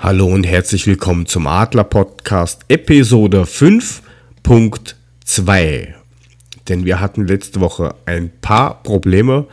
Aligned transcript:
Hallo 0.00 0.28
und 0.28 0.44
herzlich 0.44 0.86
willkommen 0.86 1.26
zum 1.26 1.48
Adler 1.48 1.82
Podcast 1.82 2.60
Episode 2.68 3.42
5.2. 3.42 5.88
Denn 6.68 6.84
wir 6.84 7.00
hatten 7.00 7.26
letzte 7.26 7.58
Woche 7.58 7.96
ein 8.06 8.30
paar 8.40 8.80
Probleme 8.84 9.48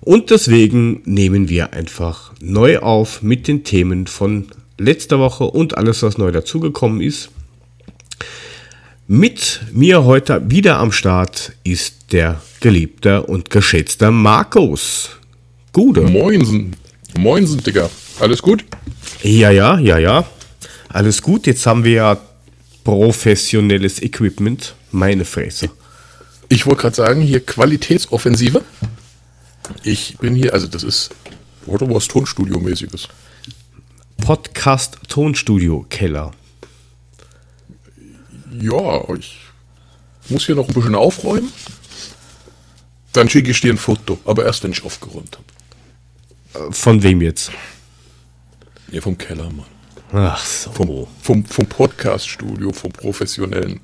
und 0.00 0.30
deswegen 0.30 1.02
nehmen 1.04 1.50
wir 1.50 1.74
einfach 1.74 2.32
neu 2.40 2.78
auf 2.78 3.20
mit 3.20 3.48
den 3.48 3.64
Themen 3.64 4.06
von 4.06 4.46
letzter 4.78 5.18
Woche 5.18 5.44
und 5.44 5.76
alles, 5.76 6.02
was 6.02 6.16
neu 6.16 6.32
dazugekommen 6.32 7.02
ist. 7.02 7.28
Mit 9.06 9.60
mir 9.74 10.04
heute 10.04 10.40
wieder 10.50 10.78
am 10.78 10.90
Start 10.90 11.52
ist 11.64 12.12
der 12.12 12.40
geliebte 12.60 13.24
und 13.24 13.50
geschätzte 13.50 14.10
Markus. 14.10 15.10
Gute. 15.74 16.00
Moinsen. 16.00 16.74
Moinsen, 17.18 17.62
Digga. 17.62 17.90
Alles 18.20 18.42
gut? 18.42 18.64
Ja, 19.22 19.50
ja, 19.50 19.78
ja, 19.78 19.98
ja. 19.98 20.24
Alles 20.88 21.22
gut. 21.22 21.46
Jetzt 21.46 21.66
haben 21.66 21.84
wir 21.84 21.92
ja 21.92 22.18
professionelles 22.84 24.00
Equipment. 24.02 24.74
Meine 24.92 25.24
Fresse. 25.24 25.70
Ich 26.48 26.66
wollte 26.66 26.82
gerade 26.82 26.96
sagen, 26.96 27.20
hier 27.20 27.44
Qualitätsoffensive. 27.44 28.62
Ich 29.82 30.16
bin 30.18 30.34
hier, 30.34 30.54
also 30.54 30.66
das 30.68 30.84
ist, 30.84 31.10
oder 31.66 31.90
was 31.90 32.08
Tonstudio-mäßiges. 32.08 33.08
Podcast 34.18 34.98
Tonstudio 35.08 35.84
Keller. 35.88 36.30
Ja, 38.60 39.02
ich 39.14 39.36
muss 40.28 40.46
hier 40.46 40.54
noch 40.54 40.68
ein 40.68 40.74
bisschen 40.74 40.94
aufräumen. 40.94 41.52
Dann 43.12 43.28
schicke 43.28 43.50
ich 43.50 43.60
dir 43.60 43.72
ein 43.72 43.78
Foto, 43.78 44.18
aber 44.24 44.44
erst 44.44 44.62
wenn 44.62 44.72
ich 44.72 44.84
aufgeräumt 44.84 45.36
habe. 45.36 45.55
Von 46.70 47.02
wem 47.02 47.20
jetzt? 47.20 47.50
Ja, 48.90 49.00
vom 49.00 49.18
Keller, 49.18 49.50
Mann. 49.50 49.66
Ach 50.12 50.44
so. 50.44 50.70
Vom, 50.72 51.06
vom, 51.20 51.44
vom 51.44 51.66
Podcast-Studio, 51.66 52.72
vom 52.72 52.92
professionellen. 52.92 53.80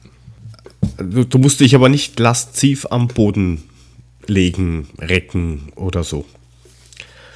Du, 0.98 1.24
du, 1.24 1.38
musst 1.38 1.60
dich 1.60 1.74
aber 1.74 1.88
nicht 1.88 2.18
lasziv 2.18 2.86
am 2.90 3.08
Boden 3.08 3.64
legen, 4.26 4.88
recken 4.98 5.72
oder 5.74 6.04
so. 6.04 6.24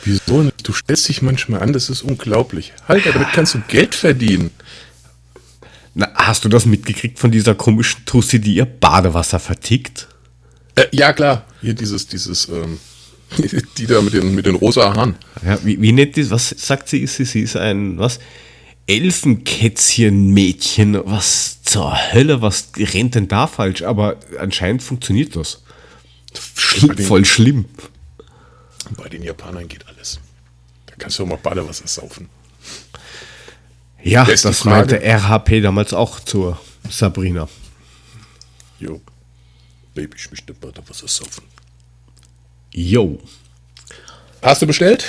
Wieso? 0.04 0.50
Du 0.62 0.72
stellst 0.72 1.08
dich 1.08 1.22
manchmal 1.22 1.62
an, 1.62 1.72
das 1.72 1.90
ist 1.90 2.02
unglaublich. 2.02 2.72
Alter, 2.86 3.12
damit 3.12 3.32
kannst 3.32 3.54
du 3.54 3.60
Geld 3.66 3.94
verdienen. 3.94 4.50
Na, 5.94 6.12
hast 6.14 6.44
du 6.44 6.48
das 6.48 6.66
mitgekriegt 6.66 7.18
von 7.18 7.30
dieser 7.30 7.54
komischen 7.54 8.04
Tussi, 8.04 8.40
die 8.40 8.54
ihr 8.54 8.66
Badewasser 8.66 9.40
vertickt? 9.40 10.08
Äh, 10.76 10.86
ja, 10.92 11.12
klar. 11.12 11.46
Hier 11.60 11.74
dieses, 11.74 12.06
dieses, 12.06 12.48
ähm, 12.48 12.78
die 13.78 13.86
da 13.86 14.02
mit 14.02 14.12
den, 14.14 14.34
mit 14.34 14.46
den 14.46 14.54
rosa 14.54 14.94
Haaren. 14.94 15.16
Ja, 15.44 15.58
wie, 15.64 15.80
wie 15.80 15.92
nennt 15.92 16.16
die, 16.16 16.30
was 16.30 16.50
sagt 16.50 16.88
sie, 16.88 17.00
ist 17.00 17.16
sie? 17.16 17.24
Sie 17.24 17.40
ist 17.42 17.56
ein, 17.56 17.98
was? 17.98 18.18
Elfenkätzchen-Mädchen. 18.86 21.00
Was 21.04 21.62
zur 21.62 21.96
Hölle, 22.12 22.40
was 22.40 22.70
rennt 22.76 23.16
denn 23.16 23.28
da 23.28 23.46
falsch? 23.46 23.82
Aber 23.82 24.16
anscheinend 24.38 24.82
funktioniert 24.82 25.36
das. 25.36 25.62
Schlimm, 26.54 26.96
den, 26.96 27.06
voll 27.06 27.24
schlimm. 27.24 27.66
Bei 28.96 29.08
den 29.08 29.22
Japanern 29.22 29.68
geht 29.68 29.86
alles. 29.88 30.20
Da 30.86 30.94
kannst 30.98 31.18
du 31.18 31.24
auch 31.24 31.28
mal 31.28 31.38
Badewasser 31.38 31.88
saufen. 31.88 32.28
Ja, 34.02 34.24
das, 34.24 34.42
das 34.42 34.64
meinte 34.64 35.00
RHP 35.02 35.62
damals 35.62 35.92
auch 35.92 36.20
zur 36.20 36.58
Sabrina. 36.88 37.48
Jo. 38.78 39.00
Baby, 39.94 40.16
ich 40.16 40.30
möchte 40.30 40.54
Badewasser 40.54 41.08
saufen. 41.08 41.42
Jo. 42.76 43.18
Hast 44.42 44.60
du 44.60 44.66
bestellt? 44.66 45.06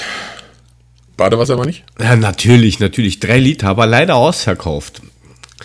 Badewasser 1.17 1.55
aber 1.55 1.65
nicht? 1.65 1.83
Ja, 1.99 2.15
natürlich, 2.15 2.79
natürlich. 2.79 3.19
Drei 3.19 3.39
Liter, 3.39 3.67
aber 3.67 3.85
leider 3.85 4.15
ausverkauft. 4.15 5.01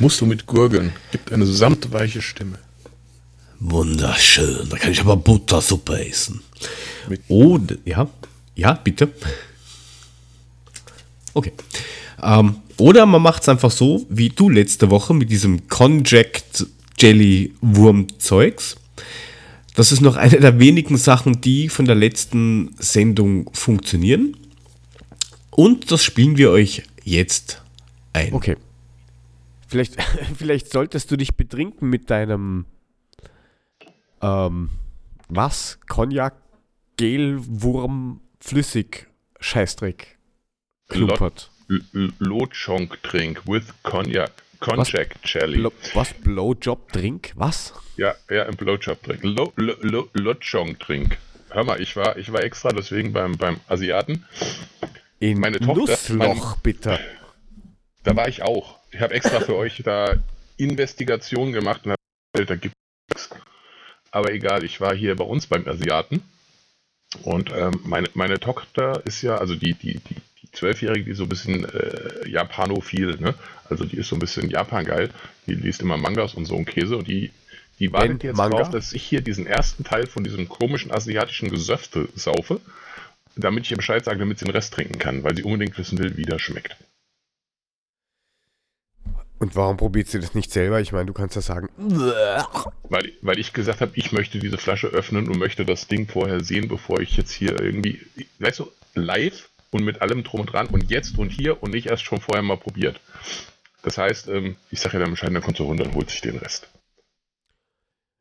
Musst 0.00 0.20
du 0.20 0.26
mit 0.26 0.46
Gurgeln. 0.46 0.92
Gibt 1.12 1.30
eine 1.30 1.46
samtweiche 1.46 2.20
Stimme. 2.20 2.58
Wunderschön. 3.60 4.68
Da 4.68 4.78
kann 4.78 4.90
ich 4.90 5.00
aber 5.00 5.16
Buttersuppe 5.16 6.04
essen. 6.04 6.42
Mit 7.08 7.20
oh, 7.28 7.60
ja. 7.84 8.08
Ja, 8.56 8.72
bitte. 8.72 9.08
Okay. 11.34 11.52
Ähm, 12.20 12.56
oder 12.78 13.06
man 13.06 13.22
macht 13.22 13.42
es 13.42 13.48
einfach 13.48 13.70
so, 13.70 14.04
wie 14.08 14.30
du 14.30 14.48
letzte 14.48 14.90
Woche 14.90 15.14
mit 15.14 15.30
diesem 15.30 15.68
Conjact 15.68 16.66
Jelly 16.98 17.54
Wurm 17.60 18.18
Zeugs. 18.18 18.74
Das 19.74 19.92
ist 19.92 20.00
noch 20.00 20.16
eine 20.16 20.38
der 20.38 20.58
wenigen 20.58 20.96
Sachen, 20.96 21.40
die 21.40 21.68
von 21.68 21.86
der 21.86 21.94
letzten 21.94 22.74
Sendung 22.78 23.50
funktionieren. 23.54 24.36
Und 25.50 25.90
das 25.90 26.04
spielen 26.04 26.36
wir 26.36 26.50
euch 26.50 26.82
jetzt 27.04 27.62
ein. 28.12 28.32
Okay. 28.32 28.56
Vielleicht, 29.66 29.96
vielleicht 30.36 30.70
solltest 30.70 31.10
du 31.10 31.16
dich 31.16 31.34
betrinken 31.34 31.88
mit 31.88 32.10
deinem 32.10 32.66
ähm, 34.20 34.70
was? 35.28 35.78
Cognac, 35.88 36.34
Gel, 36.96 37.38
Wurm, 37.40 38.20
Flüssig, 38.40 39.08
Scheißdreck. 39.40 40.18
Klumpert. 40.88 41.50
Lochonk-Trink 42.18 43.46
with 43.46 43.64
Cognac. 43.82 44.30
Cognac 44.62 45.16
Jelly. 45.24 45.58
Blo 45.58 45.72
was? 45.94 46.14
Blowjob-Drink? 46.14 47.32
Was? 47.34 47.74
Ja, 47.96 48.14
ja, 48.30 48.46
ein 48.46 48.56
Blowjob-Drink. 48.56 49.22
Lo, 49.24 49.52
lo, 49.56 49.74
lo, 49.80 50.08
Lochonk-Trink. 50.14 51.18
Hör 51.50 51.64
mal, 51.64 51.80
ich 51.80 51.96
war, 51.96 52.16
ich 52.16 52.32
war 52.32 52.42
extra 52.42 52.70
deswegen 52.70 53.12
beim, 53.12 53.36
beim 53.36 53.60
Asiaten. 53.68 54.24
In 55.18 55.38
meine 55.38 55.58
Tochter, 55.58 55.74
Nussloch, 55.74 56.50
mein, 56.54 56.62
bitte. 56.62 56.98
Da 58.04 58.16
war 58.16 58.28
ich 58.28 58.42
auch. 58.42 58.78
Ich 58.90 59.00
habe 59.00 59.14
extra 59.14 59.40
für 59.40 59.56
euch 59.56 59.82
da 59.84 60.16
Investigationen 60.56 61.52
gemacht 61.52 61.84
und 61.84 61.92
habe 61.92 62.46
da 62.46 62.56
gibt 62.56 62.74
es. 63.14 63.28
Aber 64.10 64.32
egal, 64.32 64.64
ich 64.64 64.80
war 64.80 64.94
hier 64.94 65.16
bei 65.16 65.24
uns 65.24 65.46
beim 65.46 65.66
Asiaten. 65.66 66.22
Und 67.22 67.52
ähm, 67.52 67.80
meine, 67.84 68.08
meine 68.14 68.40
Tochter 68.40 69.02
ist 69.04 69.22
ja, 69.22 69.36
also 69.36 69.54
die, 69.54 69.74
die, 69.74 69.98
die, 69.98 70.16
Zwölfjährige, 70.52 71.04
die 71.04 71.14
so 71.14 71.24
ein 71.24 71.28
bisschen 71.28 71.64
äh, 71.64 72.28
Japanophil, 72.28 73.16
ne? 73.18 73.34
Also 73.68 73.84
die 73.84 73.96
ist 73.96 74.08
so 74.08 74.16
ein 74.16 74.20
bisschen 74.20 74.50
Japan 74.50 74.84
geil. 74.84 75.10
Die 75.46 75.54
liest 75.54 75.80
immer 75.80 75.96
Mangas 75.96 76.34
und 76.34 76.44
so 76.44 76.56
ein 76.56 76.66
Käse 76.66 76.96
und 76.96 77.08
die, 77.08 77.30
die 77.78 77.92
wartet 77.92 78.22
jetzt 78.22 78.36
Manga? 78.36 78.58
drauf, 78.58 78.70
dass 78.70 78.92
ich 78.92 79.02
hier 79.02 79.22
diesen 79.22 79.46
ersten 79.46 79.82
Teil 79.82 80.06
von 80.06 80.24
diesem 80.24 80.48
komischen 80.48 80.92
asiatischen 80.92 81.50
Gesöfte 81.50 82.08
saufe, 82.14 82.60
damit 83.34 83.64
ich 83.64 83.70
ihr 83.70 83.78
Bescheid 83.78 84.04
sage, 84.04 84.18
damit 84.18 84.38
sie 84.38 84.44
den 84.44 84.52
Rest 84.52 84.74
trinken 84.74 84.98
kann, 84.98 85.24
weil 85.24 85.34
sie 85.34 85.42
unbedingt 85.42 85.76
wissen 85.78 85.98
will, 85.98 86.16
wie 86.16 86.24
das 86.26 86.42
schmeckt. 86.42 86.76
Und 89.38 89.56
warum 89.56 89.76
probiert 89.76 90.06
sie 90.06 90.20
das 90.20 90.34
nicht 90.36 90.52
selber? 90.52 90.80
Ich 90.80 90.92
meine, 90.92 91.06
du 91.06 91.12
kannst 91.12 91.34
ja 91.34 91.42
sagen. 91.42 91.68
Weil, 92.88 93.12
weil 93.22 93.38
ich 93.40 93.52
gesagt 93.52 93.80
habe, 93.80 93.90
ich 93.94 94.12
möchte 94.12 94.38
diese 94.38 94.56
Flasche 94.56 94.86
öffnen 94.86 95.28
und 95.28 95.36
möchte 95.36 95.64
das 95.64 95.88
Ding 95.88 96.06
vorher 96.06 96.44
sehen, 96.44 96.68
bevor 96.68 97.00
ich 97.00 97.16
jetzt 97.16 97.32
hier 97.32 97.60
irgendwie, 97.60 98.00
weißt 98.38 98.60
du, 98.60 98.70
live 98.94 99.48
und 99.72 99.84
mit 99.84 100.00
allem 100.00 100.22
drum 100.22 100.40
und 100.40 100.52
dran 100.52 100.68
und 100.68 100.90
jetzt 100.90 101.18
und 101.18 101.30
hier 101.30 101.62
und 101.62 101.72
nicht 101.72 101.86
erst 101.86 102.04
schon 102.04 102.20
vorher 102.20 102.42
mal 102.42 102.56
probiert. 102.56 103.00
Das 103.82 103.98
heißt, 103.98 104.28
ähm, 104.28 104.56
ich 104.70 104.80
sage 104.80 104.94
ja 104.94 105.00
dann 105.00 105.10
Bescheid, 105.10 105.34
dann 105.34 105.42
kommt 105.42 105.56
sie 105.56 105.64
runter 105.64 105.84
und 105.84 105.94
holt 105.94 106.10
sich 106.10 106.20
den 106.20 106.38
Rest. 106.38 106.68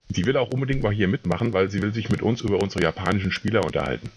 Die 0.09 0.25
will 0.25 0.37
auch 0.37 0.49
unbedingt 0.49 0.81
mal 0.81 0.93
hier 0.93 1.07
mitmachen, 1.07 1.53
weil 1.53 1.69
sie 1.69 1.81
will 1.81 1.93
sich 1.93 2.09
mit 2.09 2.21
uns 2.21 2.41
über 2.41 2.59
unsere 2.59 2.83
japanischen 2.83 3.31
Spieler 3.31 3.63
unterhalten. 3.63 4.09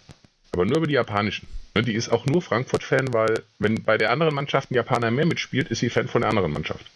Aber 0.53 0.65
nur 0.65 0.78
über 0.78 0.87
die 0.87 0.94
japanischen. 0.94 1.47
Ne, 1.75 1.83
die 1.83 1.94
ist 1.94 2.09
auch 2.09 2.27
nur 2.27 2.41
Frankfurt-Fan, 2.41 3.12
weil 3.12 3.43
wenn 3.59 3.83
bei 3.83 3.99
der 3.99 4.11
anderen 4.11 4.34
Mannschaft 4.34 4.71
ein 4.71 4.75
Japaner 4.75 5.11
mehr 5.11 5.27
mitspielt, 5.27 5.69
ist 5.69 5.81
sie 5.81 5.91
Fan 5.91 6.09
von 6.09 6.23
der 6.23 6.31
anderen 6.31 6.53
Mannschaft. 6.53 6.91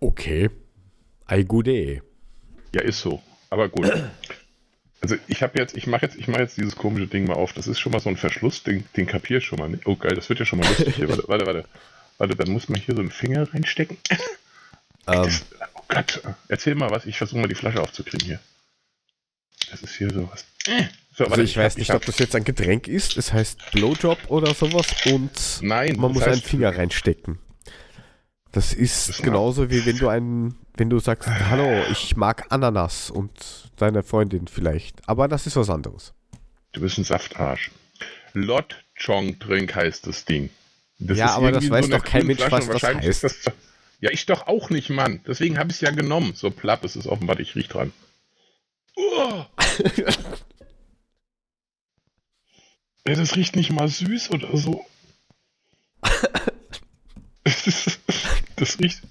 Okay. 0.00 0.50
Ei 1.26 1.42
gute. 1.42 2.02
Ja, 2.74 2.82
ist 2.82 3.00
so. 3.00 3.22
Aber 3.50 3.68
gut. 3.68 3.92
Also 5.04 5.16
ich 5.28 5.42
habe 5.42 5.58
jetzt, 5.58 5.76
ich 5.76 5.86
mache 5.86 6.06
jetzt, 6.06 6.16
ich 6.16 6.28
mache 6.28 6.40
jetzt 6.40 6.56
dieses 6.56 6.76
komische 6.76 7.06
Ding 7.06 7.26
mal 7.26 7.34
auf. 7.34 7.52
Das 7.52 7.66
ist 7.66 7.78
schon 7.78 7.92
mal 7.92 8.00
so 8.00 8.08
ein 8.08 8.16
Verschluss, 8.16 8.62
den, 8.62 8.84
den 8.96 9.06
kapier 9.06 9.36
ich 9.36 9.44
schon 9.44 9.58
mal 9.58 9.68
nicht. 9.68 9.86
Oh 9.86 9.96
geil, 9.96 10.14
das 10.14 10.30
wird 10.30 10.38
ja 10.38 10.46
schon 10.46 10.60
mal 10.60 10.66
lustig 10.66 10.96
hier. 10.96 11.10
Warte, 11.10 11.24
warte, 11.28 11.46
warte. 11.46 11.64
Warte, 12.16 12.36
dann 12.36 12.50
muss 12.50 12.70
man 12.70 12.80
hier 12.80 12.94
so 12.94 13.02
einen 13.02 13.10
Finger 13.10 13.52
reinstecken. 13.52 13.98
Um. 15.06 15.14
Das, 15.24 15.44
oh 15.74 15.82
Gott, 15.86 16.22
erzähl 16.48 16.74
mal 16.76 16.90
was. 16.90 17.04
Ich 17.04 17.18
versuche 17.18 17.38
mal 17.38 17.46
die 17.46 17.54
Flasche 17.54 17.82
aufzukriegen 17.82 18.26
hier. 18.26 18.40
Das 19.70 19.82
ist 19.82 19.96
hier 19.96 20.10
sowas. 20.10 20.46
So, 21.14 21.26
also 21.26 21.42
ich, 21.42 21.54
weiß 21.54 21.76
nicht, 21.76 21.92
ob 21.92 22.06
das 22.06 22.18
jetzt 22.18 22.34
ein 22.34 22.44
Getränk 22.44 22.88
ist. 22.88 23.18
Es 23.18 23.30
heißt 23.30 23.72
Blowjob 23.72 24.18
oder 24.28 24.54
sowas 24.54 24.86
und 25.04 25.30
Nein, 25.60 25.96
man 25.96 26.12
muss 26.12 26.22
heißt, 26.22 26.32
einen 26.32 26.40
Finger 26.40 26.74
reinstecken. 26.74 27.38
Das 28.54 28.72
ist 28.72 29.20
genauso 29.20 29.68
wie 29.68 29.84
wenn 29.84 29.98
du 29.98 30.06
einen, 30.06 30.54
wenn 30.76 30.88
du 30.88 31.00
sagst, 31.00 31.28
hallo, 31.28 31.82
ich 31.90 32.14
mag 32.14 32.46
Ananas 32.50 33.10
und 33.10 33.32
deine 33.74 34.04
Freundin 34.04 34.46
vielleicht. 34.46 35.08
Aber 35.08 35.26
das 35.26 35.48
ist 35.48 35.56
was 35.56 35.68
anderes. 35.68 36.14
Du 36.70 36.80
bist 36.80 36.96
ein 36.96 37.02
Saftarsch. 37.02 37.72
Lot 38.32 38.84
Chong 38.96 39.40
Drink 39.40 39.74
heißt 39.74 40.06
das 40.06 40.24
Ding. 40.24 40.50
Das 41.00 41.18
ja, 41.18 41.34
aber 41.34 41.50
das 41.50 41.68
weiß 41.68 41.86
so 41.86 41.90
doch 41.90 42.04
kein 42.04 42.28
Mensch, 42.28 42.48
was 42.48 42.68
das 42.68 42.84
heißt. 42.84 43.24
Das, 43.24 43.42
ja, 44.00 44.12
ich 44.12 44.24
doch 44.26 44.46
auch 44.46 44.70
nicht, 44.70 44.88
Mann. 44.88 45.18
Deswegen 45.26 45.58
habe 45.58 45.70
ich 45.70 45.78
es 45.78 45.80
ja 45.80 45.90
genommen. 45.90 46.34
So 46.36 46.52
platt 46.52 46.84
ist 46.84 46.94
es 46.94 47.08
offenbar, 47.08 47.40
ich 47.40 47.56
riech 47.56 47.66
dran. 47.66 47.92
Oh. 48.94 49.44
ja, 53.04 53.14
das 53.14 53.34
riecht 53.34 53.56
nicht 53.56 53.72
mal 53.72 53.88
süß 53.88 54.30
oder 54.30 54.56
so. 54.56 54.86
Das 58.56 58.78
riecht. 58.78 59.02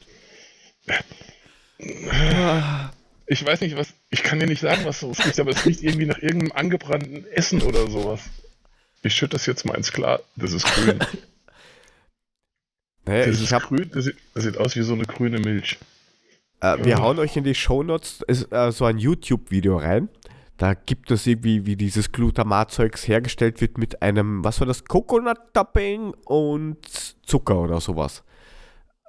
Ich 3.26 3.46
weiß 3.46 3.62
nicht, 3.62 3.78
was. 3.78 3.94
Ich 4.10 4.24
kann 4.24 4.40
dir 4.40 4.48
nicht 4.48 4.62
sagen, 4.62 4.86
was 4.86 5.02
es 5.02 5.26
riecht, 5.26 5.40
aber 5.40 5.52
es 5.52 5.66
riecht 5.66 5.82
irgendwie 5.84 6.06
nach 6.06 6.20
irgendeinem 6.20 6.52
angebrannten 6.54 7.26
Essen 7.28 7.62
oder 7.62 7.90
sowas. 7.90 8.22
Ich 9.02 9.16
schütte 9.16 9.32
das 9.36 9.46
jetzt 9.46 9.66
mal 9.66 9.76
ins 9.76 9.92
Klar. 9.92 10.20
Das 10.36 10.52
ist 10.54 10.66
grün. 10.66 11.00
Naja, 13.06 13.26
Das 13.26 13.36
ich 13.36 13.44
ist 13.44 13.52
hab, 13.52 13.64
grün. 13.64 13.92
Das 13.94 14.06
sieht, 14.06 14.16
das 14.34 14.46
sieht 14.46 14.58
aus 14.58 14.78
wie 14.78 14.82
so 14.82 14.94
eine 14.94 15.04
grüne 15.04 15.38
Milch. 15.40 15.78
äh, 16.62 16.78
wir 16.78 16.92
Ja. 16.92 17.02
hauen 17.02 17.20
euch 17.20 17.36
in 17.36 17.44
die 17.44 17.54
Shownotes 17.54 18.22
äh, 18.30 18.72
so 18.72 18.86
ein 18.86 18.98
YouTube-Video 18.98 19.76
rein. 19.78 20.08
Da 20.56 20.74
gibt 20.74 21.12
es 21.12 21.28
irgendwie, 21.28 21.66
wie 21.66 21.76
dieses 21.76 22.14
Glutamatzeugs 22.14 23.06
hergestellt 23.06 23.60
wird 23.60 23.78
mit 23.78 24.02
einem, 24.02 24.46
was 24.46 24.62
war 24.62 24.68
das, 24.68 24.86
Coconut-Topping 24.86 26.14
und 26.24 26.78
Zucker 27.26 27.60
oder 27.60 27.82
sowas. 27.82 28.24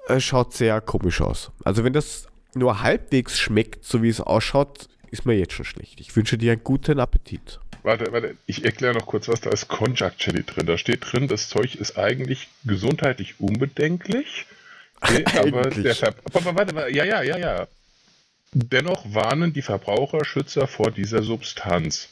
Äh, 0.08 0.20
schaut 0.20 0.54
sehr 0.54 0.80
komisch 0.80 1.20
aus. 1.20 1.50
Also 1.64 1.84
wenn 1.84 1.92
das 1.92 2.28
nur 2.54 2.82
halbwegs 2.82 3.38
schmeckt, 3.38 3.84
so 3.84 4.02
wie 4.02 4.08
es 4.08 4.20
ausschaut, 4.20 4.88
ist 5.10 5.26
mir 5.26 5.34
jetzt 5.34 5.52
schon 5.52 5.64
schlecht. 5.64 6.00
Ich 6.00 6.14
wünsche 6.14 6.38
dir 6.38 6.52
einen 6.52 6.64
guten 6.64 7.00
Appetit. 7.00 7.60
Warte, 7.82 8.12
warte, 8.12 8.36
ich 8.46 8.64
erkläre 8.64 8.94
noch 8.94 9.06
kurz 9.06 9.28
was. 9.28 9.40
Da 9.40 9.50
ist 9.50 9.68
Konjac 9.68 10.16
Chili 10.18 10.42
drin. 10.42 10.66
Da 10.66 10.78
steht 10.78 11.12
drin, 11.12 11.28
das 11.28 11.48
Zeug 11.48 11.74
ist 11.74 11.98
eigentlich 11.98 12.48
gesundheitlich 12.64 13.40
unbedenklich. 13.40 14.46
Okay, 15.06 15.24
aber 15.36 15.70
Ver 15.70 16.14
aber 16.32 16.54
warte, 16.54 16.74
warte, 16.74 16.94
ja, 16.94 17.04
ja, 17.04 17.20
ja, 17.20 17.36
ja. 17.36 17.66
Dennoch 18.52 19.04
warnen 19.12 19.52
die 19.52 19.60
Verbraucherschützer 19.60 20.66
vor 20.66 20.92
dieser 20.92 21.22
Substanz. 21.22 22.08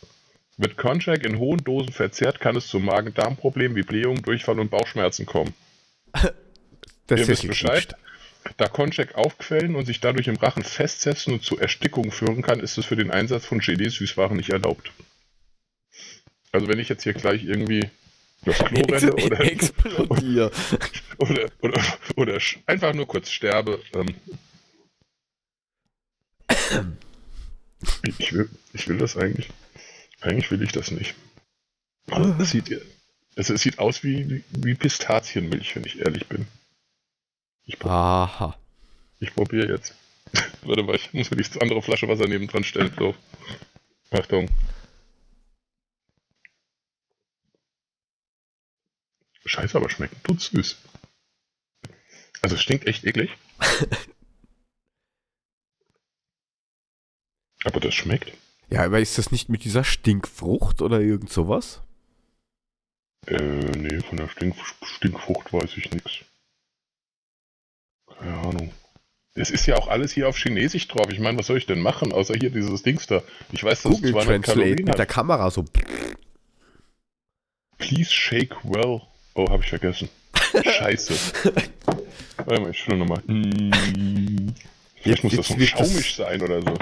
Wird 0.59 0.77
Konjac 0.77 1.25
in 1.25 1.39
hohen 1.39 1.65
Dosen 1.65 1.91
verzehrt, 1.91 2.39
kann 2.39 2.55
es 2.55 2.67
zu 2.67 2.81
Magen-Darm-Problemen 2.81 3.77
wie 3.77 3.83
Blähungen, 3.83 4.21
Durchfall 4.21 4.61
und 4.61 4.71
Bauchschmerzen 4.71 5.25
kommen. 5.25 5.55
Das 7.13 7.21
Ihr 7.21 7.29
wisst 7.29 7.47
Bescheid. 7.47 7.95
Da 8.57 8.69
Konjac 8.69 9.15
aufquellen 9.15 9.77
und 9.77 9.85
sich 9.87 10.01
dadurch 10.01 10.27
im 10.29 10.37
Rachen 10.37 10.65
festsetzen 10.65 11.35
und 11.35 11.45
zu 11.45 11.59
Erstickung 11.59 12.11
führen 12.11 12.43
kann, 12.43 12.59
ist 12.61 12.79
es 12.79 12.87
für 12.87 12.97
den 12.97 13.11
Einsatz 13.11 13.45
von 13.47 13.61
Gelee-Süßwaren 13.61 14.37
nicht 14.37 14.51
erlaubt. 14.51 14.91
Also 16.51 16.69
wenn 16.69 16.79
ich 16.79 16.89
jetzt 16.89 17.03
hier 17.05 17.13
gleich 17.13 17.45
irgendwie 17.45 17.89
das 18.45 18.59
Klo 18.59 18.81
renne 18.81 19.13
oder, 19.15 19.39
oder, 21.19 21.51
oder, 21.61 21.83
oder 22.17 22.37
sch- 22.39 22.59
einfach 22.67 22.95
nur 22.95 23.07
kurz 23.07 23.31
sterbe, 23.31 23.81
ähm, 23.95 24.15
ich, 28.19 28.33
will, 28.33 28.49
ich 28.73 28.89
will 28.89 28.99
das 28.99 29.17
eigentlich. 29.17 29.49
Eigentlich 30.21 30.51
will 30.51 30.63
ich 30.63 30.73
das 30.73 30.91
nicht. 30.91 31.15
Aber 32.11 32.37
es 32.41 32.51
sieht, 32.51 32.71
es, 33.37 33.51
es 33.51 33.61
sieht 33.63 33.79
aus 33.79 34.03
wie, 34.03 34.43
wie 34.51 34.75
Pistazienmilch, 34.75 35.77
wenn 35.77 35.85
ich 35.85 36.01
ehrlich 36.01 36.27
bin. 36.27 36.47
Ich, 37.65 37.81
Aha. 37.85 38.59
ich 39.21 39.35
probiere 39.35 39.73
jetzt. 39.73 39.95
Warte 40.63 40.83
mal, 40.83 40.97
ich 40.97 41.13
muss 41.13 41.31
mir 41.31 41.37
die 41.37 41.61
andere 41.61 41.83
Flasche 41.83 42.09
Wasser 42.09 42.27
neben 42.27 42.49
dran 42.49 42.65
stellen. 42.65 42.93
So. 42.99 43.15
Achtung. 44.11 44.49
Scheiße, 49.45 49.77
aber 49.77 49.91
schmeckt 49.91 50.25
tut 50.25 50.41
süß. 50.41 50.79
Also 52.41 52.55
es 52.57 52.63
stinkt 52.63 52.87
echt 52.87 53.05
eklig. 53.05 53.31
aber 57.65 57.81
das 57.81 57.95
schmeckt. 57.95 58.33
Ja, 58.71 58.85
aber 58.85 59.01
ist 59.01 59.19
das 59.19 59.31
nicht 59.31 59.49
mit 59.49 59.65
dieser 59.65 59.85
Stinkfrucht 59.85 60.81
oder 60.81 61.01
irgend 61.01 61.31
sowas? 61.31 61.83
Äh, 63.27 63.37
nee, 63.39 64.01
von 64.01 64.17
der 64.17 64.29
Stink 64.29 64.57
Stinkfrucht 64.83 65.53
weiß 65.53 65.77
ich 65.77 65.91
nichts. 65.93 66.25
Keine 68.23 68.39
Ahnung. 68.39 68.73
Es 69.35 69.51
ist 69.51 69.67
ja 69.67 69.77
auch 69.77 69.89
alles 69.89 70.13
hier 70.13 70.29
auf 70.29 70.37
Chinesisch 70.37 70.87
drauf. 70.89 71.07
Ich 71.11 71.19
meine, 71.19 71.39
was 71.39 71.47
soll 71.47 71.57
ich 71.57 71.67
denn 71.67 71.81
machen, 71.81 72.13
außer 72.13 72.35
hier 72.35 72.51
dieses 72.51 72.83
Dings 72.83 73.07
da? 73.07 73.23
Ich 73.51 73.65
weiß, 73.65 73.83
dass 73.83 73.93
es 73.93 73.97
Google 73.99 74.13
200 74.13 74.27
Translate 74.45 74.59
Kalorien 74.61 74.85
mit 74.85 74.99
der. 74.99 75.07
Kamera 75.07 75.51
so. 75.51 75.65
Please 77.79 78.11
shake 78.13 78.55
well. 78.65 79.01
Oh, 79.35 79.49
habe 79.49 79.63
ich 79.63 79.71
vergessen. 79.71 80.09
Scheiße. 80.63 81.15
Warte 82.37 82.61
mal, 82.61 82.71
ich 82.71 82.79
schau 82.79 82.95
nochmal. 82.95 83.23
Vielleicht 83.27 85.05
Jetzt- 85.05 85.25
muss 85.25 85.37
das 85.37 85.49
so 85.49 85.59
wird 85.59 85.73
das- 85.73 85.89
schaumisch 85.89 86.15
sein 86.17 86.43
oder 86.43 86.61
so. 86.61 86.75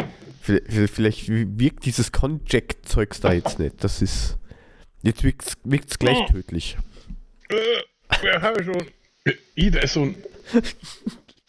Vielleicht, 0.42 0.92
vielleicht 0.94 1.28
wirkt 1.28 1.84
dieses 1.84 2.10
Conjack-Zeugs 2.12 3.20
da 3.20 3.32
jetzt 3.32 3.58
nicht. 3.60 3.76
Das 3.84 4.02
ist. 4.02 4.36
Jetzt 5.02 5.22
wirkt's, 5.22 5.52
wirkt's 5.64 5.98
gleich 5.98 6.18
Oh. 6.18 6.26
tödlich. 6.32 6.76
Äh, 7.48 7.54
ja, 8.26 8.42
habe 8.42 8.60
ich 8.60 8.66
schon. 8.66 8.86
I, 9.56 9.70
da 9.70 9.80
ist 9.80 9.92
so 9.94 10.02
ein. 10.02 10.16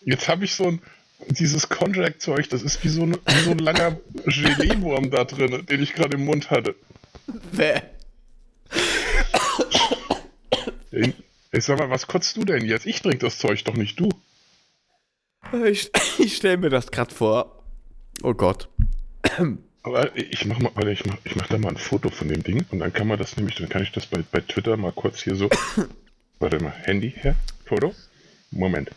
Jetzt 0.03 0.27
habe 0.27 0.45
ich 0.45 0.56
so 0.56 0.68
ein. 0.68 0.81
Dieses 1.27 1.69
Konjac-Zeug, 1.69 2.50
das 2.50 2.63
ist 2.63 2.83
wie 2.83 2.89
so, 2.89 3.03
ein, 3.03 3.15
wie 3.27 3.44
so 3.44 3.51
ein 3.51 3.59
langer 3.59 3.95
Gelee-Wurm 4.25 5.12
da 5.12 5.24
drin, 5.24 5.68
den 5.68 5.83
ich 5.83 5.94
gerade 5.94 6.15
im 6.18 6.25
Mund 6.25 6.50
hatte. 6.50 6.74
Ey, 10.89 11.13
Ich 11.51 11.63
sag 11.65 11.77
mal, 11.77 11.92
was 11.92 12.07
kotzt 12.07 12.38
du 12.38 12.44
denn 12.44 12.65
jetzt? 12.65 12.88
Ich 12.88 13.03
trink 13.03 13.19
das 13.19 13.38
Zeug 13.38 13.63
doch 13.65 13.75
nicht 13.75 14.00
du. 14.00 14.09
Ich, 15.65 15.92
ich 16.18 16.38
stelle 16.38 16.57
mir 16.57 16.69
das 16.71 16.89
gerade 16.89 17.13
vor. 17.13 17.63
Oh 18.24 18.33
Gott. 18.33 18.68
Aber 19.83 20.15
ich 20.15 20.45
mach 20.45 20.59
mal, 20.59 20.71
warte, 20.75 20.92
ich 20.92 21.06
mach, 21.06 21.18
ich 21.24 21.36
mach 21.36 21.48
da 21.48 21.57
mal 21.57 21.69
ein 21.69 21.77
Foto 21.77 22.09
von 22.09 22.27
dem 22.30 22.42
Ding 22.44 22.65
und 22.71 22.80
dann 22.80 22.94
kann 22.94 23.07
man 23.07 23.19
das 23.19 23.36
nämlich, 23.38 23.56
dann 23.56 23.69
kann 23.69 23.83
ich 23.83 23.92
das 23.92 24.06
bei, 24.07 24.24
bei 24.31 24.42
Twitter 24.42 24.77
mal 24.77 24.92
kurz 24.92 25.21
hier 25.21 25.36
so. 25.36 25.50
warte 26.39 26.59
mal, 26.63 26.71
Handy 26.71 27.12
her, 27.12 27.36
Foto. 27.65 27.94
Moment. 28.51 28.92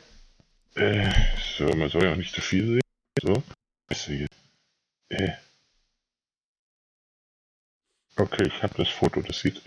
Äh, 0.74 1.12
so, 1.56 1.66
man 1.74 1.88
soll 1.88 2.04
ja 2.04 2.12
auch 2.12 2.16
nicht 2.16 2.34
zu 2.34 2.40
viel 2.40 2.66
sehen. 2.66 2.80
So. 3.22 3.42
Ist 3.90 4.06
hier. 4.06 4.26
Äh. 5.10 5.32
Okay, 8.16 8.44
ich 8.46 8.62
habe 8.62 8.74
das 8.76 8.88
Foto, 8.88 9.20
das 9.22 9.40
sieht 9.40 9.60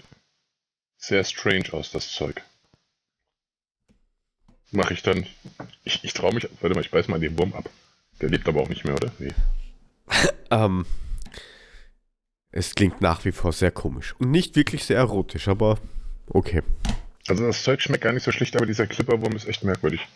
sehr 0.97 1.23
strange 1.23 1.71
aus, 1.73 1.91
das 1.91 2.11
Zeug. 2.11 2.41
Mache 4.71 4.93
ich 4.93 5.03
dann. 5.03 5.25
Ich, 5.83 6.03
ich 6.03 6.13
traue 6.13 6.33
mich. 6.33 6.49
Warte 6.61 6.75
mal, 6.75 6.81
ich 6.81 6.91
beiß 6.91 7.07
mal 7.07 7.19
den 7.19 7.37
Wurm 7.37 7.53
ab. 7.53 7.69
Der 8.19 8.29
lebt 8.29 8.47
aber 8.47 8.61
auch 8.61 8.69
nicht 8.69 8.83
mehr, 8.83 8.95
oder? 8.95 9.11
Nee. 9.19 9.33
Ähm, 10.49 10.85
es 12.51 12.73
klingt 12.73 13.01
nach 13.01 13.25
wie 13.25 13.33
vor 13.33 13.51
sehr 13.51 13.69
komisch. 13.69 14.15
Und 14.17 14.31
nicht 14.31 14.55
wirklich 14.55 14.85
sehr 14.85 14.95
erotisch, 14.95 15.49
aber 15.49 15.77
okay. 16.27 16.63
Also 17.27 17.45
das 17.45 17.63
Zeug 17.63 17.81
schmeckt 17.81 18.05
gar 18.05 18.13
nicht 18.13 18.23
so 18.23 18.31
schlecht, 18.31 18.55
aber 18.55 18.65
dieser 18.65 18.87
Clipperwurm 18.87 19.35
ist 19.35 19.45
echt 19.45 19.65
merkwürdig. 19.65 20.07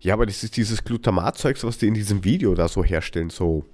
Ja, 0.00 0.14
aber 0.14 0.26
das 0.26 0.44
ist 0.44 0.56
dieses 0.56 0.84
Glutamatzeugs, 0.84 1.64
was 1.64 1.78
die 1.78 1.88
in 1.88 1.94
diesem 1.94 2.24
Video 2.24 2.54
da 2.54 2.68
so 2.68 2.84
herstellen, 2.84 3.30
so. 3.30 3.64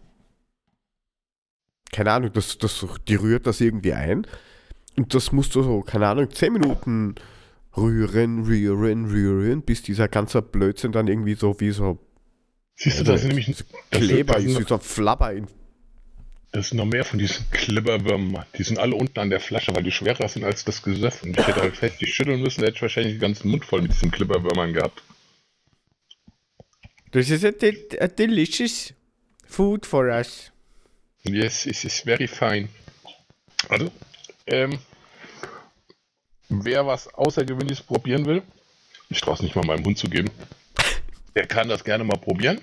Keine 1.93 2.12
Ahnung, 2.12 2.33
das, 2.33 2.59
das, 2.59 2.85
die 3.07 3.14
rührt 3.14 3.47
das 3.47 3.61
irgendwie 3.61 3.93
ein. 3.93 4.26
Und 4.97 5.14
das 5.14 5.33
musst 5.33 5.54
du 5.54 5.62
so, 5.62 5.83
keine 5.83 6.09
Ahnung, 6.09 6.31
10 6.31 6.52
Minuten 6.52 7.14
rühren, 7.76 8.45
rühren, 8.45 9.07
rühren, 9.07 9.62
bis 9.62 9.83
dieser 9.83 10.09
ganze 10.09 10.43
Blödsinn 10.43 10.93
dann 10.93 11.09
irgendwie 11.09 11.35
so 11.35 11.61
wie 11.61 11.71
so 11.71 11.99
Siehst 12.76 13.00
du, 13.00 13.04
das 13.04 13.23
ist 13.23 13.28
nämlich 13.28 13.47
das 13.47 13.64
Kleber 13.90 14.38
ist, 14.38 14.47
ist, 14.47 14.52
das, 14.52 14.59
wie 14.59 14.62
ist 14.62 14.69
so 14.69 14.78
Flabber 14.78 15.33
in 15.33 15.47
das 16.54 16.66
ist 16.66 16.75
noch 16.75 16.85
mehr 16.85 17.04
von 17.04 17.19
diesen 17.19 17.45
Clipperwürmern. 17.50 18.47
Die 18.57 18.62
sind 18.62 18.78
alle 18.78 18.95
unten 18.95 19.19
an 19.19 19.28
der 19.28 19.40
Flasche, 19.40 19.75
weil 19.75 19.83
die 19.83 19.90
schwerer 19.90 20.28
sind 20.28 20.45
als 20.45 20.64
das 20.64 20.85
Gesöff. 20.85 21.25
Und 21.25 21.37
ich 21.37 21.45
hätte 21.45 21.61
halt 21.61 21.76
fest 21.76 22.00
die 22.00 22.07
schütteln 22.07 22.40
müssen, 22.40 22.62
hätte 22.62 22.76
ich 22.76 22.83
wahrscheinlich 22.83 23.14
den 23.14 23.21
ganzen 23.21 23.50
Mund 23.50 23.64
voll 23.64 23.83
mit 23.83 23.93
diesen 23.93 24.12
Clipperwürmern 24.12 24.73
gehabt. 24.73 25.02
This 27.14 27.30
is 27.30 27.44
a, 27.44 27.52
de 27.52 27.87
a 28.00 28.09
delicious 28.09 28.92
food 29.47 29.87
for 29.87 30.11
us. 30.11 30.50
Yes, 31.23 31.64
it 31.64 31.85
is 31.85 32.00
very 32.00 32.26
fine. 32.26 32.68
Also, 33.68 33.92
ähm, 34.49 34.80
wer 36.49 36.85
was 36.85 37.06
Außergewöhnliches 37.14 37.83
probieren 37.83 38.26
will, 38.26 38.42
ich 39.11 39.21
traue 39.21 39.35
es 39.35 39.42
nicht 39.42 39.54
mal 39.54 39.64
meinem 39.64 39.85
Hund 39.85 39.97
zu 39.97 40.09
geben, 40.11 40.28
der 41.37 41.47
kann 41.47 41.68
das 41.68 41.85
gerne 41.85 42.02
mal 42.02 42.18
probieren. 42.18 42.61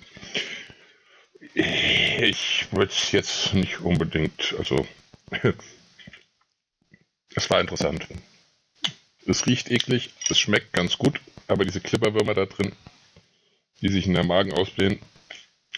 Ich 1.53 2.67
würde 2.71 2.91
es 2.91 3.13
jetzt 3.13 3.53
nicht 3.53 3.79
unbedingt, 3.79 4.53
also, 4.57 4.85
es 7.35 7.49
war 7.49 7.61
interessant. 7.61 8.05
Es 9.25 9.45
riecht 9.45 9.71
eklig, 9.71 10.09
es 10.27 10.37
schmeckt 10.37 10.73
ganz 10.73 10.97
gut, 10.97 11.21
aber 11.47 11.63
diese 11.63 11.79
Klipperwürmer 11.79 12.33
da 12.33 12.45
drin, 12.47 12.73
die 13.81 13.89
sich 13.89 14.07
in 14.07 14.13
der 14.13 14.23
Magen 14.25 14.53
ausblähen 14.53 14.99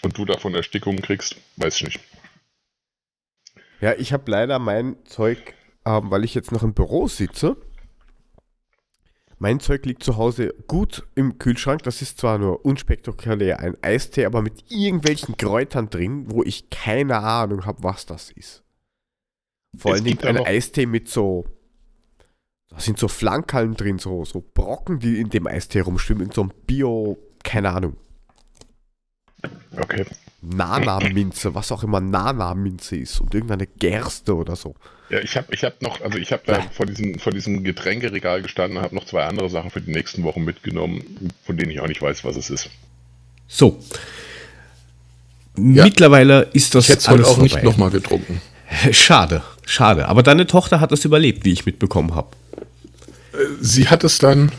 und 0.02 0.16
du 0.18 0.24
davon 0.24 0.54
Erstickungen 0.54 1.02
kriegst, 1.02 1.36
weiß 1.56 1.76
ich 1.76 1.84
nicht. 1.84 2.00
Ja, 3.80 3.94
ich 3.94 4.12
habe 4.12 4.30
leider 4.30 4.58
mein 4.58 4.96
Zeug, 5.04 5.54
ähm, 5.84 6.10
weil 6.10 6.24
ich 6.24 6.34
jetzt 6.34 6.52
noch 6.52 6.62
im 6.62 6.74
Büro 6.74 7.08
sitze. 7.08 7.56
Mein 9.38 9.60
Zeug 9.60 9.84
liegt 9.84 10.02
zu 10.02 10.16
Hause 10.16 10.54
gut 10.68 11.02
im 11.16 11.38
Kühlschrank. 11.38 11.82
Das 11.82 12.00
ist 12.00 12.18
zwar 12.18 12.38
nur 12.38 12.64
unspektakulär 12.64 13.60
ein 13.60 13.76
Eistee, 13.82 14.24
aber 14.26 14.42
mit 14.42 14.70
irgendwelchen 14.70 15.36
Kräutern 15.36 15.90
drin, 15.90 16.30
wo 16.30 16.42
ich 16.42 16.70
keine 16.70 17.18
Ahnung 17.18 17.66
habe, 17.66 17.82
was 17.82 18.06
das 18.06 18.30
ist. 18.30 18.62
Vor 19.76 19.92
Es 19.92 19.96
allen 19.98 20.04
Dingen 20.04 20.24
ein 20.24 20.46
Eistee 20.46 20.86
mit 20.86 21.08
so. 21.08 21.44
Da 22.68 22.80
sind 22.80 22.98
so 22.98 23.08
Flankerln 23.08 23.74
drin, 23.74 23.98
so, 23.98 24.24
so 24.24 24.40
Brocken, 24.40 24.98
die 24.98 25.20
in 25.20 25.30
dem 25.30 25.46
Eistee 25.46 25.80
rumschwimmen, 25.80 26.26
in 26.26 26.32
so 26.32 26.42
einem 26.42 26.52
Bio, 26.66 27.18
keine 27.44 27.70
Ahnung. 27.70 27.96
Okay. 29.76 30.04
Nana-Minze, 30.42 31.54
was 31.54 31.72
auch 31.72 31.82
immer 31.82 32.00
Nana-Minze 32.00 32.96
ist 32.96 33.20
und 33.20 33.34
irgendeine 33.34 33.66
Gerste 33.66 34.34
oder 34.34 34.56
so. 34.56 34.74
Ja, 35.10 35.20
ich 35.20 35.36
habe 35.36 35.54
ich 35.54 35.64
hab 35.64 35.80
noch, 35.80 36.00
also 36.00 36.18
ich 36.18 36.32
habe 36.32 36.42
da 36.46 36.62
vor 36.72 36.86
diesem, 36.86 37.18
vor 37.18 37.32
diesem 37.32 37.62
Getränkeregal 37.64 38.42
gestanden 38.42 38.78
und 38.78 38.84
habe 38.84 38.94
noch 38.94 39.04
zwei 39.04 39.24
andere 39.24 39.48
Sachen 39.48 39.70
für 39.70 39.80
die 39.80 39.92
nächsten 39.92 40.22
Wochen 40.22 40.44
mitgenommen, 40.44 41.30
von 41.44 41.56
denen 41.56 41.70
ich 41.70 41.80
auch 41.80 41.86
nicht 41.86 42.02
weiß, 42.02 42.24
was 42.24 42.36
es 42.36 42.50
ist. 42.50 42.70
So. 43.46 43.78
Mittlerweile 45.56 46.48
ist 46.52 46.74
das 46.74 46.84
Ich 46.84 46.90
hätte 46.90 47.00
es 47.00 47.08
heute 47.08 47.26
auch 47.26 47.38
nicht 47.38 47.62
nochmal 47.62 47.90
getrunken. 47.90 48.40
Schade, 48.90 49.42
schade. 49.66 50.08
Aber 50.08 50.22
deine 50.22 50.46
Tochter 50.46 50.80
hat 50.80 50.90
es 50.90 51.04
überlebt, 51.04 51.44
wie 51.44 51.52
ich 51.52 51.64
mitbekommen 51.64 52.14
habe. 52.14 52.28
Sie 53.60 53.88
hat 53.88 54.02
es 54.04 54.18
dann 54.18 54.50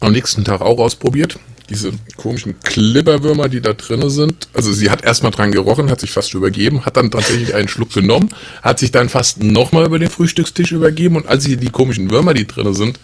am 0.00 0.12
nächsten 0.12 0.44
Tag 0.44 0.60
auch 0.60 0.78
ausprobiert. 0.78 1.38
Diese 1.70 1.92
komischen 2.16 2.58
Klibberwürmer, 2.60 3.48
die 3.48 3.60
da 3.60 3.74
drin 3.74 4.08
sind. 4.08 4.48
Also 4.54 4.72
sie 4.72 4.90
hat 4.90 5.04
erstmal 5.04 5.32
dran 5.32 5.52
gerochen, 5.52 5.90
hat 5.90 6.00
sich 6.00 6.10
fast 6.10 6.32
übergeben, 6.32 6.86
hat 6.86 6.96
dann 6.96 7.10
tatsächlich 7.10 7.54
einen 7.54 7.68
Schluck 7.68 7.92
genommen, 7.92 8.30
hat 8.62 8.78
sich 8.78 8.90
dann 8.90 9.10
fast 9.10 9.42
nochmal 9.42 9.84
über 9.84 9.98
den 9.98 10.08
Frühstückstisch 10.08 10.72
übergeben 10.72 11.16
und 11.16 11.26
als 11.26 11.44
sie 11.44 11.58
die 11.58 11.70
komischen 11.70 12.10
Würmer, 12.10 12.32
die 12.32 12.46
drin 12.46 12.72
sind, 12.72 12.98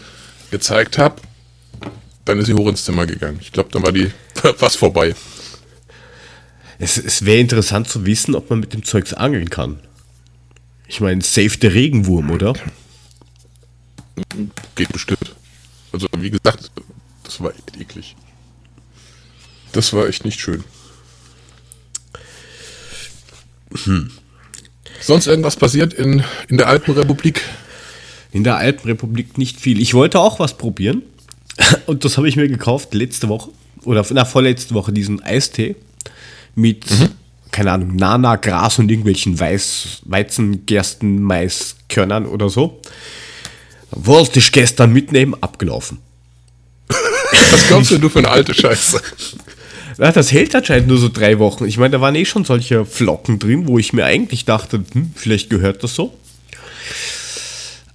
gezeigt 0.51 0.97
habe, 0.97 1.17
dann 2.25 2.39
ist 2.39 2.47
sie 2.47 2.55
hoch 2.55 2.69
ins 2.69 2.85
Zimmer 2.85 3.07
gegangen. 3.07 3.39
Ich 3.41 3.53
glaube, 3.53 3.69
dann 3.71 3.83
war 3.83 3.93
die 3.93 4.11
fast 4.57 4.79
vorbei. 4.79 5.15
Es, 6.79 6.97
es 6.97 7.25
wäre 7.25 7.41
interessant 7.41 7.89
zu 7.89 8.07
wissen, 8.07 8.35
ob 8.35 8.51
man 8.51 8.61
mit 8.61 8.73
dem 8.73 8.83
Zeugs 8.83 9.13
angeln 9.13 9.51
kann. 9.51 9.79
Ich 10.87 11.01
meine, 11.01 11.23
safe 11.23 11.59
der 11.59 11.75
Regenwurm, 11.75 12.31
oder? 12.31 12.55
Geht 14.75 14.93
bestimmt. 14.93 15.35
Also, 15.93 16.09
wie 16.19 16.31
gesagt, 16.31 16.71
das 17.23 17.41
war 17.41 17.51
echt 17.51 17.81
eklig. 17.81 18.17
Das 19.75 19.93
war 19.93 20.07
echt 20.07 20.25
nicht 20.25 20.41
schön. 20.41 20.63
Hm. 23.85 24.11
Sonst 25.01 25.27
irgendwas 25.27 25.57
passiert 25.57 25.93
in, 25.93 26.23
in 26.49 26.59
der 26.59 26.69
Alpenrepublik? 26.69 27.43
In 28.31 28.45
der 28.45 28.57
Alpenrepublik 28.57 29.37
nicht 29.37 29.61
viel. 29.61 29.83
Ich 29.83 29.93
wollte 29.93 30.21
auch 30.21 30.39
was 30.39 30.57
probieren. 30.57 31.03
Und 31.87 32.05
das 32.05 32.17
habe 32.17 32.29
ich 32.29 32.37
mir 32.37 32.47
gekauft 32.47 32.95
letzte 32.95 33.29
Woche. 33.29 33.51
Oder 33.83 34.07
na, 34.11 34.25
vorletzte 34.25 34.75
Woche, 34.75 34.93
diesen 34.93 35.21
Eistee. 35.23 35.75
Mit, 36.55 36.89
mhm. 36.93 37.11
keine 37.51 37.73
Ahnung, 37.73 37.97
Nana, 37.97 38.37
Gras 38.37 38.79
und 38.79 38.89
irgendwelchen 38.89 39.41
Weiß, 39.41 40.03
Weizen, 40.05 40.67
Gersten, 40.67 41.21
Maiskörnern 41.21 42.27
oder 42.27 42.49
so. 42.49 42.81
Wollte 43.91 44.39
ich 44.39 44.53
gestern 44.53 44.93
mitnehmen, 44.93 45.35
abgelaufen. 45.41 45.99
Was 47.51 47.67
glaubst 47.69 47.91
du, 47.91 47.99
du 47.99 48.09
für 48.09 48.21
eine 48.21 48.31
alte 48.31 48.55
Scheiße? 48.55 49.01
Ja, 49.99 50.13
das 50.13 50.33
hält 50.33 50.55
anscheinend 50.55 50.89
nur 50.89 50.99
so 50.99 51.09
drei 51.09 51.39
Wochen. 51.39 51.67
Ich 51.67 51.79
meine, 51.79 51.93
da 51.93 52.01
waren 52.01 52.15
eh 52.15 52.25
schon 52.25 52.45
solche 52.45 52.85
Flocken 52.85 53.39
drin, 53.39 53.67
wo 53.69 53.79
ich 53.79 53.93
mir 53.93 54.05
eigentlich 54.05 54.45
dachte, 54.45 54.85
hm, 54.93 55.13
vielleicht 55.15 55.51
gehört 55.51 55.83
das 55.83 55.95
so. 55.95 56.17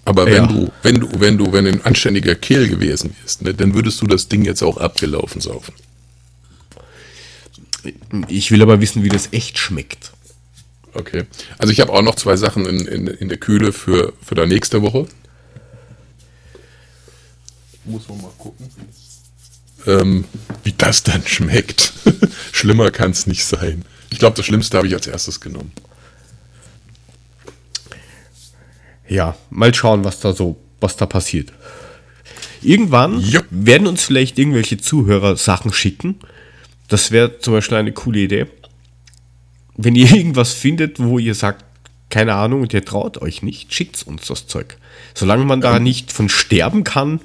Aber 0.05 0.25
wenn 0.25 0.33
ja. 0.33 0.47
du, 0.47 0.71
wenn 0.81 0.99
du, 0.99 1.19
wenn 1.19 1.37
du, 1.37 1.51
wenn 1.51 1.65
du 1.65 1.71
ein 1.71 1.85
anständiger 1.85 2.35
Kehl 2.35 2.67
gewesen 2.67 3.15
wärst, 3.21 3.43
ne, 3.43 3.53
dann 3.53 3.75
würdest 3.75 4.01
du 4.01 4.07
das 4.07 4.27
Ding 4.27 4.43
jetzt 4.43 4.63
auch 4.63 4.77
abgelaufen 4.77 5.41
saufen. 5.41 5.73
Ich 8.27 8.51
will 8.51 8.61
aber 8.61 8.81
wissen, 8.81 9.03
wie 9.03 9.09
das 9.09 9.29
echt 9.31 9.57
schmeckt. 9.57 10.11
Okay. 10.93 11.25
Also 11.57 11.71
ich 11.71 11.79
habe 11.79 11.93
auch 11.93 12.01
noch 12.01 12.15
zwei 12.15 12.35
Sachen 12.35 12.65
in, 12.65 12.85
in, 12.87 13.07
in 13.07 13.29
der 13.29 13.37
Kühle 13.37 13.71
für, 13.71 14.13
für 14.21 14.35
da 14.35 14.45
nächste 14.45 14.81
Woche. 14.81 15.07
Muss 17.85 18.07
man 18.07 18.21
mal 18.21 18.31
gucken. 18.37 18.67
Ähm, 19.87 20.25
wie 20.63 20.73
das 20.73 21.03
dann 21.03 21.25
schmeckt. 21.25 21.93
Schlimmer 22.51 22.91
kann 22.91 23.11
es 23.11 23.27
nicht 23.27 23.45
sein. 23.45 23.85
Ich 24.09 24.19
glaube, 24.19 24.35
das 24.35 24.45
Schlimmste 24.45 24.77
habe 24.77 24.87
ich 24.87 24.93
als 24.93 25.07
erstes 25.07 25.39
genommen. 25.39 25.71
Ja, 29.07 29.35
mal 29.49 29.73
schauen, 29.73 30.03
was 30.03 30.19
da 30.19 30.33
so, 30.33 30.57
was 30.79 30.95
da 30.95 31.05
passiert. 31.05 31.51
Irgendwann 32.61 33.19
ja. 33.21 33.41
werden 33.49 33.87
uns 33.87 34.03
vielleicht 34.03 34.37
irgendwelche 34.37 34.77
Zuhörer 34.77 35.35
Sachen 35.37 35.71
schicken. 35.73 36.19
Das 36.87 37.11
wäre 37.11 37.39
zum 37.39 37.53
Beispiel 37.53 37.77
eine 37.77 37.93
coole 37.93 38.19
Idee. 38.19 38.45
Wenn 39.75 39.95
ihr 39.95 40.11
irgendwas 40.15 40.53
findet, 40.53 40.99
wo 40.99 41.19
ihr 41.19 41.35
sagt, 41.35 41.65
keine 42.09 42.33
Ahnung, 42.33 42.61
und 42.61 42.73
ihr 42.73 42.83
traut 42.83 43.19
euch 43.21 43.43
nicht, 43.43 43.73
schickt 43.73 44.01
uns 44.03 44.27
das 44.27 44.47
Zeug. 44.47 44.77
Solange 45.13 45.45
man 45.45 45.61
da 45.61 45.77
ähm. 45.77 45.83
nicht 45.83 46.11
von 46.11 46.27
sterben 46.27 46.83
kann, 46.83 47.19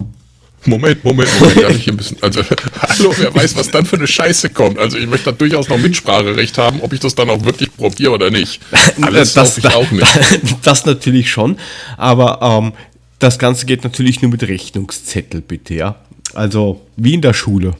Moment, 0.66 1.04
Moment, 1.04 1.28
Moment, 1.40 1.62
darf 1.62 1.76
ich 1.76 1.88
ein 1.88 1.97
bisschen, 1.97 2.16
also, 2.23 2.42
hallo, 2.80 3.14
wer 3.18 3.35
weiß, 3.35 3.56
was 3.56 3.71
dann 3.71 3.85
für 3.85 3.97
eine 3.97 4.06
Scheiße 4.06 4.50
kommt. 4.50 4.78
Also, 4.78 4.97
ich 4.97 5.06
möchte 5.06 5.26
da 5.26 5.33
durchaus 5.33 5.68
noch 5.68 5.78
Mitspracherecht 5.78 6.56
haben, 6.59 6.80
ob 6.80 6.92
ich 6.92 7.00
das 7.00 7.14
dann 7.14 7.28
auch 7.30 7.44
wirklich 7.44 7.75
probiere 7.76 8.12
oder 8.12 8.30
nicht. 8.30 8.61
Alles 9.00 9.35
das, 9.35 9.59
ich 9.59 9.66
auch 9.66 9.90
nicht. 9.90 10.06
Das 10.62 10.87
natürlich 10.87 11.30
schon, 11.30 11.59
aber 11.97 12.40
ähm, 12.42 12.73
das 13.18 13.38
Ganze 13.38 13.66
geht 13.66 13.85
natürlich 13.85 14.23
nur 14.23 14.30
mit 14.30 14.42
Rechnungszettel, 14.42 15.40
bitte, 15.40 15.75
ja. 15.75 15.97
Also, 16.33 16.80
wie 16.97 17.14
in 17.14 17.21
der 17.21 17.35
Schule. 17.35 17.76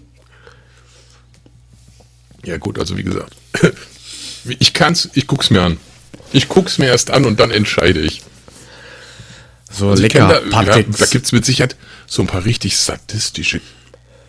Ja, 2.45 2.59
gut, 2.59 2.79
also 2.79 2.97
wie 2.99 3.03
gesagt, 3.03 3.35
ich 4.59 4.75
kann's, 4.75 5.09
ich 5.15 5.27
guck's 5.27 5.51
mir 5.51 5.63
an. 5.63 5.79
Ich 6.33 6.49
guck's 6.49 6.79
mir 6.79 6.87
erst 6.87 7.11
an 7.11 7.25
und 7.25 7.41
dann 7.41 7.51
entscheide 7.51 8.01
ich. 8.01 8.23
So 9.77 9.91
also 9.91 10.03
lecker. 10.03 10.29
Da, 10.51 10.63
ja, 10.63 10.83
da 10.83 11.07
gibt 11.07 11.27
es 11.27 11.33
mit 11.33 11.45
Sicherheit 11.45 11.77
so 12.07 12.23
ein 12.23 12.29
paar 12.29 12.45
richtig 12.45 12.77
sadistische 12.77 13.61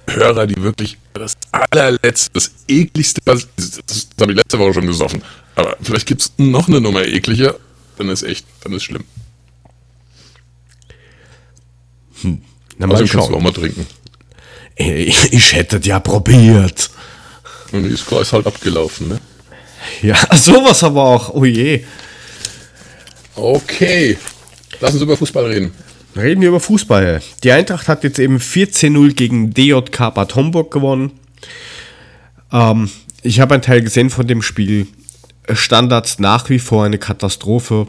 Hörer, 0.07 0.47
die 0.47 0.61
wirklich 0.61 0.97
das 1.13 1.35
allerletzte, 1.51 2.31
das 2.33 2.51
ekligste, 2.67 3.21
das, 3.25 3.47
das 3.55 4.07
habe 4.19 4.31
ich 4.31 4.37
letzte 4.37 4.59
Woche 4.59 4.73
schon 4.73 4.87
gesoffen. 4.87 5.23
Aber 5.55 5.77
vielleicht 5.81 6.05
gibt 6.07 6.21
es 6.21 6.31
noch 6.37 6.67
eine 6.67 6.81
Nummer 6.81 7.05
ekliger, 7.05 7.55
dann 7.97 8.09
ist 8.09 8.23
echt, 8.23 8.45
dann 8.63 8.73
ist 8.73 8.83
schlimm. 8.83 9.03
Hm. 12.21 12.41
Na, 12.77 12.87
mal 12.87 12.97
kannst 12.97 13.13
du 13.13 13.19
auch 13.19 13.39
mal 13.39 13.53
trinken. 13.53 13.85
Ich, 14.75 15.15
ich 15.33 15.53
hätte 15.53 15.79
ja 15.83 15.99
probiert. 15.99 16.89
Und 17.71 17.83
die 17.83 17.89
ist 17.89 18.09
halt 18.11 18.45
abgelaufen, 18.45 19.09
ne? 19.09 19.19
Ja, 20.01 20.17
sowas 20.35 20.83
aber 20.83 21.03
auch. 21.03 21.33
Oh 21.33 21.45
je. 21.45 21.83
Okay. 23.35 24.17
Lass 24.81 24.93
uns 24.93 25.01
über 25.01 25.17
Fußball 25.17 25.45
reden. 25.45 25.71
Reden 26.15 26.41
wir 26.41 26.49
über 26.49 26.59
Fußball. 26.59 27.21
Die 27.43 27.51
Eintracht 27.51 27.87
hat 27.87 28.03
jetzt 28.03 28.19
eben 28.19 28.37
14-0 28.37 29.13
gegen 29.13 29.53
DJK 29.53 30.13
Bad 30.13 30.35
Homburg 30.35 30.71
gewonnen. 30.71 31.11
Ähm, 32.51 32.89
ich 33.21 33.39
habe 33.39 33.53
einen 33.53 33.63
Teil 33.63 33.81
gesehen 33.81 34.09
von 34.09 34.27
dem 34.27 34.41
Spiel. 34.41 34.87
Standards 35.51 36.19
nach 36.19 36.49
wie 36.49 36.59
vor 36.59 36.85
eine 36.85 36.97
Katastrophe. 36.97 37.87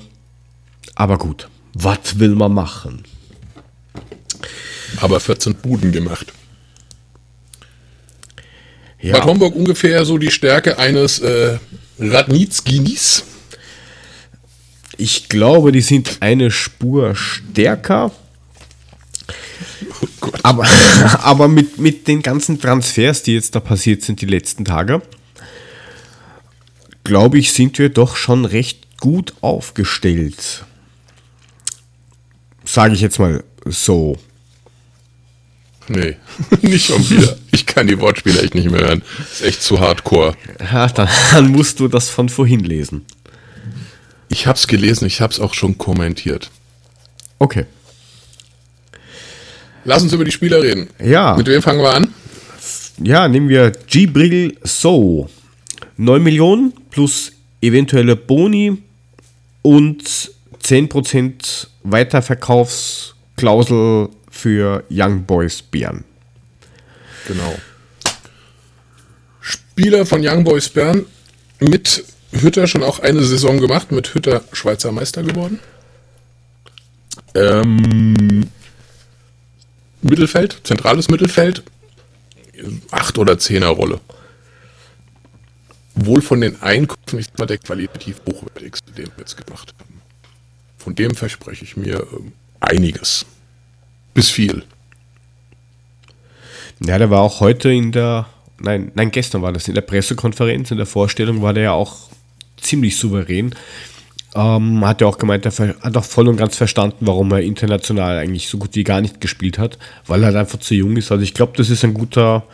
Aber 0.95 1.19
gut, 1.19 1.49
was 1.75 2.19
will 2.19 2.35
man 2.35 2.53
machen? 2.53 3.05
Aber 5.01 5.21
14 5.21 5.55
Buden 5.55 5.93
gemacht. 5.93 6.33
Ja. 9.01 9.13
Bad 9.13 9.25
Homburg 9.27 9.55
ungefähr 9.55 10.05
so 10.05 10.19
die 10.19 10.31
Stärke 10.31 10.79
eines 10.79 11.21
äh, 11.21 11.59
Radnitz-Ginis. 11.99 13.25
Ich 14.99 15.29
glaube, 15.29 15.73
die 15.73 15.81
sind 15.81 16.19
eine 16.21 16.51
Spur 16.51 17.15
stärker. 17.15 18.13
Oh 20.23 20.31
aber 20.43 20.67
aber 21.23 21.49
mit, 21.49 21.79
mit 21.79 22.09
den 22.09 22.23
ganzen 22.23 22.61
Transfers, 22.61 23.23
die 23.23 23.35
jetzt 23.35 23.55
da 23.55 23.61
passiert 23.61 24.03
sind 24.03 24.21
die 24.21 24.27
letzten 24.27 24.65
Tage, 24.65 25.03
glaube 27.05 27.39
ich, 27.39 27.53
sind 27.53 27.79
wir 27.79 27.89
doch 27.89 28.17
schon 28.17 28.45
recht 28.45 28.99
gut 28.99 29.35
aufgestellt. 29.41 30.65
Sage 32.65 32.95
ich 32.95 33.01
jetzt 33.01 33.19
mal 33.19 33.45
so. 33.65 34.19
Nee, 35.89 36.17
nicht 36.63 36.87
schon 36.87 37.09
wieder. 37.11 37.37
Ich 37.53 37.65
kann 37.65 37.87
die 37.87 38.01
Wortspiele 38.01 38.41
echt 38.43 38.55
nicht 38.55 38.71
mehr 38.71 38.81
hören. 38.81 39.03
Ist 39.33 39.43
echt 39.43 39.63
zu 39.63 39.79
hardcore. 39.79 40.37
Ja, 40.61 40.89
dann 40.89 41.49
musst 41.53 41.79
du 41.79 41.87
das 41.87 42.11
von 42.11 42.29
vorhin 42.29 42.61
lesen. 42.61 43.05
Ich 44.37 44.47
habe 44.47 44.59
es 44.59 44.67
gelesen, 44.67 45.07
ich 45.07 45.23
habe 45.23 45.33
es 45.33 45.41
auch 45.41 45.55
schon 45.55 45.79
kommentiert. 45.79 46.51
Okay. 47.39 47.65
Lass 49.87 50.03
uns 50.03 50.13
über 50.13 50.27
die 50.27 50.31
Spieler 50.31 50.63
reden. 50.63 50.91
Ja. 51.03 51.35
Mit 51.39 51.47
wem 51.47 51.63
fangen 51.63 51.81
wir 51.81 51.95
an? 51.95 52.13
Ja, 53.03 53.29
nehmen 53.29 53.49
wir 53.49 53.71
Gibril 53.71 54.59
So. 54.63 55.31
9 55.97 56.23
Millionen 56.23 56.75
plus 56.91 57.33
eventuelle 57.63 58.15
Boni 58.15 58.77
und 59.63 60.31
10% 60.63 61.69
Weiterverkaufsklausel 61.85 64.11
für 64.31 64.85
Young 64.91 65.25
Boys 65.25 65.63
Bern. 65.63 66.05
Genau. 67.27 67.57
Spieler 69.41 70.05
von 70.05 70.21
Young 70.23 70.45
Boys 70.45 70.69
Bern 70.69 71.07
mit 71.59 72.05
Hütter 72.43 72.67
schon 72.67 72.83
auch 72.83 73.01
eine 73.01 73.23
Saison 73.23 73.59
gemacht, 73.59 73.93
mit 73.93 74.15
Hütter 74.15 74.43
Schweizer 74.53 74.93
Meister 74.93 75.23
geworden. 75.23 75.61
Ähm, 77.35 78.49
Mittelfeld, 80.03 80.61
zentrales 80.65 81.09
Mittelfeld. 81.09 81.63
8 82.91 83.19
oder 83.19 83.35
10er 83.35 83.69
Rolle. 83.69 84.01
Wohl 85.95 86.23
von 86.23 86.41
den 86.41 86.63
Einkünften 86.63 87.19
nicht 87.19 87.39
mal 87.39 87.47
der 87.47 87.59
qualitativ 87.59 88.21
hochwertigste, 88.27 88.93
den 88.93 89.07
wir 89.07 89.19
jetzt 89.19 89.37
gemacht 89.37 89.75
haben. 89.79 90.01
Von 90.79 90.95
dem 90.95 91.15
verspreche 91.15 91.65
ich 91.65 91.77
mir 91.77 92.07
ähm, 92.13 92.33
einiges. 92.61 93.27
Bis 94.15 94.31
viel. 94.31 94.65
Ja, 96.85 96.99
der 96.99 97.11
war 97.11 97.23
auch 97.23 97.41
heute 97.41 97.71
in 97.71 97.93
der, 97.93 98.27
nein, 98.59 98.93
nein, 98.95 99.11
gestern 99.11 99.43
war 99.43 99.53
das, 99.53 99.69
in 99.69 99.75
der 99.75 99.81
Pressekonferenz, 99.81 100.71
in 100.71 100.77
der 100.77 100.87
Vorstellung 100.87 101.43
war 101.43 101.55
der 101.55 101.65
ja 101.65 101.73
auch 101.73 102.11
ziemlich 102.57 102.97
souverän. 102.97 103.55
Ähm, 104.35 104.85
hat 104.85 105.01
ja 105.01 105.07
auch 105.07 105.19
gemeint, 105.19 105.47
er 105.47 105.53
hat 105.53 105.97
auch 105.97 106.05
voll 106.05 106.29
und 106.29 106.37
ganz 106.37 106.57
verstanden, 106.57 107.07
warum 107.07 107.33
er 107.33 107.41
international 107.41 108.19
eigentlich 108.19 108.49
so 108.49 108.59
gut 108.59 108.75
wie 108.75 108.85
gar 108.85 109.01
nicht 109.01 109.21
gespielt 109.21 109.59
hat, 109.59 109.79
weil 110.07 110.23
er 110.23 110.27
halt 110.27 110.37
einfach 110.37 110.59
zu 110.59 110.75
jung 110.75 110.97
ist. 110.97 111.11
Also 111.11 111.25
ich 111.25 111.33
glaube, 111.33 111.55
das 111.57 111.71
ist 111.71 111.85
ein 111.85 111.95
guter, 111.95 112.45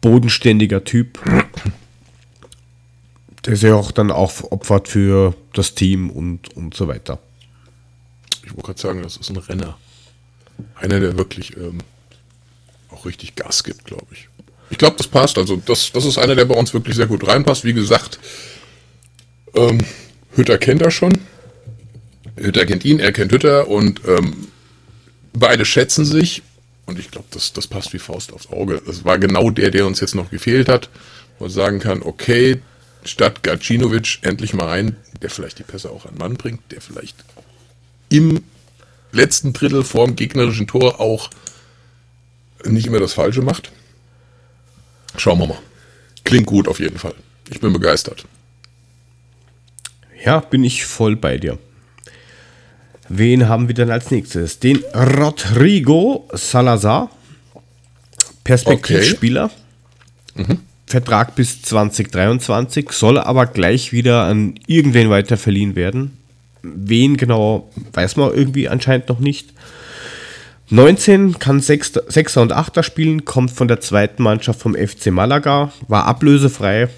bodenständiger 0.00 0.82
Typ, 0.82 1.20
der 3.44 3.56
sich 3.56 3.70
auch 3.70 3.92
dann 3.92 4.10
auch 4.10 4.50
opfert 4.50 4.88
für 4.88 5.34
das 5.52 5.74
Team 5.74 6.10
und, 6.10 6.56
und 6.56 6.74
so 6.74 6.88
weiter. 6.88 7.20
Ich 8.44 8.50
wollte 8.50 8.66
gerade 8.66 8.80
sagen, 8.80 9.02
das 9.02 9.16
ist 9.16 9.30
ein 9.30 9.36
Renner. 9.36 9.78
Einer, 10.74 10.98
der 10.98 11.16
wirklich 11.16 11.56
ähm, 11.56 11.78
auch 12.90 13.06
richtig 13.06 13.36
Gas 13.36 13.62
gibt, 13.62 13.84
glaube 13.84 14.06
ich. 14.12 14.28
Ich 14.70 14.78
glaube, 14.78 14.96
das 14.96 15.06
passt. 15.08 15.38
Also 15.38 15.56
das, 15.56 15.92
das 15.92 16.04
ist 16.04 16.18
einer, 16.18 16.34
der 16.34 16.44
bei 16.44 16.54
uns 16.54 16.74
wirklich 16.74 16.96
sehr 16.96 17.06
gut 17.06 17.26
reinpasst. 17.26 17.64
Wie 17.64 17.74
gesagt, 17.74 18.18
ähm, 19.54 19.78
Hütter 20.34 20.58
kennt 20.58 20.82
er 20.82 20.90
schon. 20.90 21.18
Hütter 22.36 22.66
kennt 22.66 22.84
ihn, 22.84 23.00
er 23.00 23.12
kennt 23.12 23.32
Hütter 23.32 23.68
und 23.68 24.00
ähm, 24.06 24.48
beide 25.32 25.64
schätzen 25.64 26.04
sich. 26.04 26.42
Und 26.86 26.98
ich 26.98 27.10
glaube, 27.10 27.28
das, 27.30 27.52
das 27.52 27.66
passt 27.66 27.92
wie 27.92 27.98
Faust 27.98 28.32
aufs 28.32 28.50
Auge. 28.50 28.82
Das 28.84 29.04
war 29.04 29.18
genau 29.18 29.50
der, 29.50 29.70
der 29.70 29.86
uns 29.86 30.00
jetzt 30.00 30.14
noch 30.14 30.30
gefehlt 30.30 30.68
hat, 30.68 30.88
wo 31.38 31.44
man 31.44 31.52
sagen 31.52 31.78
kann, 31.78 32.02
okay, 32.02 32.60
statt 33.04 33.42
Gacinovic 33.42 34.18
endlich 34.22 34.54
mal 34.54 34.68
ein, 34.68 34.96
der 35.22 35.30
vielleicht 35.30 35.58
die 35.58 35.62
Pässe 35.62 35.90
auch 35.90 36.06
an 36.06 36.16
Mann 36.18 36.34
bringt, 36.34 36.60
der 36.72 36.80
vielleicht 36.80 37.16
im 38.08 38.42
letzten 39.12 39.52
Drittel 39.52 39.84
vorm 39.84 40.16
gegnerischen 40.16 40.66
Tor 40.66 41.00
auch 41.00 41.30
nicht 42.64 42.86
immer 42.86 43.00
das 43.00 43.12
Falsche 43.12 43.42
macht. 43.42 43.70
Schauen 45.16 45.38
wir 45.38 45.46
mal. 45.46 45.58
Klingt 46.24 46.46
gut 46.46 46.68
auf 46.68 46.80
jeden 46.80 46.98
Fall. 46.98 47.14
Ich 47.48 47.60
bin 47.60 47.72
begeistert. 47.72 48.24
Ja, 50.24 50.40
bin 50.40 50.64
ich 50.64 50.84
voll 50.84 51.16
bei 51.16 51.38
dir. 51.38 51.58
Wen 53.08 53.48
haben 53.48 53.68
wir 53.68 53.74
denn 53.74 53.90
als 53.90 54.10
nächstes? 54.10 54.58
Den 54.60 54.84
Rodrigo 54.94 56.28
Salazar, 56.32 57.10
Perspektivspieler. 58.44 59.50
Okay. 60.36 60.44
Mhm. 60.46 60.58
Vertrag 60.86 61.34
bis 61.36 61.62
2023, 61.62 62.90
soll 62.90 63.18
aber 63.18 63.46
gleich 63.46 63.92
wieder 63.92 64.24
an 64.24 64.54
irgendwen 64.66 65.08
weiter 65.08 65.36
verliehen 65.36 65.76
werden. 65.76 66.16
Wen 66.62 67.16
genau, 67.16 67.70
weiß 67.92 68.16
man 68.16 68.34
irgendwie 68.34 68.68
anscheinend 68.68 69.08
noch 69.08 69.20
nicht. 69.20 69.52
19 70.68 71.38
kann 71.38 71.60
Sechser 71.60 72.42
und 72.42 72.52
Achter 72.52 72.82
spielen, 72.82 73.24
kommt 73.24 73.50
von 73.50 73.66
der 73.66 73.80
zweiten 73.80 74.22
Mannschaft 74.22 74.60
vom 74.60 74.74
FC 74.74 75.06
Malaga, 75.06 75.72
war 75.88 76.06
ablösefrei, 76.06 76.88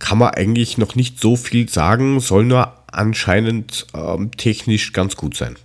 kann 0.00 0.18
man 0.18 0.30
eigentlich 0.30 0.78
noch 0.78 0.96
nicht 0.96 1.20
so 1.20 1.36
viel 1.36 1.68
sagen, 1.68 2.18
soll 2.18 2.44
nur 2.44 2.72
anscheinend 2.90 3.86
ähm, 3.94 4.32
technisch 4.36 4.92
ganz 4.92 5.14
gut 5.14 5.36
sein. 5.36 5.56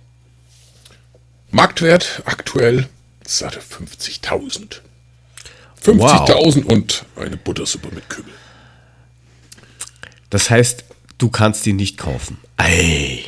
Marktwert 1.50 2.22
aktuell 2.26 2.88
satte 3.24 3.60
50.000. 3.60 4.80
50.000 5.84 5.96
wow. 5.96 6.56
und 6.66 7.04
eine 7.16 7.36
Buttersuppe 7.36 7.88
mit 7.94 8.08
Kümmel. 8.08 8.32
Das 10.30 10.50
heißt, 10.50 10.84
du 11.18 11.28
kannst 11.28 11.66
ihn 11.66 11.76
nicht 11.76 11.96
kaufen. 11.96 12.38
Ei. 12.56 13.24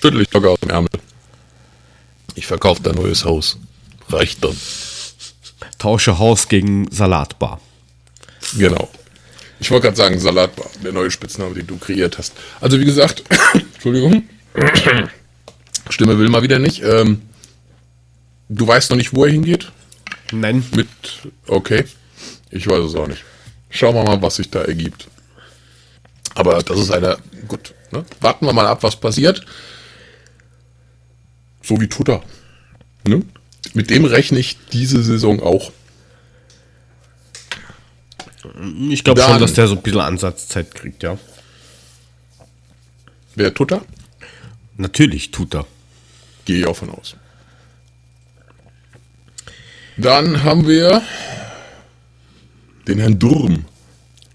Schüttel 0.00 0.22
ich 0.22 0.32
locker 0.32 0.50
aus 0.50 0.60
dem 0.60 0.70
Ärmel. 0.70 0.90
Ich 2.34 2.46
verkaufe 2.46 2.82
dein 2.82 2.94
neues 2.94 3.24
Haus. 3.24 3.58
Reicht 4.08 4.44
dann. 4.44 4.56
Tausche 5.78 6.18
Haus 6.18 6.48
gegen 6.48 6.90
Salatbar. 6.90 7.60
Genau. 8.56 8.88
Ich 9.60 9.70
wollte 9.70 9.86
gerade 9.86 9.96
sagen, 9.96 10.18
Salatbar, 10.18 10.66
der 10.84 10.92
neue 10.92 11.10
Spitzname, 11.10 11.54
den 11.54 11.66
du 11.66 11.76
kreiert 11.78 12.18
hast. 12.18 12.32
Also 12.60 12.78
wie 12.78 12.84
gesagt, 12.84 13.24
Entschuldigung, 13.74 14.24
Stimme 15.90 16.18
will 16.18 16.28
mal 16.28 16.42
wieder 16.42 16.58
nicht. 16.58 16.82
Ähm, 16.82 17.22
du 18.48 18.66
weißt 18.66 18.90
noch 18.90 18.96
nicht, 18.96 19.14
wo 19.14 19.24
er 19.24 19.32
hingeht? 19.32 19.72
Nein. 20.32 20.64
Mit, 20.74 20.88
okay, 21.46 21.84
ich 22.50 22.66
weiß 22.66 22.84
es 22.84 22.94
auch 22.94 23.06
nicht. 23.06 23.24
Schauen 23.70 23.94
wir 23.94 24.04
mal, 24.04 24.20
was 24.22 24.36
sich 24.36 24.50
da 24.50 24.62
ergibt. 24.62 25.08
Aber 26.34 26.62
das 26.62 26.78
ist 26.78 26.90
eine, 26.90 27.16
gut, 27.48 27.74
ne? 27.90 28.04
warten 28.20 28.46
wir 28.46 28.52
mal 28.52 28.66
ab, 28.66 28.82
was 28.82 28.96
passiert. 28.96 29.44
So 31.62 31.80
wie 31.80 31.88
Tutter. 31.88 32.22
Ne? 33.04 33.22
Mit 33.74 33.90
dem 33.90 34.04
rechne 34.04 34.38
ich 34.38 34.56
diese 34.72 35.02
Saison 35.02 35.40
auch. 35.42 35.72
Ich 38.90 39.04
glaube 39.04 39.20
schon, 39.22 39.40
dass 39.40 39.54
der 39.54 39.68
so 39.68 39.76
ein 39.76 39.82
bisschen 39.82 40.00
Ansatzzeit 40.00 40.74
kriegt, 40.74 41.02
ja. 41.02 41.18
Wer 43.34 43.54
tut 43.54 43.72
er? 43.72 43.82
Natürlich 44.76 45.30
tut 45.30 45.54
er. 45.54 45.66
Gehe 46.44 46.60
ich 46.60 46.66
auch 46.66 46.76
von 46.76 46.90
aus. 46.90 47.16
Dann 49.96 50.44
haben 50.44 50.66
wir 50.66 51.02
den 52.86 52.98
Herrn 52.98 53.18
Durm. 53.18 53.64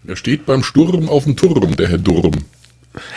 Er 0.06 0.18
steht 0.18 0.46
beim 0.46 0.64
Sturm 0.64 1.08
auf 1.10 1.24
dem 1.24 1.38
Turm, 1.38 1.76
der 1.78 1.88
Herr 1.90 1.98
Durm. 1.98 2.46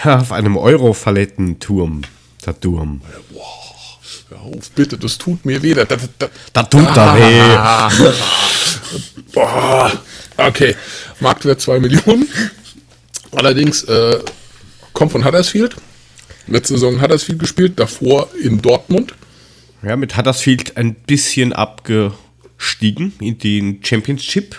auf 0.05 0.33
einem 0.33 0.57
Euro-Faletten-Turm, 0.57 2.03
der 2.45 2.53
Durm. 2.55 3.03
Boah, 3.31 3.99
hör 4.29 4.41
auf, 4.41 4.71
bitte, 4.71 4.97
das 4.97 5.19
tut 5.19 5.45
mir 5.45 5.63
weh. 5.63 5.75
Da, 5.75 5.85
da, 5.85 5.97
da, 6.19 6.29
da 6.53 6.63
tut 6.63 6.97
er 6.97 7.17
weh. 7.17 8.13
boah. 9.33 9.93
Okay, 10.37 10.75
Marktwert 11.21 11.61
2 11.61 11.81
Millionen. 11.81 12.29
Allerdings 13.33 13.85
äh, 13.85 14.21
kommt 14.93 15.13
von 15.13 15.25
Huddersfield. 15.25 15.77
Letzte 16.47 16.75
Saison 16.75 17.01
Huddersfield 17.01 17.39
gespielt, 17.39 17.79
davor 17.79 18.29
in 18.43 18.63
Dortmund. 18.63 19.15
Ja, 19.83 19.97
mit 19.97 20.17
Huddersfield 20.17 20.77
ein 20.77 20.95
bisschen 20.95 21.53
abgestiegen 21.53 23.13
in 23.21 23.39
den 23.39 23.85
Championship 23.85 24.57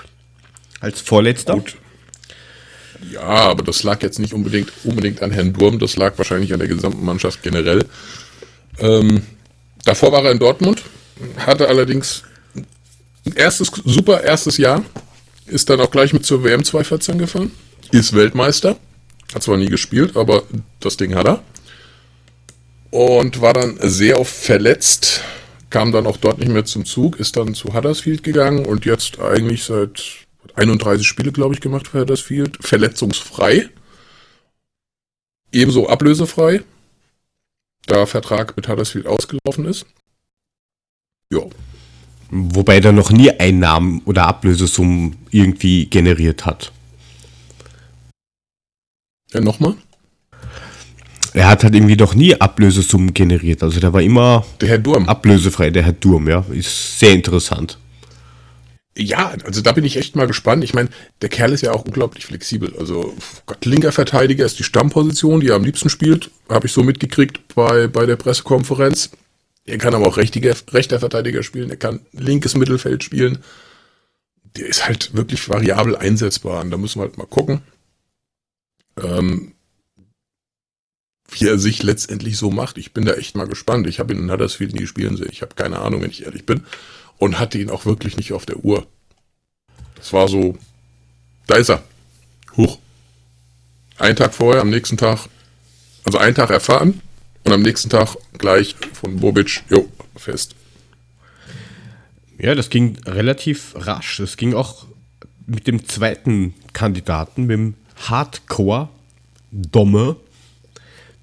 als 0.80 1.02
Vorletzter. 1.02 1.54
Gut. 1.54 1.76
Ja, 3.12 3.22
aber 3.22 3.64
das 3.64 3.84
lag 3.84 4.02
jetzt 4.02 4.20
nicht 4.20 4.34
unbedingt, 4.34 4.72
unbedingt 4.84 5.22
an 5.22 5.32
Herrn 5.32 5.54
Durm, 5.54 5.80
das 5.80 5.96
lag 5.98 6.18
wahrscheinlich 6.18 6.54
an 6.54 6.60
der 6.60 6.68
gesamten 6.68 7.06
Mannschaft 7.06 7.44
generell. 7.44 7.86
Ähm, 8.80 9.22
davor 9.86 10.12
war 10.12 10.24
er 10.24 10.32
in 10.32 10.40
Dortmund, 10.40 10.84
hatte 11.38 11.68
allerdings 11.68 12.24
ein 12.56 13.34
erstes, 13.36 13.72
super 13.86 14.24
erstes 14.24 14.58
Jahr, 14.58 14.84
ist 15.48 15.70
dann 15.70 15.80
auch 15.80 15.92
gleich 15.92 16.14
mit 16.14 16.26
zur 16.26 16.44
WM 16.44 16.64
2014 16.64 17.18
gefahren. 17.18 17.52
Ist 17.92 18.14
Weltmeister. 18.14 18.78
Hat 19.34 19.44
zwar 19.44 19.58
nie 19.58 19.68
gespielt, 19.68 20.16
aber 20.16 20.44
das 20.80 20.98
Ding 20.98 21.16
hat 21.16 21.28
er. 21.28 21.44
Und 22.92 23.42
war 23.42 23.54
dann 23.54 23.78
sehr 23.82 24.20
oft 24.20 24.34
verletzt. 24.34 25.22
Kam 25.70 25.92
dann 25.92 26.08
auch 26.08 26.18
dort 26.18 26.40
nicht 26.40 26.52
mehr 26.52 26.66
zum 26.66 26.86
Zug. 26.86 27.20
Ist 27.20 27.36
dann 27.36 27.54
zu 27.54 27.74
Huddersfield 27.74 28.24
gegangen 28.24 28.66
und 28.66 28.86
jetzt 28.86 29.20
eigentlich 29.20 29.66
seit 29.66 30.04
31 30.56 31.06
Spiele, 31.06 31.32
glaube 31.32 31.54
ich, 31.54 31.62
gemacht 31.62 31.88
für 31.88 32.02
Huddersfield. 32.02 32.58
Verletzungsfrei. 32.62 33.70
Ebenso 35.52 35.90
ablösefrei. 35.90 36.64
Da 37.86 38.06
Vertrag 38.06 38.56
mit 38.56 38.68
Huddersfield 38.68 39.08
ausgelaufen 39.08 39.66
ist. 39.66 39.86
Ja, 41.32 41.42
Wobei 42.30 42.80
er 42.80 42.92
noch 42.92 43.12
nie 43.12 43.32
Einnahmen 43.32 44.02
oder 44.06 44.28
Ablösesummen 44.28 45.16
irgendwie 45.32 45.86
generiert 45.86 46.46
hat. 46.46 46.72
Ja, 49.34 49.42
nochmal? 49.42 49.76
Er 51.34 51.50
hat 51.50 51.64
halt 51.64 51.76
irgendwie 51.76 51.96
noch 51.96 52.16
nie 52.16 52.36
Ablösesummen 52.36 53.14
generiert. 53.14 53.62
Also 53.64 53.80
der 53.80 53.94
war 53.94 54.02
immer 54.02 54.46
der 54.60 54.70
Herr 54.70 54.80
Durm. 54.80 55.08
ablösefrei, 55.08 55.70
der 55.70 55.84
Herr 55.84 55.94
Durm, 55.94 56.28
ja. 56.28 56.44
Ist 56.52 57.00
sehr 57.00 57.14
interessant. 57.14 57.78
Ja, 58.98 59.34
also 59.46 59.62
da 59.62 59.74
bin 59.74 59.84
ich 59.84 59.98
echt 59.98 60.16
mal 60.16 60.26
gespannt. 60.26 60.64
Ich 60.64 60.74
meine, 60.74 60.90
der 61.22 61.30
Kerl 61.30 61.54
ist 61.54 61.62
ja 61.62 61.72
auch 61.72 61.86
unglaublich 61.86 62.26
flexibel. 62.26 62.74
Also 62.80 63.14
Gott, 63.46 63.64
linker 63.66 63.92
Verteidiger 63.92 64.46
ist 64.46 64.58
die 64.58 64.64
Stammposition, 64.64 65.40
die 65.40 65.50
er 65.50 65.56
am 65.56 65.64
liebsten 65.64 65.90
spielt. 65.90 66.32
Habe 66.50 66.66
ich 66.66 66.74
so 66.74 66.82
mitgekriegt 66.82 67.54
bei, 67.54 67.88
bei 67.88 68.08
der 68.08 68.16
Pressekonferenz. 68.16 69.12
Er 69.68 69.78
kann 69.78 69.94
aber 69.94 70.08
auch 70.08 70.16
rechtiger, 70.16 70.56
rechter 70.72 71.00
Verteidiger 71.00 71.44
spielen, 71.44 71.70
er 71.70 71.76
kann 71.76 72.00
linkes 72.14 72.56
Mittelfeld 72.56 73.04
spielen. 73.04 73.44
Der 74.56 74.66
ist 74.66 74.88
halt 74.88 75.14
wirklich 75.14 75.50
variabel 75.50 75.96
einsetzbar 75.98 76.62
und 76.62 76.72
da 76.72 76.78
müssen 76.78 77.00
wir 77.00 77.04
halt 77.04 77.18
mal 77.18 77.28
gucken. 77.28 77.62
Ähm, 78.96 79.54
wie 81.30 81.48
er 81.48 81.60
sich 81.60 81.84
letztendlich 81.84 82.38
so 82.38 82.50
macht. 82.50 82.78
Ich 82.78 82.94
bin 82.94 83.04
da 83.04 83.14
echt 83.14 83.36
mal 83.36 83.48
gespannt. 83.48 83.88
Ich 83.88 84.00
habe 84.00 84.14
ihn 84.14 84.20
in 84.20 84.32
Huddersfield 84.32 84.74
nie 84.74 84.88
spielen 84.88 85.18
sehen. 85.18 85.28
Ich 85.30 85.42
habe 85.42 85.56
keine 85.56 85.80
Ahnung, 85.80 86.02
wenn 86.02 86.10
ich 86.10 86.26
ehrlich 86.26 86.46
bin. 86.46 86.66
Und 87.18 87.38
hatte 87.38 87.58
ihn 87.58 87.70
auch 87.70 87.86
wirklich 87.86 88.16
nicht 88.16 88.32
auf 88.32 88.46
der 88.46 88.64
Uhr. 88.64 88.88
Das 89.96 90.14
war 90.14 90.30
so, 90.30 90.58
da 91.46 91.56
ist 91.56 91.70
er. 91.70 91.84
Huch. 92.56 92.80
Einen 93.98 94.16
Tag 94.16 94.34
vorher, 94.34 94.62
am 94.62 94.70
nächsten 94.70 94.96
Tag, 94.96 95.28
also 96.06 96.18
einen 96.20 96.36
Tag 96.36 96.52
erfahren 96.52 97.02
und 97.48 97.54
am 97.54 97.62
nächsten 97.62 97.90
Tag 97.90 98.18
gleich 98.38 98.76
von 98.92 99.16
Bobic, 99.18 99.64
jo, 99.70 99.88
fest. 100.18 100.54
Ja, 102.38 102.54
das 102.56 102.70
ging 102.70 102.98
relativ 103.06 103.74
rasch. 103.76 104.18
Das 104.18 104.36
ging 104.36 104.54
auch 104.54 104.86
mit 105.46 105.66
dem 105.66 105.88
zweiten 105.88 106.54
Kandidaten, 106.74 107.44
mit 107.44 107.58
dem 107.58 107.76
Hardcore-Domme, 108.10 110.18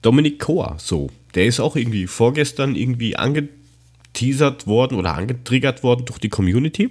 Dominik 0.00 0.40
Koa, 0.40 0.78
so. 0.78 1.10
Der 1.34 1.44
ist 1.44 1.60
auch 1.60 1.76
irgendwie 1.76 2.06
vorgestern 2.06 2.74
irgendwie 2.74 3.16
angeteasert 3.16 4.66
worden 4.66 4.96
oder 4.96 5.14
angetriggert 5.14 5.82
worden 5.82 6.06
durch 6.06 6.20
die 6.20 6.30
Community 6.30 6.88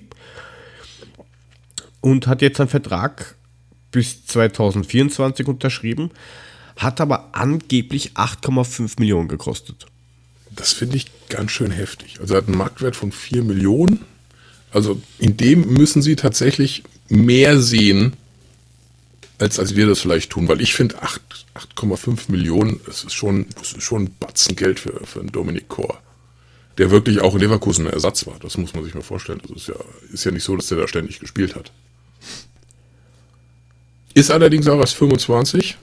und 2.01 2.27
hat 2.27 2.43
jetzt 2.43 2.59
einen 2.59 2.69
Vertrag 2.69 3.33
bis 3.91 4.27
2024 4.27 5.47
unterschrieben, 5.47 6.11
hat 6.77 7.01
aber 7.01 7.29
angeblich 7.33 8.13
8,5 8.13 8.99
Millionen 8.99 9.27
gekostet. 9.27 9.85
Das 10.55 10.73
finde 10.73 10.97
ich 10.97 11.07
ganz 11.29 11.51
schön 11.51 11.71
heftig. 11.71 12.19
Also 12.19 12.35
hat 12.35 12.47
einen 12.47 12.57
Marktwert 12.57 12.95
von 12.95 13.11
4 13.11 13.43
Millionen. 13.43 13.99
Also 14.71 15.01
in 15.19 15.37
dem 15.37 15.73
müssen 15.73 16.01
sie 16.01 16.15
tatsächlich 16.15 16.83
mehr 17.09 17.59
sehen, 17.59 18.13
als, 19.39 19.59
als 19.59 19.75
wir 19.75 19.87
das 19.87 19.99
vielleicht 19.99 20.31
tun. 20.31 20.47
Weil 20.47 20.61
ich 20.61 20.73
finde 20.73 20.97
8,5 21.03 22.31
Millionen, 22.31 22.79
das 22.85 23.03
ist 23.03 23.13
schon, 23.13 23.47
das 23.59 23.73
ist 23.73 23.83
schon 23.83 24.03
ein 24.03 24.15
Batzen 24.19 24.55
Geld 24.55 24.79
für, 24.79 25.05
für 25.05 25.19
einen 25.19 25.31
Dominik 25.31 25.69
Kor. 25.69 26.01
Der 26.79 26.89
wirklich 26.89 27.21
auch 27.21 27.35
in 27.35 27.41
Leverkusen 27.41 27.85
ein 27.87 27.93
Ersatz 27.93 28.25
war. 28.25 28.35
Das 28.39 28.57
muss 28.57 28.73
man 28.73 28.83
sich 28.83 28.95
mal 28.95 29.01
vorstellen. 29.01 29.41
Das 29.47 29.51
ist 29.51 29.67
ja, 29.67 29.75
ist 30.11 30.23
ja 30.23 30.31
nicht 30.31 30.43
so, 30.43 30.55
dass 30.55 30.67
der 30.67 30.79
da 30.79 30.87
ständig 30.87 31.19
gespielt 31.19 31.55
hat. 31.55 31.71
Ist 34.15 34.31
allerdings 34.31 34.67
auch 34.67 34.79
erst 34.79 34.95
25. 34.95 35.77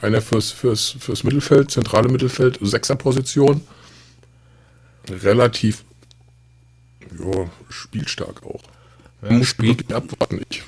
Einer 0.00 0.20
fürs, 0.20 0.52
fürs, 0.52 0.96
fürs 0.98 1.24
Mittelfeld, 1.24 1.70
zentrale 1.70 2.08
Mittelfeld, 2.08 2.58
Sechserposition. 2.60 3.62
Relativ 5.08 5.84
ja, 7.18 7.50
spielstark 7.68 8.44
auch. 8.44 8.62
Ja, 9.22 9.32
Muss 9.32 9.48
spielt 9.48 9.92
abwarten. 9.92 10.40
Ich. 10.48 10.62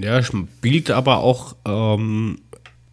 Ja, 0.00 0.22
spielt 0.22 0.90
aber 0.90 1.18
auch 1.18 1.56
ähm, 1.66 2.38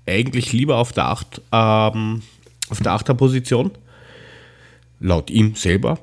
eigentlich 0.05 0.51
lieber 0.51 0.77
auf 0.77 0.91
der, 0.91 1.05
Acht, 1.05 1.41
ähm, 1.51 2.21
auf 2.69 2.79
der 2.81 2.91
Achterposition. 2.93 3.71
Laut 4.99 5.29
ihm 5.29 5.55
selber. 5.55 5.99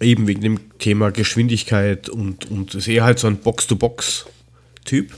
Eben 0.00 0.26
wegen 0.26 0.42
dem 0.42 0.78
Thema 0.78 1.10
Geschwindigkeit 1.10 2.10
und, 2.10 2.50
und 2.50 2.74
ist 2.74 2.88
eher 2.88 3.04
halt 3.04 3.18
so 3.18 3.26
ein 3.26 3.38
Box-to-Box-Typ. 3.38 5.14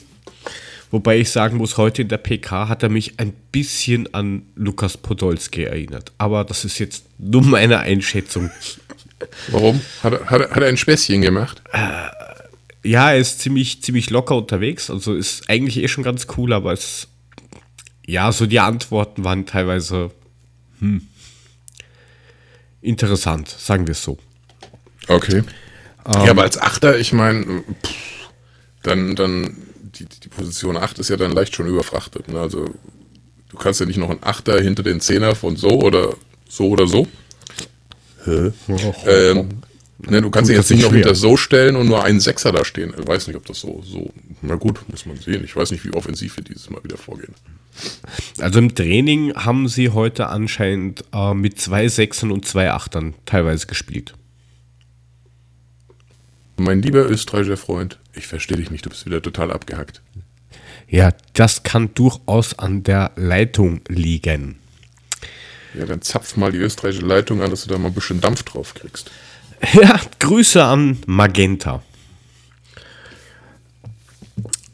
Wobei 0.93 1.19
ich 1.19 1.31
sagen 1.31 1.57
muss, 1.57 1.79
heute 1.79 2.03
in 2.03 2.09
der 2.09 2.19
PK 2.19 2.69
hat 2.69 2.83
er 2.83 2.91
mich 2.91 3.19
ein 3.19 3.33
bisschen 3.51 4.13
an 4.15 4.43
Lukas 4.55 4.99
Podolski 4.99 5.65
erinnert. 5.65 6.13
Aber 6.19 6.45
das 6.45 6.67
ist 6.67 6.79
jetzt 6.79 7.07
nur 7.19 7.43
meine 7.43 7.79
Einschätzung. 7.79 8.51
Warum? 9.49 9.81
Hat 10.03 10.13
er, 10.13 10.27
hat 10.27 10.41
er, 10.43 10.51
hat 10.51 10.63
er 10.63 10.69
ein 10.69 10.77
Späßchen 10.77 11.23
gemacht? 11.23 11.63
Äh, 11.73 12.89
ja, 12.89 13.11
er 13.11 13.17
ist 13.17 13.41
ziemlich, 13.41 13.83
ziemlich 13.83 14.11
locker 14.11 14.37
unterwegs. 14.37 14.91
Also 14.91 15.15
ist 15.15 15.49
eigentlich 15.49 15.83
eh 15.83 15.89
schon 15.89 16.05
ganz 16.05 16.27
cool, 16.37 16.53
aber 16.53 16.75
es. 16.75 17.09
Ja, 18.05 18.31
so 18.31 18.45
die 18.45 18.61
Antworten 18.61 19.25
waren 19.25 19.47
teilweise 19.47 20.11
hm, 20.81 21.07
interessant, 22.83 23.49
sagen 23.49 23.87
wir 23.87 23.93
es 23.93 24.03
so. 24.03 24.19
Okay. 25.09 25.39
Ähm, 25.39 26.25
ja, 26.25 26.31
aber 26.33 26.43
als 26.43 26.61
Achter, 26.61 26.99
ich 26.99 27.15
meine, 27.15 27.65
dann, 28.83 29.17
dann 29.17 29.57
die, 29.95 30.07
die 30.07 30.29
Position 30.29 30.77
8 30.77 30.99
ist 30.99 31.11
ja 31.11 31.17
dann 31.17 31.33
leicht 31.33 31.55
schon 31.55 31.67
überfrachtet. 31.67 32.29
Ne? 32.29 32.41
Also 32.41 32.67
du 33.51 33.57
kannst 33.57 33.81
ja 33.81 33.87
nicht 33.87 33.99
noch 33.99 34.11
einen 34.11 34.23
Achter 34.23 34.61
hinter 34.61 34.83
den 34.83 35.01
Zehner 35.01 35.35
von 35.35 35.57
so 35.57 35.81
oder 35.81 36.15
so 36.49 36.69
oder 36.69 36.87
so. 36.87 37.07
Hä? 38.25 38.53
ähm, 39.07 39.49
ne, 39.99 40.23
du 40.23 40.31
kannst 40.31 40.49
dich 40.49 40.57
jetzt 40.57 40.71
nicht 40.71 40.83
noch 40.83 40.93
hinter 40.93 41.15
so 41.15 41.37
stellen 41.37 41.77
und 41.77 41.89
nur 41.89 42.05
einen 42.05 42.21
Sechser 42.21 42.53
da 42.53 42.65
stehen. 42.65 42.95
Ich 42.99 43.07
weiß 43.07 43.27
nicht, 43.27 43.37
ob 43.37 43.47
das 43.47 43.61
so, 43.61 43.83
so, 43.85 44.13
na 44.43 44.55
gut, 44.55 44.81
muss 44.89 45.07
man 45.07 45.17
sehen. 45.17 45.43
Ich 45.45 45.57
weiß 45.57 45.71
nicht, 45.73 45.85
wie 45.85 45.93
offensiv 45.93 46.37
wir 46.37 46.45
dieses 46.45 46.71
Mal 46.71 46.83
wieder 46.85 46.97
vorgehen. 46.97 47.35
Also 48.39 48.59
im 48.59 48.75
Training 48.75 49.35
haben 49.35 49.67
sie 49.69 49.91
heute 49.91 50.29
anscheinend 50.29 51.05
äh, 51.13 51.35
mit 51.35 51.61
zwei 51.61 51.89
Sechsern 51.89 52.31
und 52.31 52.47
zwei 52.47 52.71
Achtern 52.71 53.15
teilweise 53.25 53.67
gespielt. 53.67 54.15
Mein 56.63 56.81
lieber 56.81 57.11
österreichischer 57.11 57.57
Freund, 57.57 57.99
ich 58.15 58.29
verstehe 58.29 58.57
dich 58.57 58.71
nicht, 58.71 58.87
du 58.87 58.91
bist 58.91 59.05
wieder 59.05 59.21
total 59.21 59.51
abgehackt. 59.51 60.01
Ja, 60.87 61.11
das 61.33 61.65
kann 61.65 61.93
durchaus 61.95 62.57
an 62.57 62.85
der 62.85 63.11
Leitung 63.17 63.81
liegen. 63.89 64.61
Ja, 65.75 65.87
dann 65.87 66.03
zapf 66.03 66.37
mal 66.37 66.53
die 66.53 66.59
österreichische 66.59 67.05
Leitung 67.05 67.43
an, 67.43 67.51
dass 67.51 67.65
du 67.65 67.69
da 67.69 67.79
mal 67.79 67.89
ein 67.89 67.95
bisschen 67.95 68.21
Dampf 68.21 68.45
drauf 68.45 68.75
kriegst. 68.75 69.11
Ja, 69.75 70.01
Grüße 70.19 70.63
an 70.63 70.99
Magenta. 71.07 71.83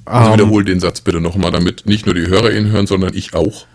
Also 0.07 0.27
um, 0.27 0.33
ähm, 0.33 0.33
wiederhol 0.33 0.65
den 0.65 0.81
Satz 0.81 1.03
bitte 1.03 1.21
nochmal, 1.21 1.53
damit 1.53 1.85
nicht 1.85 2.07
nur 2.07 2.15
die 2.15 2.27
Hörer 2.27 2.53
ihn 2.53 2.69
hören, 2.69 2.87
sondern 2.87 3.15
ich 3.15 3.35
auch 3.35 3.67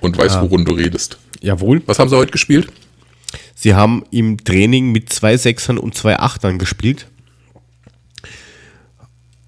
und 0.00 0.16
weiß, 0.16 0.34
ja. 0.34 0.42
worum 0.42 0.64
du 0.64 0.72
redest. 0.72 1.18
Jawohl. 1.40 1.82
Was 1.86 1.98
haben 1.98 2.08
sie 2.08 2.16
heute 2.16 2.30
gespielt? 2.30 2.72
Sie 3.56 3.74
haben 3.74 4.04
im 4.12 4.44
Training 4.44 4.92
mit 4.92 5.12
zwei 5.12 5.36
Sechsern 5.36 5.76
und 5.76 5.96
zwei 5.96 6.20
Achtern 6.20 6.58
gespielt. 6.58 7.08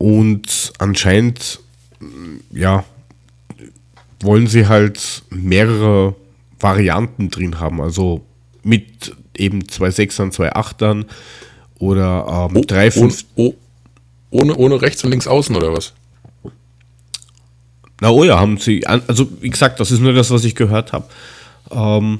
Und 0.02 0.72
anscheinend, 0.78 1.60
ja, 2.50 2.84
wollen 4.20 4.48
sie 4.48 4.66
halt 4.66 5.22
mehrere 5.30 6.16
Varianten 6.58 7.30
drin 7.30 7.60
haben. 7.60 7.80
Also 7.80 8.24
mit 8.64 9.14
eben 9.36 9.68
zwei 9.68 9.92
Sechsern, 9.92 10.32
zwei 10.32 10.56
Achtern 10.56 11.04
oder 11.78 12.48
ähm, 12.50 12.56
oh, 12.56 12.64
drei, 12.66 12.90
fünf. 12.90 13.24
Oh, 13.36 13.54
ohne, 14.32 14.56
ohne 14.56 14.82
rechts 14.82 15.04
und 15.04 15.10
links 15.10 15.28
außen 15.28 15.54
oder 15.54 15.72
was? 15.72 15.92
Na 18.00 18.10
oh 18.10 18.24
ja, 18.24 18.40
haben 18.40 18.58
sie, 18.58 18.84
also 18.84 19.28
wie 19.40 19.50
gesagt, 19.50 19.78
das 19.78 19.92
ist 19.92 20.00
nur 20.00 20.14
das, 20.14 20.32
was 20.32 20.42
ich 20.42 20.56
gehört 20.56 20.92
habe. 20.92 21.04
Ähm, 21.70 22.18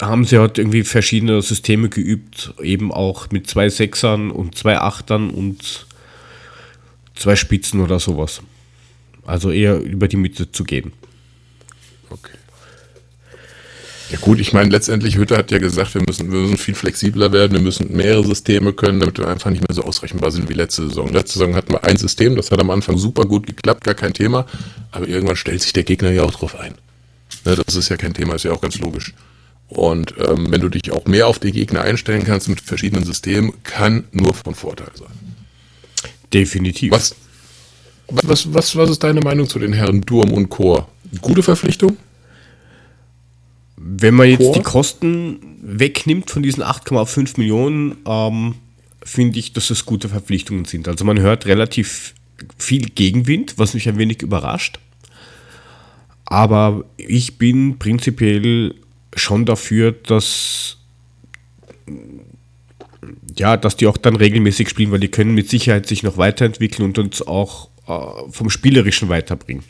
haben 0.00 0.24
sie 0.24 0.38
halt 0.38 0.58
irgendwie 0.58 0.82
verschiedene 0.82 1.40
Systeme 1.42 1.88
geübt, 1.88 2.52
eben 2.60 2.92
auch 2.92 3.30
mit 3.30 3.48
zwei 3.48 3.68
Sechsern 3.68 4.30
und 4.30 4.56
zwei 4.56 4.78
Achtern 4.78 5.30
und 5.30 5.86
zwei 7.14 7.36
Spitzen 7.36 7.80
oder 7.80 8.00
sowas. 8.00 8.40
Also 9.24 9.50
eher 9.50 9.80
über 9.80 10.08
die 10.08 10.16
Mitte 10.16 10.50
zu 10.50 10.64
gehen. 10.64 10.92
Okay. 12.10 12.36
Ja 14.10 14.18
gut, 14.18 14.38
ich 14.38 14.52
meine, 14.52 14.68
letztendlich 14.68 15.16
Hütte 15.16 15.36
hat 15.36 15.50
ja 15.50 15.58
gesagt, 15.58 15.94
wir 15.94 16.02
müssen, 16.06 16.30
wir 16.30 16.40
müssen 16.40 16.58
viel 16.58 16.74
flexibler 16.74 17.32
werden, 17.32 17.52
wir 17.52 17.60
müssen 17.60 17.96
mehrere 17.96 18.24
Systeme 18.24 18.72
können, 18.72 19.00
damit 19.00 19.18
wir 19.18 19.28
einfach 19.28 19.50
nicht 19.50 19.66
mehr 19.66 19.74
so 19.74 19.82
ausrechenbar 19.82 20.30
sind 20.30 20.48
wie 20.48 20.54
letzte 20.54 20.88
Saison. 20.88 21.10
Letzte 21.12 21.38
Saison 21.38 21.54
hatten 21.54 21.72
wir 21.72 21.84
ein 21.84 21.96
System, 21.96 22.36
das 22.36 22.50
hat 22.50 22.60
am 22.60 22.70
Anfang 22.70 22.98
super 22.98 23.24
gut 23.24 23.46
geklappt, 23.46 23.82
gar 23.84 23.94
kein 23.94 24.12
Thema, 24.12 24.46
aber 24.90 25.08
irgendwann 25.08 25.36
stellt 25.36 25.62
sich 25.62 25.72
der 25.72 25.84
Gegner 25.84 26.10
ja 26.10 26.22
auch 26.22 26.32
drauf 26.32 26.54
ein. 26.58 26.74
Ne, 27.44 27.56
das 27.56 27.74
ist 27.76 27.88
ja 27.88 27.96
kein 27.96 28.12
Thema, 28.12 28.34
ist 28.34 28.44
ja 28.44 28.52
auch 28.52 28.60
ganz 28.60 28.78
logisch. 28.78 29.14
Und 29.68 30.14
ähm, 30.18 30.50
wenn 30.50 30.60
du 30.60 30.68
dich 30.68 30.92
auch 30.92 31.06
mehr 31.06 31.26
auf 31.26 31.38
die 31.38 31.52
Gegner 31.52 31.82
einstellen 31.82 32.24
kannst 32.24 32.48
mit 32.48 32.60
verschiedenen 32.60 33.04
Systemen, 33.04 33.52
kann 33.64 34.04
nur 34.12 34.34
von 34.34 34.54
Vorteil 34.54 34.90
sein. 34.94 35.08
Definitiv. 36.32 36.92
Was, 36.92 37.14
was, 38.08 38.52
was, 38.52 38.76
was 38.76 38.90
ist 38.90 39.02
deine 39.02 39.20
Meinung 39.20 39.48
zu 39.48 39.58
den 39.58 39.72
Herren 39.72 40.02
Durm 40.02 40.32
und 40.32 40.50
Chor? 40.50 40.88
Gute 41.20 41.42
Verpflichtung? 41.42 41.96
Wenn 43.76 44.14
man 44.14 44.28
jetzt 44.28 44.40
Chor? 44.40 44.54
die 44.54 44.62
Kosten 44.62 45.38
wegnimmt 45.62 46.30
von 46.30 46.42
diesen 46.42 46.62
8,5 46.62 47.38
Millionen, 47.38 47.96
ähm, 48.06 48.54
finde 49.02 49.38
ich, 49.38 49.52
dass 49.52 49.70
es 49.70 49.86
gute 49.86 50.08
Verpflichtungen 50.08 50.64
sind. 50.64 50.88
Also 50.88 51.04
man 51.04 51.20
hört 51.20 51.46
relativ 51.46 52.14
viel 52.58 52.86
Gegenwind, 52.90 53.54
was 53.58 53.74
mich 53.74 53.88
ein 53.88 53.98
wenig 53.98 54.22
überrascht. 54.22 54.78
Aber 56.26 56.84
ich 56.96 57.38
bin 57.38 57.78
prinzipiell 57.78 58.74
schon 59.16 59.46
dafür, 59.46 59.92
dass 59.92 60.78
ja, 63.36 63.56
dass 63.56 63.76
die 63.76 63.86
auch 63.86 63.96
dann 63.96 64.16
regelmäßig 64.16 64.68
spielen, 64.68 64.92
weil 64.92 65.00
die 65.00 65.10
können 65.10 65.34
mit 65.34 65.50
Sicherheit 65.50 65.86
sich 65.86 66.02
noch 66.02 66.16
weiterentwickeln 66.16 66.88
und 66.88 66.98
uns 66.98 67.22
auch 67.26 67.68
äh, 67.86 68.30
vom 68.30 68.50
Spielerischen 68.50 69.08
weiterbringen. 69.08 69.64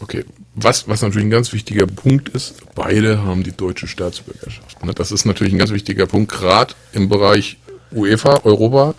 Okay, 0.00 0.24
was, 0.54 0.88
was 0.88 1.02
natürlich 1.02 1.26
ein 1.26 1.30
ganz 1.30 1.52
wichtiger 1.52 1.86
Punkt 1.86 2.28
ist, 2.30 2.56
beide 2.74 3.22
haben 3.22 3.42
die 3.42 3.52
deutsche 3.52 3.86
Staatsbürgerschaft. 3.86 4.84
Ne? 4.84 4.92
Das 4.92 5.12
ist 5.12 5.24
natürlich 5.24 5.52
ein 5.52 5.58
ganz 5.58 5.70
wichtiger 5.70 6.06
Punkt, 6.06 6.30
gerade 6.30 6.74
im 6.92 7.08
Bereich 7.08 7.56
UEFA, 7.92 8.40
Europa. 8.44 8.94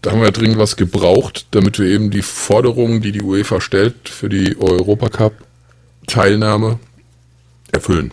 da 0.00 0.12
haben 0.12 0.22
wir 0.22 0.30
dringend 0.30 0.58
was 0.58 0.76
gebraucht, 0.76 1.46
damit 1.50 1.78
wir 1.78 1.86
eben 1.86 2.10
die 2.10 2.22
Forderungen, 2.22 3.00
die 3.00 3.12
die 3.12 3.22
UEFA 3.22 3.60
stellt 3.60 4.08
für 4.08 4.28
die 4.28 4.56
Europacup-Teilnahme 6.08 6.78
erfüllen. 7.72 8.12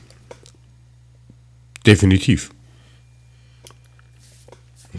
Definitiv. 1.86 2.52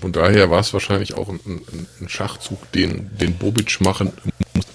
Von 0.00 0.12
daher 0.12 0.50
war 0.50 0.60
es 0.60 0.72
wahrscheinlich 0.72 1.14
auch 1.14 1.28
ein, 1.28 1.40
ein, 1.46 1.86
ein 2.00 2.08
Schachzug, 2.08 2.70
den, 2.72 3.10
den 3.18 3.34
Bobic 3.36 3.80
machen 3.80 4.12
muss. 4.54 4.66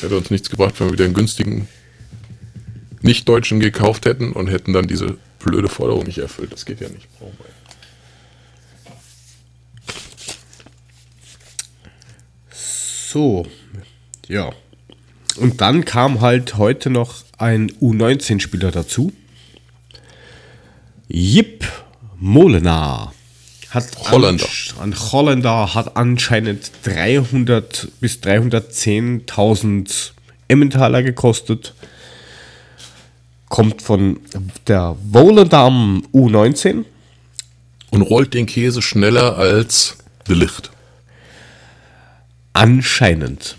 Hätte 0.00 0.16
uns 0.16 0.30
nichts 0.30 0.50
gebracht, 0.50 0.78
wenn 0.78 0.88
wir 0.88 0.92
wieder 0.94 1.04
einen 1.04 1.14
günstigen 1.14 1.68
Nicht-Deutschen 3.00 3.60
gekauft 3.60 4.06
hätten 4.06 4.32
und 4.32 4.48
hätten 4.48 4.72
dann 4.72 4.88
diese 4.88 5.18
blöde 5.38 5.68
Forderung 5.68 6.04
nicht 6.04 6.18
erfüllt. 6.18 6.52
Das 6.52 6.66
geht 6.66 6.80
ja 6.80 6.88
nicht. 6.88 7.08
So, 12.50 13.46
ja. 14.26 14.52
Und 15.36 15.60
dann 15.60 15.84
kam 15.84 16.20
halt 16.20 16.56
heute 16.56 16.90
noch 16.90 17.22
ein 17.38 17.70
U19-Spieler 17.80 18.70
dazu. 18.70 19.12
Jip 21.08 21.66
Molenaar. 22.18 23.12
Hat 23.70 23.86
Holländer. 24.10 24.46
Ein 24.80 24.94
Holländer 24.94 25.74
hat 25.74 25.96
anscheinend 25.96 26.70
300 26.84 27.88
bis 28.00 28.18
310.000 28.18 30.12
Emmentaler 30.48 31.02
gekostet. 31.02 31.74
Kommt 33.48 33.82
von 33.82 34.20
der 34.66 34.96
Volendam 35.02 36.06
U19. 36.12 36.84
Und 37.90 38.02
rollt 38.02 38.34
den 38.34 38.46
Käse 38.46 38.80
schneller 38.82 39.36
als 39.36 39.96
De 40.28 40.34
Licht. 40.34 40.70
Anscheinend. 42.52 43.56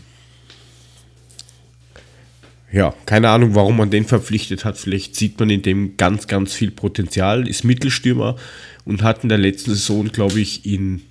Ja, 2.74 2.96
keine 3.06 3.30
Ahnung, 3.30 3.54
warum 3.54 3.78
man 3.78 3.92
den 3.92 4.04
verpflichtet 4.04 4.66
hat. 4.66 4.80
Vielleicht 4.80 5.16
sieht 5.16 5.40
man 5.40 5.52
in 5.52 5.62
dem 5.62 5.96
ganz, 5.96 6.26
ganz 6.26 6.54
viel 6.54 6.72
Potenzial. 6.72 7.48
Ist 7.48 7.64
Mittelstürmer 7.64 8.36
und 8.84 9.04
hat 9.04 9.22
in 9.22 9.30
der 9.30 9.38
letzten 9.38 9.70
Saison, 9.70 10.08
glaube 10.08 10.40
ich, 10.40 10.66
in 10.66 11.04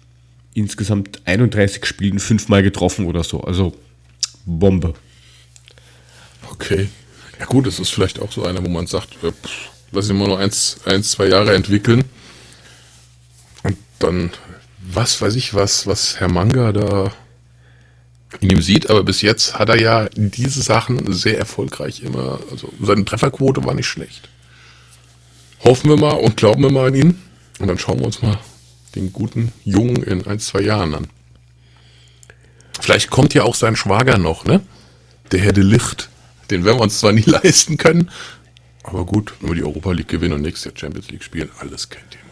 insgesamt 0.54 1.20
31 1.24 1.86
Spielen 1.86 2.18
fünfmal 2.18 2.64
getroffen 2.64 3.06
oder 3.06 3.22
so. 3.22 3.42
Also 3.42 3.76
Bombe. 4.44 4.94
Okay. 6.50 6.88
Ja 7.38 7.46
gut, 7.46 7.68
es 7.68 7.78
ist 7.78 7.90
vielleicht 7.90 8.20
auch 8.20 8.32
so 8.32 8.44
einer, 8.44 8.64
wo 8.64 8.68
man 8.68 8.88
sagt, 8.88 9.14
pff, 9.14 9.70
lass 9.92 10.10
ihn 10.10 10.16
mal 10.16 10.26
nur 10.26 10.40
eins, 10.40 10.78
eins, 10.84 11.12
zwei 11.12 11.28
Jahre 11.28 11.54
entwickeln. 11.54 12.02
Und 13.62 13.76
dann, 14.00 14.32
was 14.80 15.22
weiß 15.22 15.36
ich 15.36 15.54
was, 15.54 15.86
was 15.86 16.18
Herr 16.18 16.28
Manga 16.28 16.72
da 16.72 17.12
in 18.40 18.50
ihm 18.50 18.62
sieht, 18.62 18.90
aber 18.90 19.04
bis 19.04 19.22
jetzt 19.22 19.58
hat 19.58 19.68
er 19.68 19.78
ja 19.78 20.08
diese 20.14 20.62
Sachen 20.62 21.12
sehr 21.12 21.38
erfolgreich 21.38 22.02
immer, 22.02 22.40
also 22.50 22.72
seine 22.80 23.04
Trefferquote 23.04 23.64
war 23.64 23.74
nicht 23.74 23.86
schlecht. 23.86 24.28
Hoffen 25.64 25.90
wir 25.90 25.96
mal 25.96 26.12
und 26.12 26.36
glauben 26.36 26.62
wir 26.62 26.70
mal 26.70 26.88
an 26.88 26.94
ihn 26.94 27.22
und 27.58 27.68
dann 27.68 27.78
schauen 27.78 28.00
wir 28.00 28.06
uns 28.06 28.22
mal 28.22 28.38
den 28.94 29.12
guten 29.12 29.52
Jungen 29.64 30.02
in 30.02 30.26
ein, 30.26 30.38
zwei 30.38 30.60
Jahren 30.60 30.94
an. 30.94 31.06
Vielleicht 32.80 33.10
kommt 33.10 33.34
ja 33.34 33.44
auch 33.44 33.54
sein 33.54 33.76
Schwager 33.76 34.18
noch, 34.18 34.44
ne? 34.44 34.60
Der 35.30 35.40
Herr 35.40 35.52
de 35.52 35.64
Licht. 35.64 36.08
Den 36.50 36.64
werden 36.64 36.78
wir 36.78 36.82
uns 36.82 36.98
zwar 36.98 37.12
nie 37.12 37.22
leisten 37.26 37.76
können, 37.76 38.10
aber 38.82 39.06
gut, 39.06 39.32
wenn 39.40 39.50
wir 39.50 39.54
die 39.54 39.64
Europa 39.64 39.92
League 39.92 40.08
gewinnen 40.08 40.34
und 40.34 40.42
nächstes 40.42 40.64
Jahr 40.64 40.78
Champions 40.78 41.10
League 41.10 41.22
spielen, 41.22 41.50
alles 41.60 41.88
kein 41.88 42.02
Thema. 42.10 42.22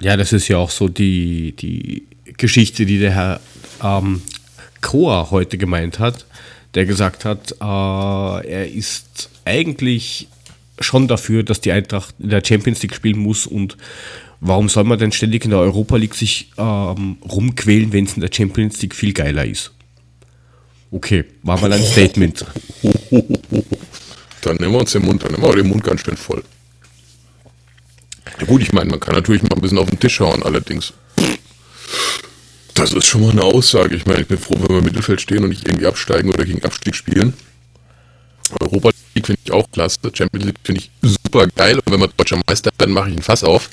Ja, 0.00 0.16
das 0.16 0.32
ist 0.32 0.48
ja 0.48 0.56
auch 0.56 0.70
so 0.70 0.88
die, 0.88 1.52
die 1.52 2.06
Geschichte, 2.36 2.86
die 2.86 2.98
der 2.98 3.12
Herr 3.12 3.40
ähm, 3.82 4.22
Koa 4.80 5.30
heute 5.30 5.58
gemeint 5.58 5.98
hat, 5.98 6.26
der 6.74 6.86
gesagt 6.86 7.24
hat, 7.24 7.52
äh, 7.60 7.64
er 7.64 8.70
ist 8.70 9.30
eigentlich 9.44 10.28
schon 10.80 11.08
dafür, 11.08 11.42
dass 11.42 11.60
die 11.60 11.72
Eintracht 11.72 12.14
in 12.18 12.30
der 12.30 12.42
Champions 12.44 12.82
League 12.82 12.94
spielen 12.94 13.18
muss 13.18 13.46
und 13.46 13.76
warum 14.40 14.68
soll 14.68 14.84
man 14.84 14.98
denn 14.98 15.12
ständig 15.12 15.44
in 15.44 15.50
der 15.50 15.60
Europa 15.60 15.96
League 15.96 16.14
sich 16.14 16.50
ähm, 16.56 17.18
rumquälen, 17.30 17.92
wenn 17.92 18.04
es 18.04 18.14
in 18.14 18.22
der 18.22 18.30
Champions 18.32 18.80
League 18.80 18.94
viel 18.94 19.12
geiler 19.12 19.44
ist? 19.44 19.72
Okay, 20.90 21.24
war 21.42 21.60
mal 21.60 21.72
ein 21.72 21.82
Statement. 21.82 22.44
Dann 24.42 24.56
nehmen 24.56 24.72
wir 24.72 24.80
uns 24.80 24.92
den 24.92 25.04
Mund, 25.04 25.22
dann 25.22 25.32
nehmen 25.32 25.44
wir 25.44 25.54
den 25.54 25.68
Mund 25.68 25.84
ganz 25.84 26.00
schön 26.00 26.16
voll. 26.16 26.42
Ja 28.40 28.46
gut, 28.46 28.62
ich 28.62 28.72
meine, 28.72 28.88
man 28.88 28.98
kann 28.98 29.14
natürlich 29.14 29.42
mal 29.42 29.54
ein 29.54 29.60
bisschen 29.60 29.76
auf 29.76 29.90
den 29.90 30.00
Tisch 30.00 30.18
hauen, 30.20 30.42
allerdings. 30.42 30.94
Das 32.74 32.92
ist 32.92 33.06
schon 33.06 33.22
mal 33.22 33.30
eine 33.30 33.42
Aussage. 33.42 33.94
Ich 33.94 34.06
meine, 34.06 34.20
ich 34.20 34.28
bin 34.28 34.38
froh, 34.38 34.54
wenn 34.58 34.68
wir 34.68 34.78
im 34.78 34.84
Mittelfeld 34.84 35.20
stehen 35.20 35.42
und 35.42 35.50
nicht 35.50 35.66
irgendwie 35.66 35.86
absteigen 35.86 36.32
oder 36.32 36.44
gegen 36.44 36.64
Abstieg 36.64 36.94
spielen. 36.94 37.34
Europa 38.60 38.90
League 39.14 39.26
finde 39.26 39.40
ich 39.44 39.52
auch 39.52 39.70
klasse. 39.70 39.98
Champions 40.12 40.46
League 40.46 40.58
finde 40.64 40.80
ich 40.80 40.90
super 41.02 41.46
geil. 41.48 41.76
Und 41.76 41.92
wenn 41.92 42.00
wir 42.00 42.08
deutscher 42.08 42.40
Meister 42.46 42.70
werden, 42.78 42.92
mache 42.92 43.10
ich 43.10 43.16
ein 43.16 43.22
Fass 43.22 43.44
auf. 43.44 43.70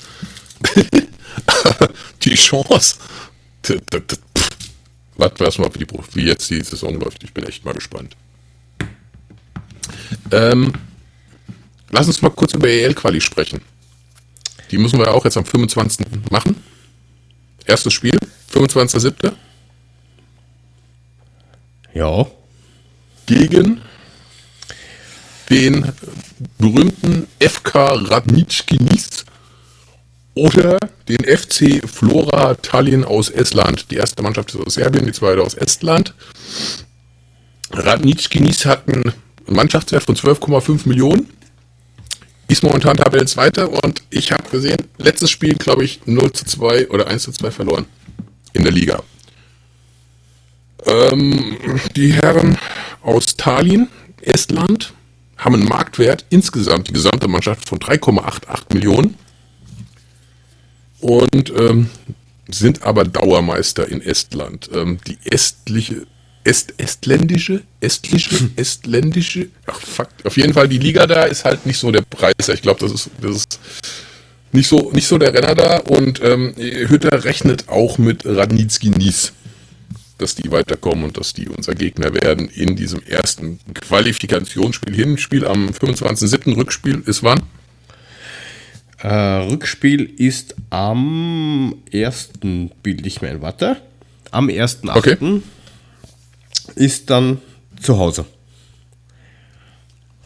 die 2.22 2.34
Chance. 2.34 2.96
Warten 5.16 5.38
wir 5.38 5.46
erstmal, 5.46 5.74
wie, 5.74 5.78
die, 5.78 5.86
wie 6.14 6.26
jetzt 6.26 6.48
die 6.50 6.62
Saison 6.62 6.98
läuft. 7.00 7.22
Ich 7.24 7.32
bin 7.32 7.44
echt 7.44 7.64
mal 7.64 7.74
gespannt. 7.74 8.16
Ähm, 10.30 10.72
lass 11.90 12.06
uns 12.06 12.22
mal 12.22 12.30
kurz 12.30 12.54
über 12.54 12.68
EL-Quali 12.68 13.20
sprechen. 13.20 13.60
Die 14.70 14.78
müssen 14.78 14.98
wir 14.98 15.12
auch 15.12 15.24
jetzt 15.24 15.36
am 15.36 15.44
25. 15.44 16.06
machen. 16.30 16.56
Erstes 17.68 17.92
Spiel, 17.92 18.18
25.07. 18.50 19.32
Ja, 21.92 22.26
gegen 23.26 23.82
den 25.50 25.92
berühmten 26.56 27.26
FK 27.38 27.92
Radnitschki 27.92 28.82
Nis 28.82 29.26
oder 30.32 30.78
den 31.08 31.24
FC 31.24 31.86
Flora 31.86 32.54
Tallinn 32.54 33.04
aus 33.04 33.28
Estland. 33.28 33.90
Die 33.90 33.96
erste 33.96 34.22
Mannschaft 34.22 34.54
ist 34.54 34.66
aus 34.66 34.74
Serbien, 34.74 35.04
die 35.04 35.12
zweite 35.12 35.42
aus 35.42 35.52
Estland. 35.52 36.14
Radnitschki 37.72 38.40
Nis 38.40 38.64
hat 38.64 38.88
einen 38.88 39.12
Mannschaftswert 39.46 40.04
von 40.04 40.16
12,5 40.16 40.88
Millionen. 40.88 41.28
Ist 42.48 42.62
momentan 42.62 42.96
Tabellenzweiter 42.96 43.70
und 43.70 44.02
ich 44.10 44.32
habe 44.32 44.48
gesehen, 44.48 44.78
letztes 44.96 45.30
Spiel, 45.30 45.54
glaube 45.54 45.84
ich, 45.84 46.00
0 46.06 46.32
zu 46.32 46.46
2 46.46 46.88
oder 46.88 47.06
1 47.06 47.22
zu 47.22 47.32
2 47.32 47.50
verloren 47.50 47.84
in 48.54 48.62
der 48.62 48.72
Liga. 48.72 49.02
Ähm, 50.86 51.58
die 51.94 52.12
Herren 52.12 52.58
aus 53.02 53.36
Tallinn, 53.36 53.88
Estland, 54.22 54.94
haben 55.36 55.54
einen 55.54 55.68
Marktwert 55.68 56.24
insgesamt, 56.30 56.88
die 56.88 56.92
gesamte 56.92 57.28
Mannschaft, 57.28 57.68
von 57.68 57.78
3,88 57.78 58.74
Millionen 58.74 59.14
und 61.00 61.50
ähm, 61.50 61.90
sind 62.48 62.82
aber 62.82 63.04
Dauermeister 63.04 63.88
in 63.88 64.00
Estland. 64.00 64.70
Ähm, 64.72 64.98
die 65.06 65.18
estliche, 65.24 66.06
Est, 66.44 66.74
estländische, 66.78 67.62
estlische, 67.80 68.50
estländische, 68.56 69.48
ach 69.66 69.80
fuck, 69.80 70.08
auf 70.24 70.36
jeden 70.36 70.54
Fall 70.54 70.68
die 70.68 70.78
Liga 70.78 71.06
da 71.06 71.24
ist 71.24 71.44
halt 71.44 71.66
nicht 71.66 71.78
so 71.78 71.90
der 71.90 72.02
Preis. 72.02 72.48
Ich 72.48 72.62
glaube, 72.62 72.80
das 72.80 72.92
ist, 72.92 73.10
das 73.20 73.36
ist 73.36 73.60
nicht 74.52 74.68
so, 74.68 74.90
nicht 74.92 75.06
so 75.06 75.18
der 75.18 75.34
Renner 75.34 75.54
da 75.54 75.78
und 75.78 76.22
ähm, 76.22 76.54
Hütter 76.56 77.24
rechnet 77.24 77.68
auch 77.68 77.98
mit 77.98 78.24
Radnitski 78.24 78.90
Nies 78.90 79.32
dass 80.16 80.34
die 80.34 80.50
weiterkommen 80.50 81.04
und 81.04 81.16
dass 81.16 81.32
die 81.32 81.48
unser 81.48 81.76
Gegner 81.76 82.12
werden 82.12 82.48
in 82.48 82.74
diesem 82.74 83.00
ersten 83.04 83.60
Qualifikationsspiel. 83.72 84.92
Hinspiel 84.92 85.46
am 85.46 85.68
25.07. 85.68 86.56
Rückspiel 86.56 87.04
ist 87.06 87.22
wann? 87.22 87.40
äh, 88.98 89.08
Rückspiel 89.08 90.04
ist 90.16 90.54
am 90.70 91.74
1. 91.92 92.30
Bild 92.82 93.06
ich 93.06 93.22
mir 93.22 93.30
ein, 93.30 93.42
warte. 93.42 93.76
Am 94.30 94.48
1.8. 94.48 94.96
Okay. 94.96 95.16
Ist 96.74 97.10
dann 97.10 97.40
zu 97.80 97.98
Hause. 97.98 98.24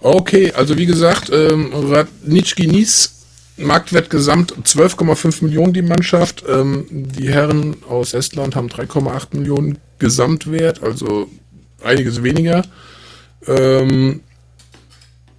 Okay, 0.01 0.53
also 0.53 0.77
wie 0.77 0.87
gesagt, 0.87 1.31
ähm, 1.33 1.71
Radnitschki 1.73 2.67
Nies, 2.67 3.23
Marktwert 3.57 4.11
gesamt 4.11 4.53
12,5 4.65 5.45
Millionen 5.45 5.73
die 5.73 5.83
Mannschaft. 5.83 6.45
Ähm, 6.49 6.87
die 6.91 7.29
Herren 7.29 7.77
aus 7.89 8.13
Estland 8.13 8.57
haben 8.57 8.69
3,8 8.69 9.37
Millionen 9.37 9.79
Gesamtwert, 9.99 10.83
also 10.83 11.29
einiges 11.85 12.23
weniger. 12.23 12.63
Ähm, 13.47 14.21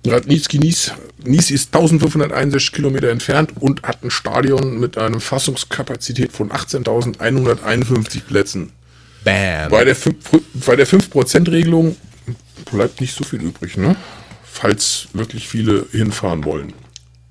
Radnitski 0.05 0.59
Nies, 0.59 0.91
Nies 1.23 1.49
ist 1.49 1.73
1561 1.73 2.73
Kilometer 2.73 3.09
entfernt 3.09 3.51
und 3.59 3.83
hat 3.83 4.03
ein 4.03 4.11
Stadion 4.11 4.79
mit 4.79 4.97
einer 4.97 5.21
Fassungskapazität 5.21 6.33
von 6.33 6.49
18.151 6.51 8.23
Plätzen. 8.25 8.71
Bam. 9.23 9.69
Bei 9.69 9.83
der 9.83 9.95
5%, 9.95 10.15
bei 10.65 10.75
der 10.75 10.87
5%-Regelung 10.87 11.95
bleibt 12.71 13.01
nicht 13.01 13.15
so 13.15 13.23
viel 13.23 13.41
übrig, 13.41 13.77
ne? 13.77 13.95
Falls 14.43 15.07
wirklich 15.13 15.47
viele 15.47 15.87
hinfahren 15.91 16.43
wollen. 16.43 16.73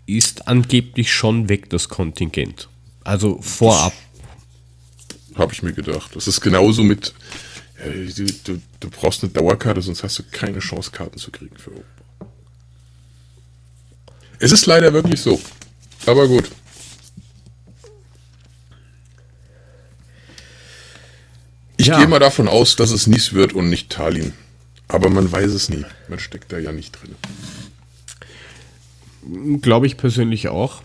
Ist 0.07 0.49
angeblich 0.49 1.13
schon 1.13 1.49
weg, 1.49 1.71
das 1.71 1.89
Kontingent. 1.89 2.69
Also 3.05 3.41
vorab. 3.41 3.93
Habe 5.35 5.53
ich 5.53 5.63
mir 5.63 5.73
gedacht. 5.73 6.15
Das 6.15 6.27
ist 6.27 6.41
genauso 6.41 6.83
mit. 6.83 7.15
Du, 8.17 8.25
du, 8.45 8.63
du 8.81 8.91
brauchst 8.91 9.23
eine 9.23 9.33
Dauerkarte, 9.33 9.83
sonst 9.83 10.03
hast 10.03 10.19
du 10.19 10.23
keine 10.31 10.61
Chance, 10.61 10.91
Karten 10.91 11.19
zu 11.19 11.31
kriegen 11.31 11.57
für 11.57 11.71
Europa. 11.71 11.87
Es 14.39 14.53
ist 14.53 14.67
leider 14.67 14.93
wirklich 14.93 15.21
so. 15.21 15.41
Aber 16.07 16.29
gut. 16.29 16.51
Ich 21.83 21.89
Ja. 21.89 21.99
gehe 21.99 22.07
mal 22.07 22.21
davon 22.21 22.47
aus, 22.47 22.77
dass 22.77 22.93
es 22.93 23.09
Nice 23.09 23.33
wird 23.33 23.55
und 23.55 23.69
nicht 23.69 23.91
Tallinn. 23.91 24.33
Aber 24.87 25.11
man 25.11 25.33
weiß 25.33 25.51
es 25.51 25.69
nie. 25.69 25.85
Man 26.09 26.21
steckt 26.21 26.53
da 26.53 26.59
ja 26.59 26.71
nicht 26.71 26.93
drin. 26.93 27.17
Glaube 29.61 29.89
ich 29.89 29.97
persönlich 29.97 30.47
auch. 30.47 30.81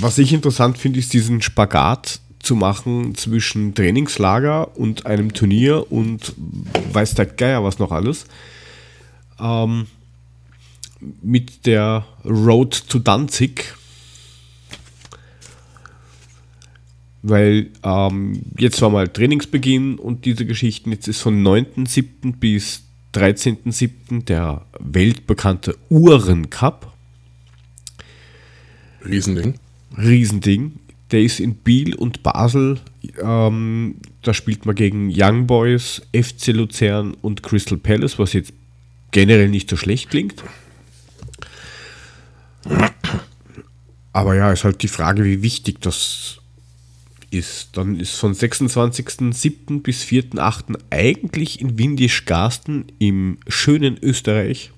Was 0.00 0.18
ich 0.18 0.32
interessant 0.32 0.78
finde, 0.78 1.00
ist 1.00 1.12
diesen 1.12 1.42
Spagat 1.42 2.20
zu 2.38 2.54
machen 2.54 3.16
zwischen 3.16 3.74
Trainingslager 3.74 4.76
und 4.78 5.06
einem 5.06 5.32
Turnier 5.34 5.90
und 5.90 6.34
weiß 6.92 7.14
der 7.16 7.26
Geier 7.26 7.64
was 7.64 7.80
noch 7.80 7.90
alles. 7.90 8.26
Ähm, 9.40 9.88
mit 11.20 11.66
der 11.66 12.06
Road 12.24 12.84
to 12.88 13.00
Danzig. 13.00 13.74
Weil 17.26 17.70
ähm, 17.82 18.42
jetzt 18.58 18.82
war 18.82 18.90
mal 18.90 19.08
Trainingsbeginn 19.08 19.98
und 19.98 20.26
diese 20.26 20.44
Geschichten. 20.44 20.92
Jetzt 20.92 21.08
ist 21.08 21.22
von 21.22 21.42
9.7. 21.42 22.36
bis 22.36 22.82
13.7. 23.14 24.26
der 24.26 24.66
weltbekannte 24.78 25.74
Uhrencup. 25.88 26.92
Riesending. 29.06 29.54
Riesending. 29.96 30.72
Der 31.12 31.22
ist 31.22 31.40
in 31.40 31.54
Biel 31.54 31.94
und 31.94 32.22
Basel. 32.22 32.80
Ähm, 33.22 33.96
da 34.20 34.34
spielt 34.34 34.66
man 34.66 34.74
gegen 34.74 35.10
Young 35.10 35.46
Boys, 35.46 36.02
FC 36.14 36.48
Luzern 36.48 37.14
und 37.22 37.42
Crystal 37.42 37.78
Palace, 37.78 38.18
was 38.18 38.34
jetzt 38.34 38.52
generell 39.12 39.48
nicht 39.48 39.70
so 39.70 39.76
schlecht 39.76 40.10
klingt. 40.10 40.44
Aber 44.12 44.34
ja, 44.34 44.52
ist 44.52 44.64
halt 44.64 44.82
die 44.82 44.88
Frage, 44.88 45.24
wie 45.24 45.40
wichtig 45.40 45.80
das 45.80 46.42
ist. 47.34 47.76
Dann 47.76 47.98
ist 48.00 48.14
von 48.14 48.34
26.07. 48.34 49.82
bis 49.82 50.04
4.08. 50.04 50.78
eigentlich 50.90 51.60
in 51.60 51.78
Windisch-Garsten 51.78 52.86
im 52.98 53.38
schönen 53.48 53.98
Österreich 54.02 54.70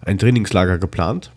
ein 0.00 0.18
Trainingslager 0.18 0.78
geplant 0.78 1.32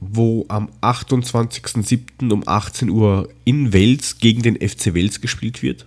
wo 0.00 0.46
am 0.48 0.70
28.07. 0.80 2.32
um 2.32 2.42
18 2.46 2.88
Uhr 2.88 3.28
in 3.44 3.72
Wels 3.72 4.18
gegen 4.18 4.42
den 4.42 4.56
FC 4.56 4.94
Wels 4.94 5.20
gespielt 5.20 5.62
wird. 5.62 5.86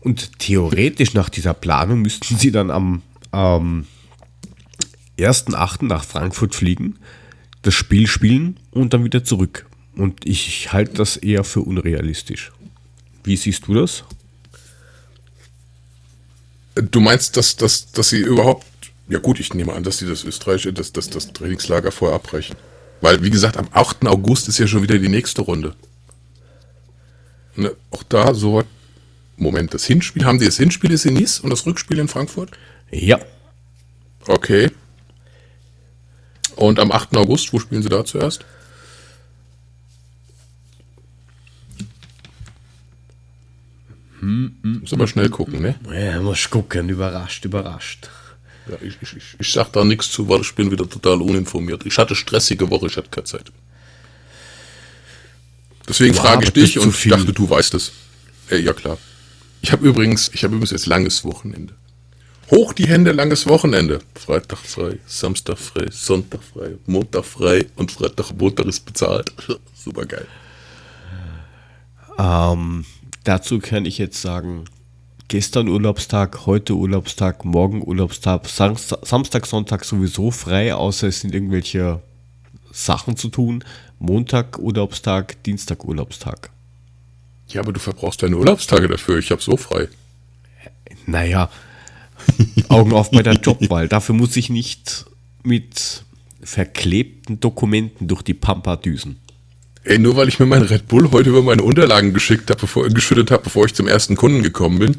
Und 0.00 0.38
theoretisch 0.38 1.14
nach 1.14 1.28
dieser 1.28 1.54
Planung 1.54 2.00
müssten 2.00 2.36
sie 2.36 2.50
dann 2.50 2.70
am 2.70 3.02
ähm, 3.32 3.86
1.08. 5.18 5.84
nach 5.84 6.04
Frankfurt 6.04 6.54
fliegen, 6.54 6.96
das 7.62 7.74
Spiel 7.74 8.06
spielen 8.06 8.58
und 8.70 8.94
dann 8.94 9.04
wieder 9.04 9.24
zurück. 9.24 9.66
Und 9.96 10.26
ich 10.26 10.72
halte 10.72 10.94
das 10.94 11.16
eher 11.16 11.42
für 11.44 11.60
unrealistisch. 11.60 12.52
Wie 13.24 13.36
siehst 13.36 13.66
du 13.66 13.74
das? 13.74 14.04
Du 16.74 17.00
meinst, 17.00 17.36
dass, 17.36 17.56
dass, 17.56 17.90
dass 17.90 18.10
sie 18.10 18.20
überhaupt. 18.20 18.66
Ja, 19.08 19.18
gut, 19.18 19.40
ich 19.40 19.54
nehme 19.54 19.72
an, 19.72 19.82
dass 19.82 19.98
sie 19.98 20.06
das 20.06 20.24
österreichische, 20.24 20.72
das, 20.72 20.92
das, 20.92 21.08
das 21.08 21.32
Trainingslager 21.32 21.90
vorher 21.92 22.16
abbrechen. 22.16 22.56
Weil, 23.00 23.22
wie 23.22 23.30
gesagt, 23.30 23.56
am 23.56 23.68
8. 23.72 24.06
August 24.06 24.48
ist 24.48 24.58
ja 24.58 24.66
schon 24.66 24.82
wieder 24.82 24.98
die 24.98 25.08
nächste 25.08 25.42
Runde. 25.42 25.74
Ne, 27.54 27.74
auch 27.90 28.02
da 28.02 28.34
so. 28.34 28.62
Moment, 29.38 29.74
das 29.74 29.84
Hinspiel, 29.84 30.24
haben 30.24 30.38
die 30.38 30.46
das 30.46 30.56
Hinspiel 30.56 30.90
ist 30.92 31.04
in 31.04 31.14
Nice 31.14 31.40
und 31.40 31.50
das 31.50 31.66
Rückspiel 31.66 31.98
in 31.98 32.08
Frankfurt? 32.08 32.52
Ja, 32.90 33.20
Okay. 34.28 34.70
Und 36.56 36.78
am 36.78 36.90
8. 36.90 37.16
August, 37.16 37.52
wo 37.52 37.58
spielen 37.58 37.82
sie 37.82 37.88
da 37.88 38.04
zuerst? 38.04 38.44
Muss 44.26 44.92
aber 44.92 45.06
schnell 45.06 45.28
gucken, 45.28 45.62
ne? 45.62 45.76
ja 45.92 46.20
muss 46.20 46.50
gucken, 46.50 46.88
überrascht, 46.88 47.44
überrascht. 47.44 48.08
Ja, 48.68 48.76
ich, 48.80 48.96
ich, 49.00 49.16
ich, 49.16 49.36
ich 49.38 49.52
sag 49.52 49.72
da 49.72 49.84
nichts 49.84 50.10
zu, 50.10 50.28
weil 50.28 50.40
ich 50.40 50.52
bin 50.54 50.70
wieder 50.70 50.88
total 50.88 51.22
uninformiert. 51.22 51.86
Ich 51.86 51.96
hatte 51.96 52.16
stressige 52.16 52.68
Woche, 52.68 52.86
ich 52.86 52.96
hatte 52.96 53.08
keine 53.08 53.24
Zeit. 53.24 53.52
Deswegen 55.88 56.14
Du 56.14 56.20
frage 56.20 56.44
ich 56.44 56.52
dich 56.52 56.78
und 56.80 56.92
ich 56.92 57.08
dachte, 57.08 57.32
du 57.32 57.48
weißt 57.48 57.74
es. 57.74 57.92
Äh, 58.50 58.58
ja, 58.58 58.72
klar. 58.72 58.98
Ich 59.62 59.70
habe 59.70 59.86
übrigens, 59.86 60.30
ich 60.34 60.42
habe 60.42 60.54
übrigens 60.54 60.72
jetzt 60.72 60.86
langes 60.86 61.24
Wochenende. 61.24 61.74
Hoch 62.50 62.72
die 62.72 62.88
Hände, 62.88 63.12
langes 63.12 63.46
Wochenende. 63.46 64.00
Freitag 64.14 64.58
frei, 64.58 64.98
Samstag 65.06 65.58
frei, 65.58 65.86
Sonntag 65.90 66.40
frei, 66.42 66.76
Montag 66.86 67.24
frei 67.24 67.66
und 67.76 67.92
Freitag, 67.92 68.32
Montag 68.36 68.66
ist 68.66 68.84
bezahlt. 68.84 69.32
Super 69.74 70.04
geil. 70.06 70.26
Ähm, 72.18 72.84
dazu 73.26 73.58
kann 73.58 73.84
ich 73.84 73.98
jetzt 73.98 74.22
sagen, 74.22 74.64
gestern 75.28 75.68
Urlaubstag, 75.68 76.46
heute 76.46 76.74
Urlaubstag, 76.74 77.44
morgen 77.44 77.82
Urlaubstag, 77.82 78.48
Samstag, 78.48 79.46
Sonntag 79.46 79.84
sowieso 79.84 80.30
frei, 80.30 80.74
außer 80.74 81.08
es 81.08 81.20
sind 81.20 81.34
irgendwelche 81.34 82.00
Sachen 82.72 83.16
zu 83.16 83.28
tun. 83.28 83.64
Montag 83.98 84.58
Urlaubstag, 84.58 85.42
Dienstag 85.42 85.84
Urlaubstag. 85.84 86.50
Ja, 87.48 87.62
aber 87.62 87.72
du 87.72 87.80
verbrauchst 87.80 88.22
deine 88.22 88.36
Urlaubstage 88.36 88.88
dafür. 88.88 89.18
Ich 89.18 89.30
habe 89.30 89.42
so 89.42 89.56
frei. 89.56 89.88
Naja, 91.06 91.48
Augen 92.68 92.92
auf 92.92 93.10
bei 93.10 93.22
der 93.22 93.34
Jobwahl. 93.34 93.88
Dafür 93.88 94.14
muss 94.14 94.36
ich 94.36 94.50
nicht 94.50 95.06
mit 95.42 96.04
verklebten 96.42 97.40
Dokumenten 97.40 98.08
durch 98.08 98.22
die 98.22 98.34
Pampa 98.34 98.76
düsen. 98.76 99.18
Ey, 99.86 100.00
nur 100.00 100.16
weil 100.16 100.26
ich 100.26 100.40
mir 100.40 100.46
mein 100.46 100.62
Red 100.62 100.88
Bull 100.88 101.12
heute 101.12 101.30
über 101.30 101.42
meine 101.42 101.62
Unterlagen 101.62 102.12
geschickt 102.12 102.50
habe, 102.50 102.60
bevor, 102.60 102.88
geschüttet 102.88 103.30
habe, 103.30 103.44
bevor 103.44 103.66
ich 103.66 103.74
zum 103.74 103.86
ersten 103.86 104.16
Kunden 104.16 104.42
gekommen 104.42 104.80
bin. 104.80 104.96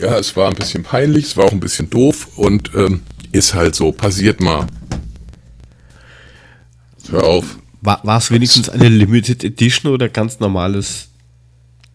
Ja, 0.00 0.18
es 0.18 0.36
war 0.36 0.48
ein 0.48 0.56
bisschen 0.56 0.82
peinlich, 0.82 1.26
es 1.26 1.36
war 1.36 1.44
auch 1.44 1.52
ein 1.52 1.60
bisschen 1.60 1.88
doof 1.88 2.26
und 2.34 2.72
ähm, 2.74 3.02
ist 3.30 3.54
halt 3.54 3.76
so, 3.76 3.92
passiert 3.92 4.40
mal. 4.40 4.66
Hör 7.10 7.22
auf. 7.22 7.58
War, 7.80 8.00
war 8.02 8.18
es 8.18 8.32
wenigstens 8.32 8.68
eine 8.68 8.88
Limited 8.88 9.44
Edition 9.44 9.92
oder 9.92 10.08
ganz 10.08 10.40
normales? 10.40 11.10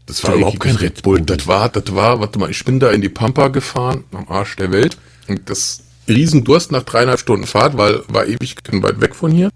Das 0.06 0.24
war 0.24 0.36
überhaupt 0.36 0.62
kein 0.62 0.78
Red 0.78 1.04
Bull. 1.04 1.20
Das 1.20 1.46
war, 1.46 1.68
das 1.68 1.94
war, 1.94 2.22
warte 2.22 2.40
mal, 2.40 2.50
ich 2.50 2.64
bin 2.64 2.80
da 2.80 2.92
in 2.92 3.02
die 3.02 3.10
Pampa 3.10 3.50
gefahren, 3.50 4.06
am 4.14 4.30
Arsch 4.30 4.56
der 4.56 4.72
Welt. 4.72 4.98
Und 5.28 5.50
das 5.50 5.82
Riesendurst 6.08 6.72
nach 6.72 6.84
dreieinhalb 6.84 7.20
Stunden 7.20 7.46
Fahrt, 7.46 7.76
weil 7.76 8.02
war 8.08 8.26
ewig 8.26 8.56
weit 8.72 9.02
weg 9.02 9.14
von 9.14 9.30
hier. 9.30 9.50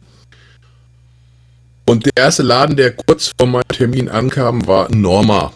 Und 1.85 2.05
der 2.05 2.13
erste 2.15 2.43
Laden, 2.43 2.77
der 2.77 2.91
kurz 2.91 3.31
vor 3.37 3.47
meinem 3.47 3.67
Termin 3.67 4.09
ankam, 4.09 4.65
war 4.67 4.89
Norma. 4.89 5.53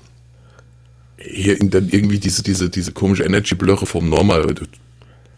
Hier 1.18 1.60
in 1.60 1.70
dann 1.70 1.90
irgendwie 1.90 2.20
diese, 2.20 2.44
diese, 2.44 2.70
diese 2.70 2.92
komische 2.92 3.24
Energy-Blöre 3.24 3.86
vom 3.86 4.10
Norma. 4.10 4.46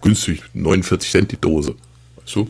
Günstig, 0.02 0.42
49 0.54 1.12
Cent 1.12 1.32
die 1.32 1.38
Dose. 1.38 1.76
Weißt 2.16 2.36
du? 2.36 2.50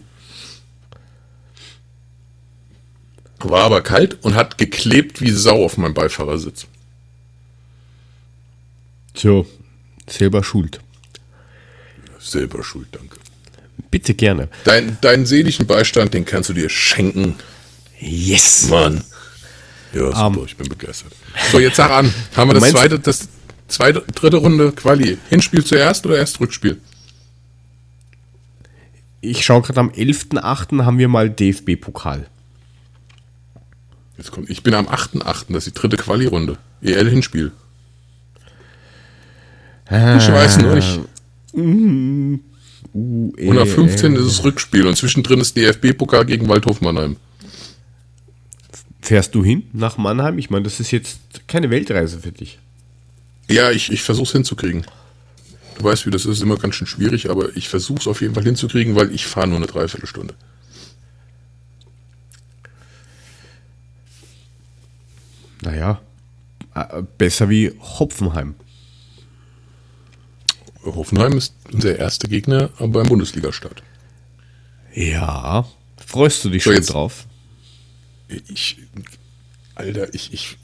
War 3.40 3.64
aber 3.64 3.82
kalt 3.82 4.18
und 4.24 4.36
hat 4.36 4.58
geklebt 4.58 5.22
wie 5.22 5.32
Sau 5.32 5.64
auf 5.64 5.78
meinem 5.78 5.94
Beifahrersitz. 5.94 6.68
So, 9.16 9.46
selber 10.08 10.44
schuld. 10.44 10.80
Selber 12.20 12.64
schuld, 12.64 12.88
danke. 12.92 13.18
Bitte 13.92 14.14
gerne. 14.14 14.50
Dein, 14.66 14.98
deinen 15.02 15.26
seelischen 15.26 15.66
Beistand, 15.66 16.14
den 16.14 16.26
kannst 16.26 16.50
du 16.50 16.54
dir 16.54 16.70
schenken. 16.70 17.36
Yes! 18.00 18.70
Mann. 18.70 19.04
Ja, 19.94 20.06
super, 20.08 20.40
Ähm. 20.40 20.46
ich 20.46 20.56
bin 20.58 20.70
begeistert. 20.70 21.14
So, 21.52 21.60
jetzt 21.60 21.78
sag 21.78 21.92
an. 21.92 22.14
Haben 22.36 22.50
wir 22.52 22.60
das 22.60 22.70
zweite, 22.70 23.00
das 23.00 23.28
zweite, 23.68 24.04
dritte 24.14 24.38
Runde 24.38 24.72
Quali. 24.72 25.18
Hinspiel 25.30 25.64
zuerst 25.64 26.06
oder 26.06 26.18
erst 26.18 26.40
Rückspiel? 26.40 26.80
Ich 29.22 29.44
schaue 29.44 29.62
gerade 29.62 29.80
am 29.82 29.90
11.8. 29.90 30.86
haben 30.86 30.98
wir 30.98 31.10
mal 31.10 31.30
DFB-Pokal. 31.30 32.28
Jetzt 34.18 34.32
kommt, 34.32 34.50
ich 34.50 34.64
bin 34.64 34.74
am 34.74 34.88
8.8., 34.88 35.46
das 35.50 35.68
ist 35.68 35.76
die 35.76 35.80
dritte 35.80 35.98
Quali-Runde. 35.98 36.58
EL-Hinspiel. 36.82 37.52
Ich 39.90 40.32
weiß 40.32 40.60
nur 40.60 40.76
nicht. 40.76 41.00
Uh, 41.54 42.38
Und 42.94 43.58
am 43.58 43.68
15. 43.68 44.16
ist 44.16 44.26
es 44.26 44.44
Rückspiel 44.44 44.86
und 44.86 44.96
zwischendrin 44.96 45.42
ist 45.42 45.58
DFB-Pokal 45.58 46.26
gegen 46.26 46.48
Waldhof 46.48 46.80
Mannheim. 46.82 47.18
Fährst 49.10 49.34
du 49.34 49.44
hin 49.44 49.64
nach 49.74 49.98
Mannheim? 49.98 50.38
Ich 50.38 50.52
meine, 50.52 50.66
das 50.66 50.80
ist 50.80 50.92
jetzt 50.92 51.20
keine 51.48 51.72
Weltreise 51.72 52.20
für 52.20 52.32
dich. 52.32 52.60
Ja, 53.50 53.72
ich, 53.72 53.92
ich 53.92 54.04
versuche 54.04 54.26
es 54.28 54.32
hinzukriegen. 54.34 54.86
Du 55.80 55.84
weißt, 55.84 56.06
wie 56.06 56.12
das 56.12 56.28
ist, 56.28 56.44
immer 56.44 56.58
ganz 56.58 56.76
schön 56.76 56.86
schwierig, 56.86 57.28
aber 57.28 57.58
ich 57.58 57.70
versuche 57.70 57.98
es 58.02 58.08
auf 58.08 58.22
jeden 58.22 58.36
Fall 58.36 58.44
hinzukriegen, 58.44 58.94
weil 58.96 59.12
ich 59.12 59.26
fahre 59.26 59.48
nur 59.48 59.58
eine 59.58 59.66
Dreiviertelstunde. 59.66 60.36
Naja, 65.62 66.02
äh, 66.76 67.02
besser 67.18 67.50
wie 67.50 67.72
Hopfenheim. 67.80 68.54
Hoffenheim 70.86 71.34
ist 71.38 71.56
unser 71.74 71.98
erster 71.98 72.28
Gegner 72.28 72.70
beim 72.80 73.08
Bundesliga-Start. 73.08 73.82
Ja, 74.94 75.68
freust 75.98 76.46
du 76.46 76.50
dich 76.50 76.64
So, 76.64 76.70
schon 76.70 76.76
jetzt- 76.78 76.94
drauf? 76.94 77.26
Ich, 78.48 78.78
Alter, 79.76 80.14
ich, 80.14 80.32
ich, 80.34 80.58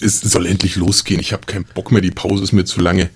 es 0.00 0.20
soll 0.20 0.46
endlich 0.46 0.76
losgehen. 0.76 1.20
Ich 1.20 1.32
habe 1.32 1.46
keinen 1.46 1.64
Bock 1.64 1.92
mehr. 1.92 2.00
Die 2.00 2.10
Pause 2.10 2.42
ist 2.42 2.52
mir 2.52 2.64
zu 2.64 2.80
lange. 2.80 3.10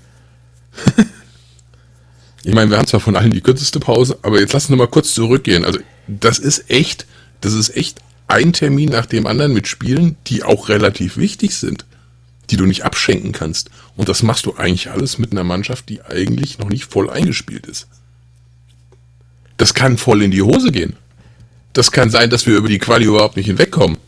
ich 2.44 2.55
meine, 2.55 2.70
wir 2.70 2.78
haben 2.78 2.86
zwar 2.86 3.01
von 3.01 3.16
allen 3.16 3.32
die 3.32 3.40
kürzeste 3.40 3.80
Pause, 3.80 4.18
aber 4.22 4.40
jetzt 4.40 4.53
lass 4.53 4.68
uns 4.68 4.78
mal 4.78 4.86
kurz 4.86 5.14
zurückgehen. 5.14 5.64
Also, 5.64 5.80
das 6.09 6.38
ist 6.38 6.70
echt, 6.70 7.07
das 7.40 7.55
ist 7.55 7.76
echt 7.76 8.01
ein 8.28 8.53
Termin 8.53 8.90
nach 8.90 9.07
dem 9.07 9.26
anderen 9.26 9.53
mit 9.53 9.68
Spielen, 9.68 10.16
die 10.26 10.42
auch 10.42 10.68
relativ 10.68 11.16
wichtig 11.16 11.55
sind, 11.55 11.86
die 12.51 12.57
du 12.57 12.66
nicht 12.66 12.84
abschenken 12.84 13.32
kannst. 13.32 13.70
Und 13.97 14.09
das 14.09 14.22
machst 14.22 14.47
du 14.47 14.57
eigentlich 14.57 14.90
alles 14.90 15.18
mit 15.18 15.32
einer 15.32 15.44
Mannschaft, 15.44 15.88
die 15.88 16.03
eigentlich 16.03 16.59
noch 16.59 16.68
nicht 16.68 16.84
voll 16.84 17.09
eingespielt 17.09 17.66
ist. 17.66 17.86
Das 19.57 19.74
kann 19.74 19.97
voll 19.97 20.22
in 20.22 20.30
die 20.30 20.42
Hose 20.42 20.70
gehen. 20.70 20.97
Das 21.77 21.93
kann 21.93 22.09
sein, 22.09 22.31
dass 22.31 22.47
wir 22.47 22.57
über 22.57 22.70
die 22.70 22.79
Quali 22.79 23.05
überhaupt 23.05 23.37
nicht 23.37 23.49
hinwegkommen. 23.49 23.99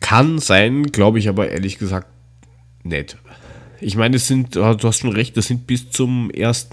Kann 0.00 0.40
sein, 0.40 0.90
glaube 0.90 1.20
ich 1.20 1.28
aber 1.28 1.50
ehrlich 1.50 1.78
gesagt 1.78 2.08
nicht. 2.82 3.16
Ich 3.80 3.94
meine, 3.94 4.16
es 4.16 4.26
sind, 4.26 4.56
du 4.56 4.64
hast 4.64 4.98
schon 4.98 5.12
recht, 5.12 5.36
das 5.36 5.46
sind 5.46 5.68
bis 5.68 5.90
zum 5.90 6.32
1. 6.36 6.70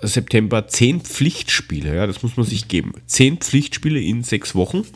September 0.00 0.66
zehn 0.66 1.02
Pflichtspiele, 1.02 1.96
ja, 1.96 2.06
das 2.06 2.22
muss 2.22 2.38
man 2.38 2.46
sich 2.46 2.66
geben. 2.66 2.94
Zehn 3.04 3.36
Pflichtspiele 3.36 4.00
in 4.00 4.22
sechs 4.22 4.54
Wochen, 4.54 4.86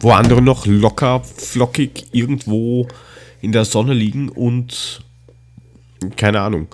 wo 0.00 0.12
andere 0.12 0.40
noch 0.40 0.64
locker, 0.64 1.22
flockig 1.22 2.06
irgendwo 2.12 2.88
in 3.42 3.52
der 3.52 3.66
Sonne 3.66 3.92
liegen 3.92 4.30
und, 4.30 5.02
keine 6.16 6.40
Ahnung, 6.40 6.68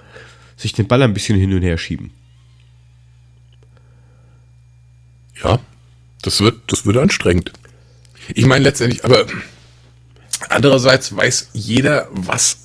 sich 0.57 0.73
den 0.73 0.87
Ball 0.87 1.03
ein 1.03 1.15
bisschen 1.15 1.37
hin 1.37 1.53
und 1.53 1.63
her 1.63 1.79
schieben. 1.79 2.13
Ja, 5.43 5.59
das 6.23 6.41
wird, 6.41 6.61
das 6.69 6.87
wird 6.87 6.97
anstrengend. 6.97 7.53
Ich 8.35 8.47
meine 8.47 8.65
letztendlich, 8.65 9.05
aber 9.05 9.27
andererseits 10.49 11.15
weiß 11.15 11.51
jeder, 11.53 12.09
was, 12.11 12.59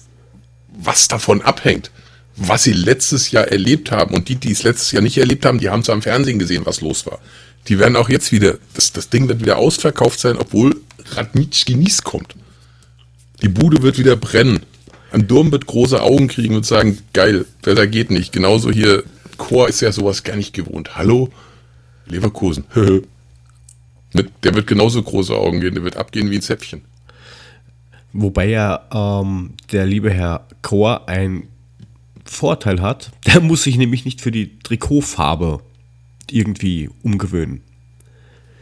was 0.68 1.08
davon 1.08 1.42
abhängt, 1.42 1.92
was 2.36 2.64
sie 2.64 2.74
letztes 2.74 3.32
Jahr 3.32 3.48
erlebt 3.48 3.92
haben. 3.92 4.16
Und 4.16 4.30
die, 4.30 4.36
die 4.36 4.52
es 4.52 4.64
letztes 4.64 4.92
Jahr 4.92 5.02
nicht 5.02 5.18
erlebt 5.18 5.46
haben, 5.46 5.60
die 5.60 5.70
haben 5.70 5.82
es 5.82 5.90
am 5.90 6.02
Fernsehen 6.02 6.40
gesehen, 6.40 6.66
was 6.66 6.82
los 6.82 7.06
war. 7.06 7.20
Die 7.68 7.80
werden 7.80 7.96
auch 7.96 8.10
jetzt 8.10 8.32
wieder, 8.32 8.58
das, 8.74 8.94
das 8.94 9.10
Ding 9.10 9.28
wird 9.28 9.42
wieder 9.42 9.58
ausverkauft 9.58 10.20
sein, 10.20 10.38
obwohl 10.38 10.80
Radnitschki 11.12 11.76
Nies 11.76 12.04
kommt. 12.04 12.36
Die 13.42 13.50
Bude 13.50 13.82
wird 13.82 13.98
wieder 13.98 14.16
brennen. 14.16 14.62
Ein 15.12 15.28
Durm 15.28 15.52
wird 15.52 15.66
große 15.66 16.02
Augen 16.02 16.28
kriegen 16.28 16.56
und 16.56 16.66
sagen, 16.66 17.00
geil, 17.14 17.46
besser 17.62 17.88
geht 17.88 18.12
nicht. 18.12 18.32
Genauso 18.32 18.72
hier, 18.72 19.04
Chor 19.38 19.68
ist 19.68 19.82
ja 19.82 19.92
sowas 19.92 20.24
gar 20.24 20.36
nicht 20.36 20.54
gewohnt. 20.54 20.96
Hallo? 20.96 21.30
Leverkusen. 22.10 22.66
Der 24.14 24.56
wird 24.56 24.68
genauso 24.68 25.02
große 25.02 25.36
Augen 25.36 25.62
gehen, 25.62 25.76
der 25.76 25.84
wird 25.84 25.98
abgehen 25.98 26.30
wie 26.32 26.36
ein 26.36 26.42
Zäpfchen. 26.42 26.82
Wobei 28.12 28.48
ja 28.48 28.88
ähm, 28.92 29.54
der 29.72 29.86
liebe 29.86 30.12
Herr 30.12 30.48
Chor 30.62 31.08
einen 31.08 31.48
Vorteil 32.26 32.82
hat. 32.82 33.12
Der 33.26 33.42
muss 33.42 33.64
sich 33.64 33.78
nämlich 33.78 34.06
nicht 34.06 34.22
für 34.22 34.32
die 34.32 34.60
Trikotfarbe 34.60 35.62
irgendwie 36.30 36.90
umgewöhnen. 37.04 37.62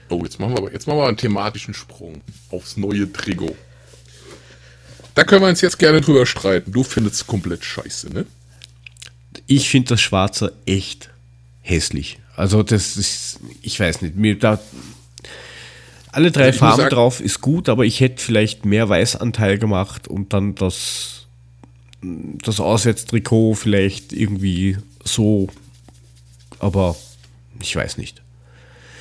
Oh, 0.09 0.21
jetzt 0.23 0.39
machen 0.39 0.53
wir 0.53 0.59
aber 0.59 0.71
jetzt 0.71 0.87
machen 0.87 0.99
wir 0.99 1.07
einen 1.07 1.17
thematischen 1.17 1.73
Sprung 1.73 2.21
aufs 2.49 2.77
neue 2.77 3.11
Trigo. 3.11 3.55
Da 5.15 5.23
können 5.23 5.41
wir 5.41 5.49
uns 5.49 5.61
jetzt 5.61 5.79
gerne 5.79 5.99
drüber 5.99 6.25
streiten. 6.25 6.71
Du 6.71 6.83
findest 6.83 7.15
es 7.15 7.27
komplett 7.27 7.65
scheiße, 7.65 8.13
ne? 8.13 8.25
Ich 9.47 9.69
finde 9.69 9.89
das 9.89 10.01
Schwarze 10.01 10.53
echt 10.65 11.09
hässlich. 11.61 12.19
Also 12.37 12.61
das 12.61 12.97
ist, 12.97 13.39
ich 13.63 13.79
weiß 13.79 14.03
nicht, 14.03 14.15
mir 14.15 14.37
da 14.37 14.59
alle 16.11 16.31
drei 16.31 16.49
Ich 16.49 16.55
Farben 16.55 16.87
drauf 16.87 17.19
ist 17.19 17.41
gut, 17.41 17.67
aber 17.67 17.83
ich 17.83 17.99
hätte 17.99 18.23
vielleicht 18.23 18.63
mehr 18.63 18.87
Weißanteil 18.87 19.57
gemacht 19.57 20.07
und 20.07 20.33
dann 20.33 20.53
das 20.55 21.25
das 22.01 22.59
Auswärtstrikot 22.59 23.55
vielleicht 23.55 24.13
irgendwie 24.13 24.77
so, 25.03 25.47
aber 26.59 26.95
ich 27.59 27.75
weiß 27.75 27.97
nicht. 27.97 28.21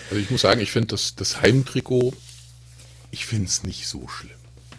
Also 0.08 0.22
ich 0.22 0.30
muss 0.30 0.40
sagen, 0.40 0.62
ich 0.62 0.70
finde 0.70 0.88
das, 0.88 1.14
das 1.14 1.42
Heimtrikot, 1.42 2.14
ich 3.10 3.26
finde 3.26 3.46
es 3.46 3.64
nicht 3.64 3.86
so 3.86 4.08
schlimm. 4.08 4.30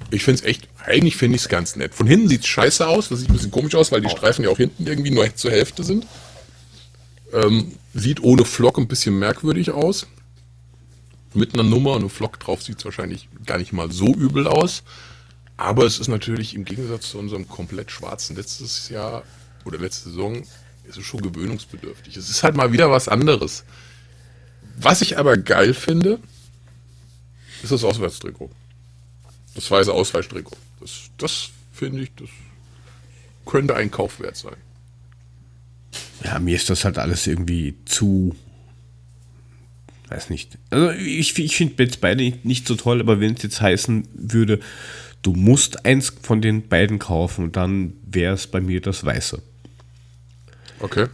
Ich 0.10 0.24
finde 0.24 0.42
es 0.42 0.48
echt, 0.48 0.68
eigentlich 0.84 1.16
finde 1.16 1.36
ich 1.36 1.44
es 1.44 1.50
ganz 1.50 1.76
nett. 1.76 1.94
Von 1.94 2.08
hinten 2.08 2.28
sieht 2.28 2.42
es 2.42 2.48
scheiße 2.48 2.88
aus, 2.88 3.10
das 3.10 3.20
sieht 3.20 3.30
ein 3.30 3.34
bisschen 3.34 3.52
komisch 3.52 3.76
aus, 3.76 3.92
weil 3.92 4.02
die 4.02 4.10
Streifen 4.10 4.44
ja 4.44 4.50
auch 4.50 4.58
hinten 4.58 4.88
irgendwie 4.88 5.12
nur 5.12 5.36
zur 5.36 5.52
Hälfte 5.52 5.84
sind. 5.84 6.08
Ähm, 7.34 7.74
sieht 7.94 8.22
ohne 8.22 8.46
Flock 8.46 8.78
ein 8.78 8.88
bisschen 8.88 9.20
merkwürdig 9.20 9.72
aus. 9.72 10.08
Mit 11.34 11.54
einer 11.54 11.64
Nummer 11.64 11.92
und 11.92 12.02
einem 12.02 12.10
Flock 12.10 12.40
drauf 12.40 12.64
sieht 12.64 12.80
es 12.80 12.86
wahrscheinlich 12.86 13.28
gar 13.46 13.58
nicht 13.58 13.74
mal 13.74 13.92
so 13.92 14.14
übel 14.14 14.48
aus. 14.48 14.84
Aber 15.58 15.86
es 15.86 16.00
ist 16.00 16.08
natürlich 16.08 16.54
im 16.54 16.66
Gegensatz 16.66 17.12
zu 17.12 17.20
unserem 17.20 17.48
komplett 17.48 17.92
schwarzen 17.92 18.36
letztes 18.36 18.90
Jahr 18.90 19.24
oder 19.66 19.80
letzte 19.80 20.10
Saison, 20.10 20.44
ist 20.86 20.98
es 20.98 21.06
schon 21.06 21.22
gewöhnungsbedürftig. 21.22 22.16
Es 22.16 22.30
ist 22.30 22.44
halt 22.44 22.56
mal 22.56 22.72
wieder 22.72 22.90
was 22.92 23.08
anderes. 23.08 23.66
Was 24.78 25.02
ich 25.02 25.18
aber 25.18 25.36
geil 25.38 25.74
finde, 25.74 26.20
ist 27.64 27.72
das 27.72 27.84
Auswärtstrikot. 27.84 28.52
Das 29.56 29.70
weiße 29.70 29.92
Ausweichtrikot. 29.92 30.56
Das, 30.80 31.10
das 31.18 31.50
finde 31.74 32.04
ich, 32.04 32.12
das 32.16 32.30
könnte 33.46 33.76
ein 33.76 33.90
Kauf 33.90 34.20
wert 34.20 34.38
sein. 34.38 34.56
Ja, 36.24 36.40
mir 36.40 36.56
ist 36.56 36.70
das 36.70 36.86
halt 36.86 36.98
alles 36.98 37.28
irgendwie 37.28 37.76
zu. 37.86 38.36
Weiß 40.10 40.30
nicht. 40.30 40.58
Also 40.70 40.92
ich, 40.92 41.38
ich 41.38 41.58
finde 41.58 41.84
jetzt 41.84 42.02
beide 42.02 42.34
nicht, 42.44 42.68
so 42.68 42.76
toll, 42.76 43.02
aber 43.02 43.20
wenn 43.20 43.34
es 43.36 43.44
jetzt 43.44 43.62
heißen 43.62 44.08
würde, 44.14 44.60
du 45.22 45.34
musst 45.34 45.86
eins 45.86 46.14
von 46.22 46.42
den 46.42 46.68
beiden 46.68 46.98
kaufen, 47.00 47.52
dann 47.52 47.94
wäre 48.06 48.34
es 48.34 48.48
bei 48.48 48.62
mir 48.62 48.80
das 48.82 49.04
Weiße. 49.04 49.42
Okay. 50.80 51.08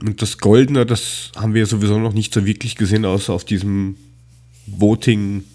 Und 0.00 0.22
das 0.22 0.38
Goldene, 0.38 0.86
das 0.86 1.32
haben 1.36 1.52
wir 1.54 1.66
sowieso 1.66 1.98
noch 1.98 2.14
nicht 2.14 2.32
so 2.32 2.46
wirklich 2.46 2.76
gesehen, 2.76 3.04
außer 3.04 3.32
auf 3.32 3.44
diesem 3.44 3.96
Voting-Bild 4.66 5.46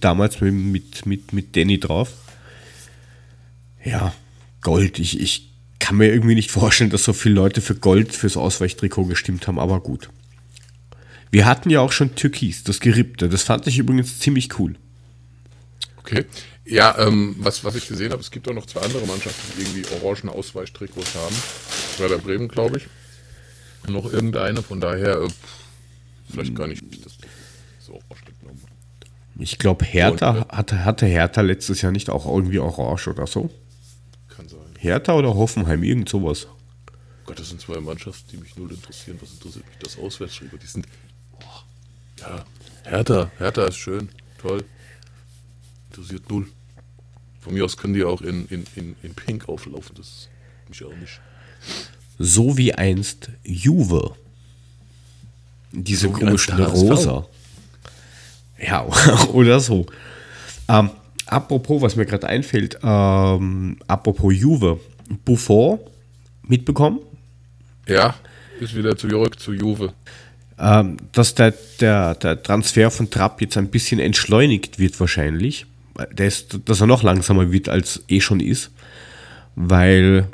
damals 0.00 0.40
mit, 0.40 0.52
mit, 0.52 1.06
mit, 1.06 1.32
mit 1.32 1.56
Danny 1.56 1.78
drauf. 1.78 2.12
Ja, 3.84 4.12
Gold. 4.60 4.98
Ich, 4.98 5.20
ich 5.20 5.47
kann 5.78 5.96
mir 5.96 6.12
irgendwie 6.12 6.34
nicht 6.34 6.50
vorstellen, 6.50 6.90
dass 6.90 7.04
so 7.04 7.12
viele 7.12 7.34
Leute 7.34 7.60
für 7.60 7.74
Gold 7.74 8.14
fürs 8.14 8.36
Ausweichtrikot 8.36 9.04
gestimmt 9.04 9.46
haben, 9.46 9.58
aber 9.58 9.80
gut. 9.80 10.10
Wir 11.30 11.46
hatten 11.46 11.70
ja 11.70 11.80
auch 11.80 11.92
schon 11.92 12.14
Türkis, 12.14 12.64
das 12.64 12.80
Gerippte. 12.80 13.28
Das 13.28 13.42
fand 13.42 13.66
ich 13.66 13.78
übrigens 13.78 14.18
ziemlich 14.18 14.58
cool. 14.58 14.76
Okay. 15.98 16.24
Ja, 16.64 16.98
ähm, 16.98 17.36
was, 17.38 17.64
was 17.64 17.74
ich 17.74 17.88
gesehen 17.88 18.12
habe, 18.12 18.20
es 18.20 18.30
gibt 18.30 18.48
auch 18.48 18.54
noch 18.54 18.66
zwei 18.66 18.80
andere 18.80 19.06
Mannschaften, 19.06 19.52
die 19.56 19.62
irgendwie 19.62 19.84
orangen 20.02 20.28
Ausweichtrikots 20.28 21.14
haben. 21.14 21.34
Werder 21.98 22.18
Bremen, 22.18 22.48
glaube 22.48 22.78
ich. 22.78 22.86
Und 23.86 23.94
noch 23.94 24.12
irgendeine, 24.12 24.62
von 24.62 24.80
daher 24.80 25.22
äh, 25.22 25.28
vielleicht 26.30 26.54
gar 26.54 26.66
nicht 26.66 26.82
das 27.04 27.14
so 27.80 27.94
orange 27.94 28.32
genommen. 28.40 28.60
Ich 29.38 29.58
glaube, 29.58 29.84
Hertha 29.84 30.30
Und, 30.30 30.48
hatte, 30.48 30.84
hatte 30.84 31.06
Hertha 31.06 31.40
letztes 31.40 31.80
Jahr 31.80 31.92
nicht 31.92 32.10
auch 32.10 32.26
irgendwie 32.26 32.58
orange 32.58 33.08
oder 33.08 33.26
so. 33.26 33.50
Hertha 34.78 35.14
oder 35.14 35.34
Hoffenheim, 35.34 35.82
irgend 35.82 36.08
sowas. 36.08 36.46
Gott, 37.26 37.38
das 37.38 37.48
sind 37.48 37.60
zwei 37.60 37.80
Mannschaften, 37.80 38.28
die 38.30 38.36
mich 38.38 38.56
null 38.56 38.72
interessieren. 38.72 39.18
Was 39.20 39.32
interessiert 39.32 39.66
mich 39.66 39.78
das 39.80 39.98
Auswärtstrikot? 39.98 40.56
Die 40.58 40.66
sind. 40.66 40.86
Boah, 41.32 41.64
ja, 42.20 42.44
Hertha, 42.84 43.30
Hertha 43.38 43.66
ist 43.66 43.76
schön, 43.76 44.08
toll. 44.40 44.64
Interessiert 45.90 46.30
null. 46.30 46.46
Von 47.40 47.54
mir 47.54 47.64
aus 47.64 47.76
können 47.76 47.94
die 47.94 48.04
auch 48.04 48.22
in, 48.22 48.46
in, 48.48 48.64
in, 48.76 48.96
in 49.02 49.14
Pink 49.14 49.48
auflaufen, 49.48 49.94
das 49.96 50.06
ist 50.06 50.28
mich 50.68 50.84
auch 50.84 50.96
nicht. 50.96 51.20
So 52.18 52.56
wie 52.56 52.74
einst 52.74 53.30
Juve. 53.44 54.14
Diese 55.72 56.08
So 56.08 56.12
komischen. 56.12 56.62
Rosa. 56.62 57.26
Ja, 58.60 58.84
oder 59.32 59.60
so. 59.60 59.86
Ähm, 60.68 60.90
apropos, 61.28 61.82
was 61.82 61.96
mir 61.96 62.06
gerade 62.06 62.26
einfällt, 62.28 62.78
ähm, 62.82 63.76
apropos 63.86 64.34
Juve. 64.34 64.80
Buffon 65.24 65.78
mitbekommen, 66.42 66.98
Ja, 67.86 68.14
ist 68.60 68.74
wieder 68.74 68.94
zurück 68.96 69.38
zu 69.40 69.52
Juve. 69.54 69.94
ähm, 70.58 70.98
dass 71.12 71.34
der, 71.34 71.54
der, 71.80 72.14
der 72.14 72.42
Transfer 72.42 72.90
von 72.90 73.08
Trapp 73.10 73.40
jetzt 73.40 73.56
ein 73.56 73.68
bisschen 73.68 74.00
entschleunigt 74.00 74.78
wird 74.78 74.98
wahrscheinlich. 75.00 75.64
Ist, 76.16 76.60
dass 76.66 76.80
er 76.80 76.86
noch 76.86 77.02
langsamer 77.02 77.50
wird, 77.50 77.68
als 77.68 78.04
eh 78.08 78.20
schon 78.20 78.40
ist. 78.40 78.70
Weil 79.56 80.28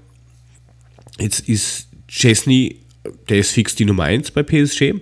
jetzt 1.19 1.49
ist 1.49 1.89
Chesney, 2.09 2.81
der 3.29 3.39
ist 3.39 3.53
fix 3.53 3.75
die 3.75 3.85
Nummer 3.85 4.05
1 4.05 4.33
bei 4.33 4.43
PSG. 4.43 4.95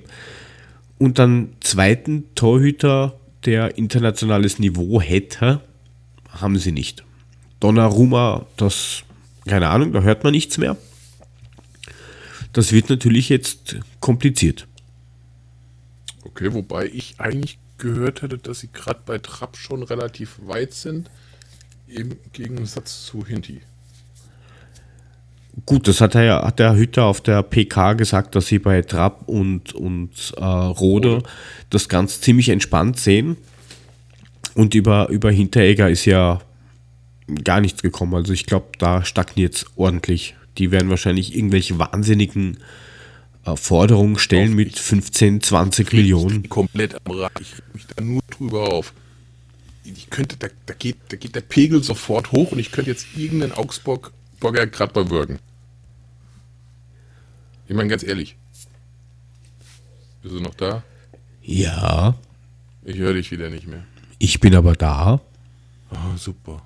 Und 0.99 1.19
dann 1.19 1.55
zweiten 1.61 2.33
Torhüter 2.35 3.19
der 3.45 3.77
internationales 3.77 4.59
Niveau 4.61 5.01
hätte, 5.01 5.61
haben 6.41 6.59
sie 6.59 6.73
nicht. 6.73 7.05
Donnarumma, 7.61 8.47
das, 8.57 9.03
keine 9.47 9.69
Ahnung, 9.69 9.93
da 9.93 10.01
hört 10.03 10.25
man 10.25 10.33
nichts 10.33 10.59
mehr. 10.59 10.77
Das 12.53 12.73
wird 12.73 12.91
natürlich 12.91 13.29
jetzt 13.29 13.77
kompliziert. 14.01 14.67
Okay, 16.25 16.53
wobei 16.53 16.87
ich 16.87 17.15
eigentlich 17.19 17.59
gehört 17.79 18.23
hätte, 18.23 18.39
dass 18.39 18.61
sie 18.61 18.69
gerade 18.73 19.01
bei 19.05 19.19
Trapp 19.19 19.57
schon 19.57 19.83
relativ 19.83 20.39
weit 20.45 20.73
sind, 20.73 21.11
im 21.87 22.17
Gegensatz 22.33 23.07
zu 23.07 23.27
Hinti. 23.27 23.61
Gut, 25.67 25.87
das 25.87 26.01
hat, 26.01 26.15
er, 26.15 26.23
ja- 26.23 26.45
hat 26.47 26.59
der 26.59 26.77
Hütter 26.77 27.05
auf 27.05 27.21
der 27.21 27.43
PK 27.43 27.93
gesagt, 27.95 28.35
dass 28.35 28.47
sie 28.47 28.59
bei 28.59 28.81
Trapp 28.83 29.29
und, 29.29 29.75
und 29.75 30.33
äh, 30.39 30.43
Rode 30.45 31.23
das 31.71 31.89
ganz 31.89 32.21
ziemlich 32.21 32.49
entspannt 32.49 32.99
sehen. 32.99 33.37
Und 34.55 34.75
über, 34.75 35.09
über 35.09 35.31
Hinteregger 35.31 35.89
ist 35.89 36.05
ja 36.05 36.41
gar 37.45 37.61
nichts 37.61 37.83
gekommen. 37.83 38.15
Also 38.15 38.33
ich 38.33 38.47
glaube, 38.47 38.67
da 38.79 39.05
stagniert 39.05 39.55
es 39.55 39.67
ordentlich. 39.77 40.35
Die 40.59 40.71
werden 40.71 40.91
wahrscheinlich 40.91 41.35
irgendwelche 41.35 41.79
wahnsinnigen 41.79 42.59
äh, 43.45 43.57
Forderungen 43.57 44.19
stellen 44.19 44.55
mit 44.55 44.79
15, 44.79 45.41
20 45.41 45.93
Millionen. 45.93 46.49
Komplett 46.49 46.95
am 46.95 47.13
Rad. 47.13 47.33
Ich 47.41 47.55
reg 47.55 47.75
mich 47.75 47.87
da 47.87 48.03
nur 48.03 48.23
drüber 48.31 48.73
auf. 48.73 48.93
Ich 49.85 50.11
könnte, 50.11 50.37
da, 50.37 50.49
da, 50.67 50.75
geht, 50.75 50.97
da 51.09 51.17
geht 51.17 51.35
der 51.35 51.41
Pegel 51.41 51.83
sofort 51.83 52.31
hoch 52.33 52.53
und 52.53 52.59
ich 52.59 52.71
könnte 52.71 52.91
jetzt 52.91 53.07
irgendeinen 53.17 53.53
Augsburg-Burger 53.53 54.67
gerade 54.69 54.93
bewirken. 54.93 55.39
Ich 57.67 57.75
meine, 57.75 57.89
ganz 57.89 58.03
ehrlich. 58.03 58.37
Bist 60.23 60.35
du 60.35 60.41
noch 60.41 60.55
da? 60.55 60.85
Ja, 61.43 62.15
Ich 62.85 62.97
höre 62.97 63.15
dich 63.15 63.33
wieder 63.33 63.51
nicht 63.51 63.67
mehr. 63.67 63.85
Ich 64.23 64.39
bin 64.39 64.55
aber 64.55 64.75
da. 64.75 65.21
Oh, 65.91 66.17
super. 66.17 66.63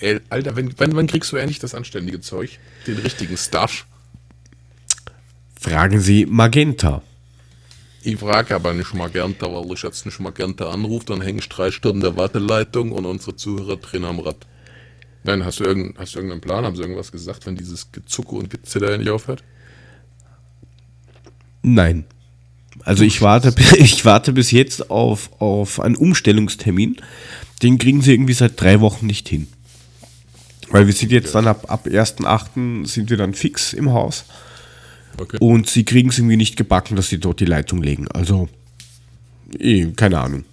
Ey, 0.00 0.20
Alter, 0.28 0.54
wenn, 0.54 0.78
wann, 0.78 0.94
wann 0.94 1.06
kriegst 1.06 1.32
du 1.32 1.36
endlich 1.36 1.58
das 1.58 1.74
anständige 1.74 2.20
Zeug? 2.20 2.58
Den 2.86 2.98
richtigen 2.98 3.38
Stuff? 3.38 3.86
Fragen 5.58 5.98
Sie 5.98 6.26
Magenta. 6.26 7.02
Ich 8.02 8.18
frage 8.18 8.54
aber 8.54 8.74
nicht 8.74 8.92
Magenta, 8.92 9.46
weil 9.46 9.72
ich 9.72 9.82
jetzt 9.82 10.04
nicht 10.04 10.20
Magenta 10.20 10.70
anrufe, 10.70 11.06
dann 11.06 11.22
hängen 11.22 11.38
ich 11.38 11.48
drei 11.48 11.70
Stunden 11.70 12.02
der 12.02 12.18
Warteleitung 12.18 12.92
und 12.92 13.06
unsere 13.06 13.34
Zuhörer 13.34 13.78
drehen 13.78 14.04
am 14.04 14.20
Rad. 14.20 14.46
Nein, 15.22 15.42
hast 15.42 15.60
du, 15.60 15.64
irgendeinen, 15.64 15.98
hast 15.98 16.14
du 16.14 16.18
irgendeinen 16.18 16.42
Plan? 16.42 16.66
Haben 16.66 16.76
sie 16.76 16.82
irgendwas 16.82 17.10
gesagt, 17.10 17.46
wenn 17.46 17.56
dieses 17.56 17.92
Gezucke 17.92 18.34
und 18.34 18.50
Gezitter 18.50 18.98
nicht 18.98 19.08
aufhört? 19.08 19.42
Nein. 21.62 22.04
Also 22.82 23.04
ich 23.04 23.20
warte, 23.22 23.54
ich 23.76 24.04
warte 24.04 24.32
bis 24.32 24.50
jetzt 24.50 24.90
auf, 24.90 25.30
auf 25.40 25.80
einen 25.80 25.96
Umstellungstermin. 25.96 26.96
Den 27.62 27.78
kriegen 27.78 28.02
sie 28.02 28.12
irgendwie 28.12 28.32
seit 28.32 28.60
drei 28.60 28.80
Wochen 28.80 29.06
nicht 29.06 29.28
hin. 29.28 29.46
Weil 30.70 30.86
wir 30.86 30.92
sind 30.92 31.12
jetzt 31.12 31.34
dann 31.34 31.46
ab, 31.46 31.70
ab 31.70 31.86
1.8. 31.86 32.86
sind 32.86 33.10
wir 33.10 33.16
dann 33.16 33.34
fix 33.34 33.72
im 33.72 33.92
Haus. 33.92 34.24
Okay. 35.18 35.36
Und 35.40 35.68
sie 35.68 35.84
kriegen 35.84 36.08
es 36.08 36.18
irgendwie 36.18 36.36
nicht 36.36 36.56
gebacken, 36.56 36.96
dass 36.96 37.08
sie 37.08 37.18
dort 37.18 37.40
die 37.40 37.44
Leitung 37.44 37.82
legen. 37.82 38.08
Also, 38.08 38.48
eh, 39.58 39.86
keine 39.92 40.18
Ahnung. 40.18 40.44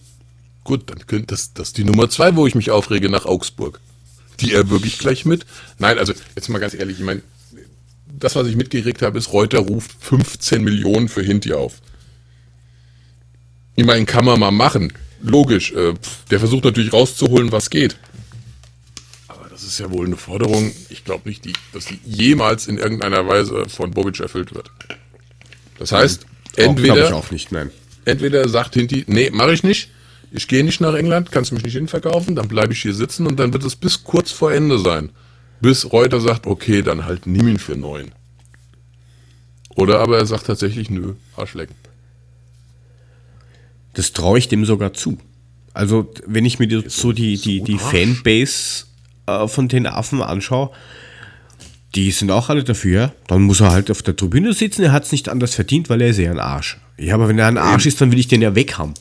Gut, 0.63 0.89
dann 0.89 1.07
könnte 1.07 1.27
das, 1.27 1.53
das 1.53 1.73
die 1.73 1.83
Nummer 1.83 2.09
zwei, 2.09 2.35
wo 2.35 2.45
ich 2.45 2.53
mich 2.53 2.69
aufrege, 2.69 3.09
nach 3.09 3.25
Augsburg. 3.25 3.79
Die 4.39 4.53
er 4.53 4.69
wirklich 4.69 4.99
gleich 4.99 5.25
mit? 5.25 5.45
Nein, 5.79 5.97
also 5.97 6.13
jetzt 6.35 6.49
mal 6.49 6.59
ganz 6.59 6.73
ehrlich, 6.73 6.99
ich 6.99 7.05
meine, 7.05 7.21
das, 8.07 8.35
was 8.35 8.47
ich 8.47 8.55
mitgekriegt 8.55 9.01
habe, 9.01 9.17
ist, 9.17 9.33
Reuter 9.33 9.59
ruft 9.59 9.91
15 9.99 10.63
Millionen 10.63 11.09
für 11.09 11.23
Hinti 11.23 11.53
auf. 11.53 11.81
Ich 13.81 13.87
meine, 13.87 14.05
kann 14.05 14.25
man 14.25 14.39
mal 14.39 14.51
machen. 14.51 14.93
Logisch. 15.23 15.71
Äh, 15.71 15.95
der 16.29 16.37
versucht 16.37 16.65
natürlich 16.65 16.93
rauszuholen, 16.93 17.51
was 17.51 17.71
geht. 17.71 17.97
Aber 19.27 19.49
das 19.49 19.63
ist 19.63 19.79
ja 19.79 19.89
wohl 19.89 20.05
eine 20.05 20.17
Forderung, 20.17 20.71
ich 20.89 21.03
glaube 21.03 21.27
nicht, 21.27 21.45
die, 21.45 21.53
dass 21.73 21.85
die 21.85 21.99
jemals 22.05 22.67
in 22.67 22.77
irgendeiner 22.77 23.27
Weise 23.27 23.67
von 23.69 23.89
Bobic 23.89 24.19
erfüllt 24.19 24.53
wird. 24.53 24.69
Das 25.79 25.91
heißt, 25.91 26.25
Auch, 26.25 26.53
glaub 26.53 26.67
entweder 26.67 27.07
ich 27.07 27.13
auch 27.13 27.31
nicht, 27.31 27.51
nein. 27.51 27.71
entweder 28.05 28.47
sagt 28.49 28.75
Hinti, 28.75 29.03
nee, 29.07 29.31
mache 29.31 29.53
ich 29.53 29.63
nicht. 29.63 29.89
Ich 30.31 30.47
gehe 30.47 30.63
nicht 30.63 30.79
nach 30.79 30.93
England, 30.93 31.31
kannst 31.31 31.51
mich 31.51 31.63
nicht 31.63 31.73
hinverkaufen, 31.73 32.35
dann 32.35 32.47
bleibe 32.47 32.73
ich 32.73 32.83
hier 32.83 32.93
sitzen 32.93 33.25
und 33.25 33.39
dann 33.39 33.51
wird 33.51 33.63
es 33.63 33.75
bis 33.75 34.03
kurz 34.03 34.29
vor 34.31 34.53
Ende 34.53 34.77
sein. 34.77 35.09
Bis 35.59 35.91
Reuter 35.91 36.21
sagt, 36.21 36.45
okay, 36.45 36.83
dann 36.83 37.05
halt 37.05 37.25
nimm 37.25 37.47
ihn 37.47 37.57
für 37.57 37.75
neun. 37.75 38.11
Oder 39.69 40.01
aber 40.01 40.19
er 40.19 40.27
sagt 40.27 40.45
tatsächlich, 40.45 40.91
nö, 40.91 41.15
Arschlecken. 41.35 41.75
Das 43.93 44.13
traue 44.13 44.39
ich 44.39 44.47
dem 44.47 44.65
sogar 44.65 44.93
zu. 44.93 45.17
Also, 45.73 46.11
wenn 46.25 46.45
ich 46.45 46.59
mir 46.59 46.67
die, 46.67 46.83
so 46.87 47.11
die, 47.11 47.37
die, 47.37 47.61
die. 47.61 47.77
Fanbase 47.77 48.85
äh, 49.27 49.47
von 49.47 49.67
den 49.67 49.87
Affen 49.87 50.21
anschaue, 50.21 50.71
die 51.95 52.11
sind 52.11 52.31
auch 52.31 52.49
alle 52.49 52.63
dafür. 52.63 53.13
Dann 53.27 53.41
muss 53.41 53.61
er 53.61 53.71
halt 53.71 53.91
auf 53.91 54.01
der 54.01 54.15
Tribüne 54.15 54.53
sitzen. 54.53 54.83
Er 54.83 54.91
hat 54.91 55.05
es 55.05 55.11
nicht 55.11 55.29
anders 55.29 55.55
verdient, 55.55 55.89
weil 55.89 56.01
er 56.01 56.09
ist 56.09 56.17
ja 56.17 56.31
ein 56.31 56.39
Arsch. 56.39 56.77
Ja, 56.97 57.15
aber 57.15 57.27
wenn 57.27 57.39
er 57.39 57.47
ein 57.47 57.57
Arsch 57.57 57.85
ist, 57.85 57.99
dann 57.99 58.11
will 58.11 58.19
ich 58.19 58.27
den 58.27 58.41
ja 58.41 58.55
weghaben. 58.55 58.93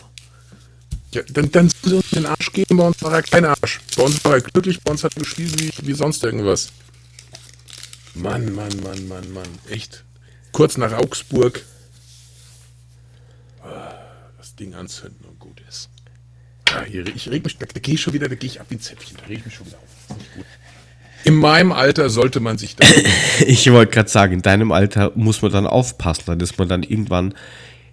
Ja, 1.12 1.22
dann, 1.32 1.50
dann 1.50 1.68
soll 1.68 1.90
sie 1.90 1.96
uns 1.96 2.10
den 2.10 2.26
Arsch 2.26 2.52
geben, 2.52 2.76
bei 2.76 2.86
uns 2.86 3.02
war 3.02 3.12
er 3.12 3.22
kein 3.22 3.44
Arsch. 3.44 3.80
Bei 3.96 4.04
uns 4.04 4.24
war 4.24 4.34
er 4.34 4.40
glücklich, 4.40 4.80
bei 4.80 4.92
uns 4.92 5.02
hat 5.02 5.12
er 5.16 5.20
gespielt 5.20 5.60
wie, 5.60 5.88
wie 5.88 5.92
sonst 5.92 6.22
irgendwas. 6.22 6.68
Mann, 8.14 8.54
Mann, 8.54 8.72
Mann, 8.82 9.08
Mann, 9.08 9.32
Mann. 9.32 9.48
Echt. 9.68 10.04
Kurz 10.52 10.76
nach 10.76 10.92
Augsburg. 10.92 11.64
Ding 14.60 14.74
anzünden 14.74 15.24
und 15.26 15.38
gut 15.38 15.62
ist. 15.68 15.88
Ah, 16.72 16.84
hier, 16.84 17.06
ich 17.06 17.28
reg 17.30 17.42
mich, 17.42 17.56
da, 17.58 17.66
da 17.66 17.80
gehe 17.80 17.94
ich 17.94 18.00
schon 18.00 18.12
wieder, 18.12 18.28
da 18.28 18.34
gehe 18.34 18.48
ich 18.48 18.60
ab 18.60 18.66
wie 18.68 18.76
ein 18.76 18.80
Zäpfchen, 18.80 19.16
da 19.16 19.26
reg 19.26 19.38
ich 19.38 19.46
mich 19.46 19.54
schon 19.54 19.66
wieder 19.66 19.78
auf. 19.78 20.16
In 21.24 21.34
meinem 21.34 21.72
Alter 21.72 22.08
sollte 22.10 22.40
man 22.40 22.58
sich 22.58 22.76
da. 22.76 22.86
Ich 23.46 23.70
wollte 23.72 23.92
gerade 23.92 24.08
sagen, 24.08 24.34
in 24.34 24.42
deinem 24.42 24.70
Alter 24.70 25.12
muss 25.16 25.42
man 25.42 25.50
dann 25.50 25.66
aufpassen, 25.66 26.24
dann 26.26 26.40
ist 26.40 26.58
man 26.58 26.68
dann 26.68 26.82
irgendwann 26.82 27.34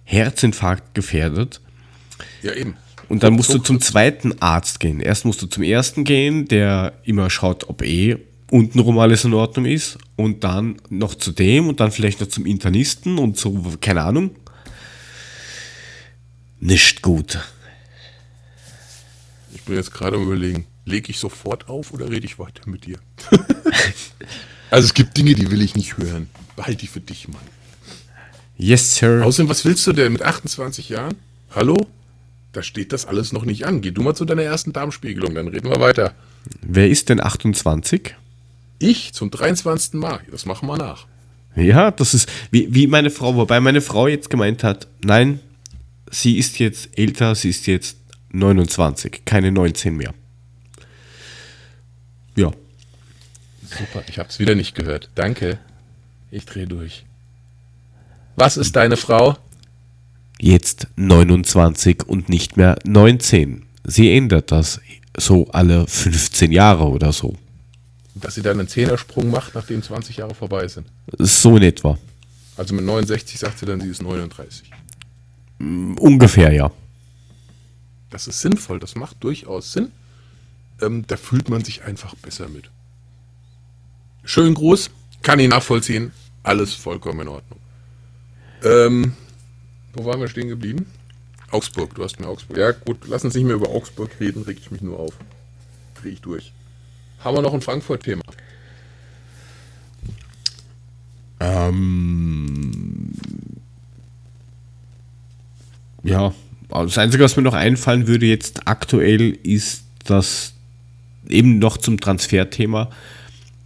Herzinfarkt 0.04 0.94
gefährdet. 0.94 1.60
ja, 2.42 2.52
eben. 2.52 2.76
Und 3.08 3.22
dann 3.22 3.32
musst 3.32 3.52
du 3.52 3.58
zum 3.58 3.80
zweiten 3.80 4.40
Arzt 4.42 4.80
gehen. 4.80 5.00
Erst 5.00 5.24
musst 5.24 5.40
du 5.40 5.46
zum 5.46 5.62
ersten 5.62 6.04
gehen, 6.04 6.46
der 6.46 6.92
immer 7.04 7.30
schaut, 7.30 7.68
ob 7.70 7.82
eh 7.82 8.18
untenrum 8.50 8.98
alles 8.98 9.24
in 9.24 9.32
Ordnung 9.32 9.64
ist. 9.64 9.96
Und 10.16 10.44
dann 10.44 10.76
noch 10.90 11.14
zu 11.14 11.32
dem 11.32 11.68
und 11.68 11.80
dann 11.80 11.90
vielleicht 11.90 12.20
noch 12.20 12.28
zum 12.28 12.44
Internisten 12.44 13.18
und 13.18 13.38
so, 13.38 13.64
keine 13.80 14.02
Ahnung. 14.02 14.32
Nicht 16.60 17.02
gut. 17.02 17.38
Ich 19.54 19.62
bin 19.62 19.76
jetzt 19.76 19.92
gerade 19.92 20.16
am 20.16 20.22
überlegen, 20.24 20.66
lege 20.84 21.10
ich 21.10 21.18
sofort 21.18 21.68
auf 21.68 21.92
oder 21.92 22.10
rede 22.10 22.26
ich 22.26 22.38
weiter 22.38 22.68
mit 22.68 22.86
dir? 22.86 22.98
also 24.70 24.86
es 24.86 24.94
gibt 24.94 25.16
Dinge, 25.16 25.34
die 25.34 25.50
will 25.50 25.62
ich 25.62 25.76
nicht 25.76 25.98
hören. 25.98 26.28
Behalte 26.56 26.78
die 26.78 26.86
für 26.86 27.00
dich, 27.00 27.28
Mann. 27.28 27.40
Yes, 28.56 28.96
Sir. 28.96 29.24
Außerdem, 29.24 29.48
was 29.48 29.64
willst 29.64 29.86
du 29.86 29.92
denn 29.92 30.12
mit 30.12 30.22
28 30.22 30.88
Jahren? 30.88 31.14
Hallo? 31.54 31.76
Da 32.52 32.62
steht 32.62 32.92
das 32.92 33.06
alles 33.06 33.32
noch 33.32 33.44
nicht 33.44 33.66
an. 33.66 33.80
Geh 33.80 33.92
du 33.92 34.02
mal 34.02 34.14
zu 34.14 34.24
deiner 34.24 34.42
ersten 34.42 34.72
Darmspiegelung, 34.72 35.34
dann 35.34 35.48
reden 35.48 35.70
wir 35.70 35.80
weiter. 35.80 36.14
Wer 36.60 36.88
ist 36.88 37.08
denn 37.08 37.20
28? 37.20 38.16
Ich 38.80 39.12
zum 39.12 39.30
23. 39.30 39.94
Mal. 39.94 40.20
Das 40.30 40.44
machen 40.44 40.68
wir 40.68 40.76
nach. 40.76 41.06
Ja, 41.54 41.90
das 41.90 42.14
ist 42.14 42.28
wie, 42.50 42.72
wie 42.74 42.86
meine 42.86 43.10
Frau, 43.10 43.36
wobei 43.36 43.60
meine 43.60 43.80
Frau 43.80 44.08
jetzt 44.08 44.30
gemeint 44.30 44.64
hat, 44.64 44.88
nein, 45.02 45.40
sie 46.10 46.38
ist 46.38 46.58
jetzt 46.58 46.98
älter, 46.98 47.34
sie 47.34 47.50
ist 47.50 47.66
jetzt 47.66 47.98
29, 48.30 49.24
keine 49.24 49.52
19 49.52 49.96
mehr. 49.96 50.14
Ja, 52.36 52.52
Super, 53.70 54.02
ich 54.08 54.18
hab's 54.18 54.38
wieder 54.38 54.54
nicht 54.54 54.74
gehört. 54.74 55.10
Danke. 55.14 55.58
Ich 56.30 56.46
drehe 56.46 56.66
durch. 56.66 57.04
Was 58.36 58.56
ist 58.56 58.76
deine 58.76 58.96
Frau? 58.96 59.36
jetzt 60.40 60.86
29 60.94 62.04
und 62.04 62.28
nicht 62.28 62.56
mehr 62.56 62.78
19. 62.84 63.66
Sie 63.84 64.12
ändert 64.12 64.52
das 64.52 64.80
so 65.16 65.48
alle 65.48 65.86
15 65.86 66.52
Jahre 66.52 66.84
oder 66.88 67.12
so. 67.12 67.34
Dass 68.14 68.36
sie 68.36 68.42
dann 68.42 68.60
einen 68.60 68.68
Zehnersprung 68.68 69.30
macht, 69.30 69.56
nachdem 69.56 69.82
20 69.82 70.18
Jahre 70.18 70.36
vorbei 70.36 70.68
sind. 70.68 70.86
So 71.18 71.56
in 71.56 71.64
etwa. 71.64 71.98
Also 72.56 72.72
mit 72.74 72.84
69 72.84 73.38
sagt 73.38 73.58
sie 73.58 73.66
dann, 73.66 73.80
sie 73.80 73.88
ist 73.88 74.00
39. 74.00 74.70
Ungefähr, 75.58 76.52
ja. 76.52 76.70
Das 78.10 78.26
ist 78.26 78.40
sinnvoll, 78.40 78.78
das 78.78 78.94
macht 78.94 79.22
durchaus 79.22 79.72
Sinn. 79.72 79.92
Ähm, 80.80 81.04
da 81.06 81.16
fühlt 81.16 81.48
man 81.48 81.64
sich 81.64 81.82
einfach 81.82 82.14
besser 82.14 82.48
mit. 82.48 82.70
Schönen 84.24 84.54
Gruß, 84.54 84.90
kann 85.22 85.38
ich 85.40 85.48
nachvollziehen, 85.48 86.12
alles 86.42 86.74
vollkommen 86.74 87.20
in 87.20 87.28
Ordnung. 87.28 87.60
Ähm, 88.62 89.12
wo 89.94 90.04
waren 90.04 90.20
wir 90.20 90.28
stehen 90.28 90.48
geblieben? 90.48 90.86
Augsburg, 91.50 91.94
du 91.94 92.04
hast 92.04 92.20
mir 92.20 92.28
Augsburg. 92.28 92.58
Ja 92.58 92.72
gut, 92.72 93.06
lass 93.06 93.24
uns 93.24 93.34
nicht 93.34 93.44
mehr 93.44 93.54
über 93.54 93.70
Augsburg 93.70 94.10
reden, 94.20 94.42
reg 94.42 94.58
ich 94.58 94.70
mich 94.70 94.82
nur 94.82 94.98
auf. 94.98 95.14
Dreh 96.00 96.10
ich 96.10 96.20
durch. 96.20 96.52
Haben 97.20 97.36
wir 97.36 97.42
noch 97.42 97.54
ein 97.54 97.62
Frankfurt-Thema? 97.62 98.22
Ähm, 101.40 103.10
ja, 106.10 106.34
Das 106.68 106.98
Einzige, 106.98 107.24
was 107.24 107.36
mir 107.36 107.42
noch 107.42 107.54
einfallen 107.54 108.06
würde 108.06 108.26
jetzt 108.26 108.66
aktuell, 108.66 109.30
ist, 109.42 109.84
dass 110.04 110.54
eben 111.28 111.58
noch 111.58 111.76
zum 111.76 112.00
Transferthema, 112.00 112.90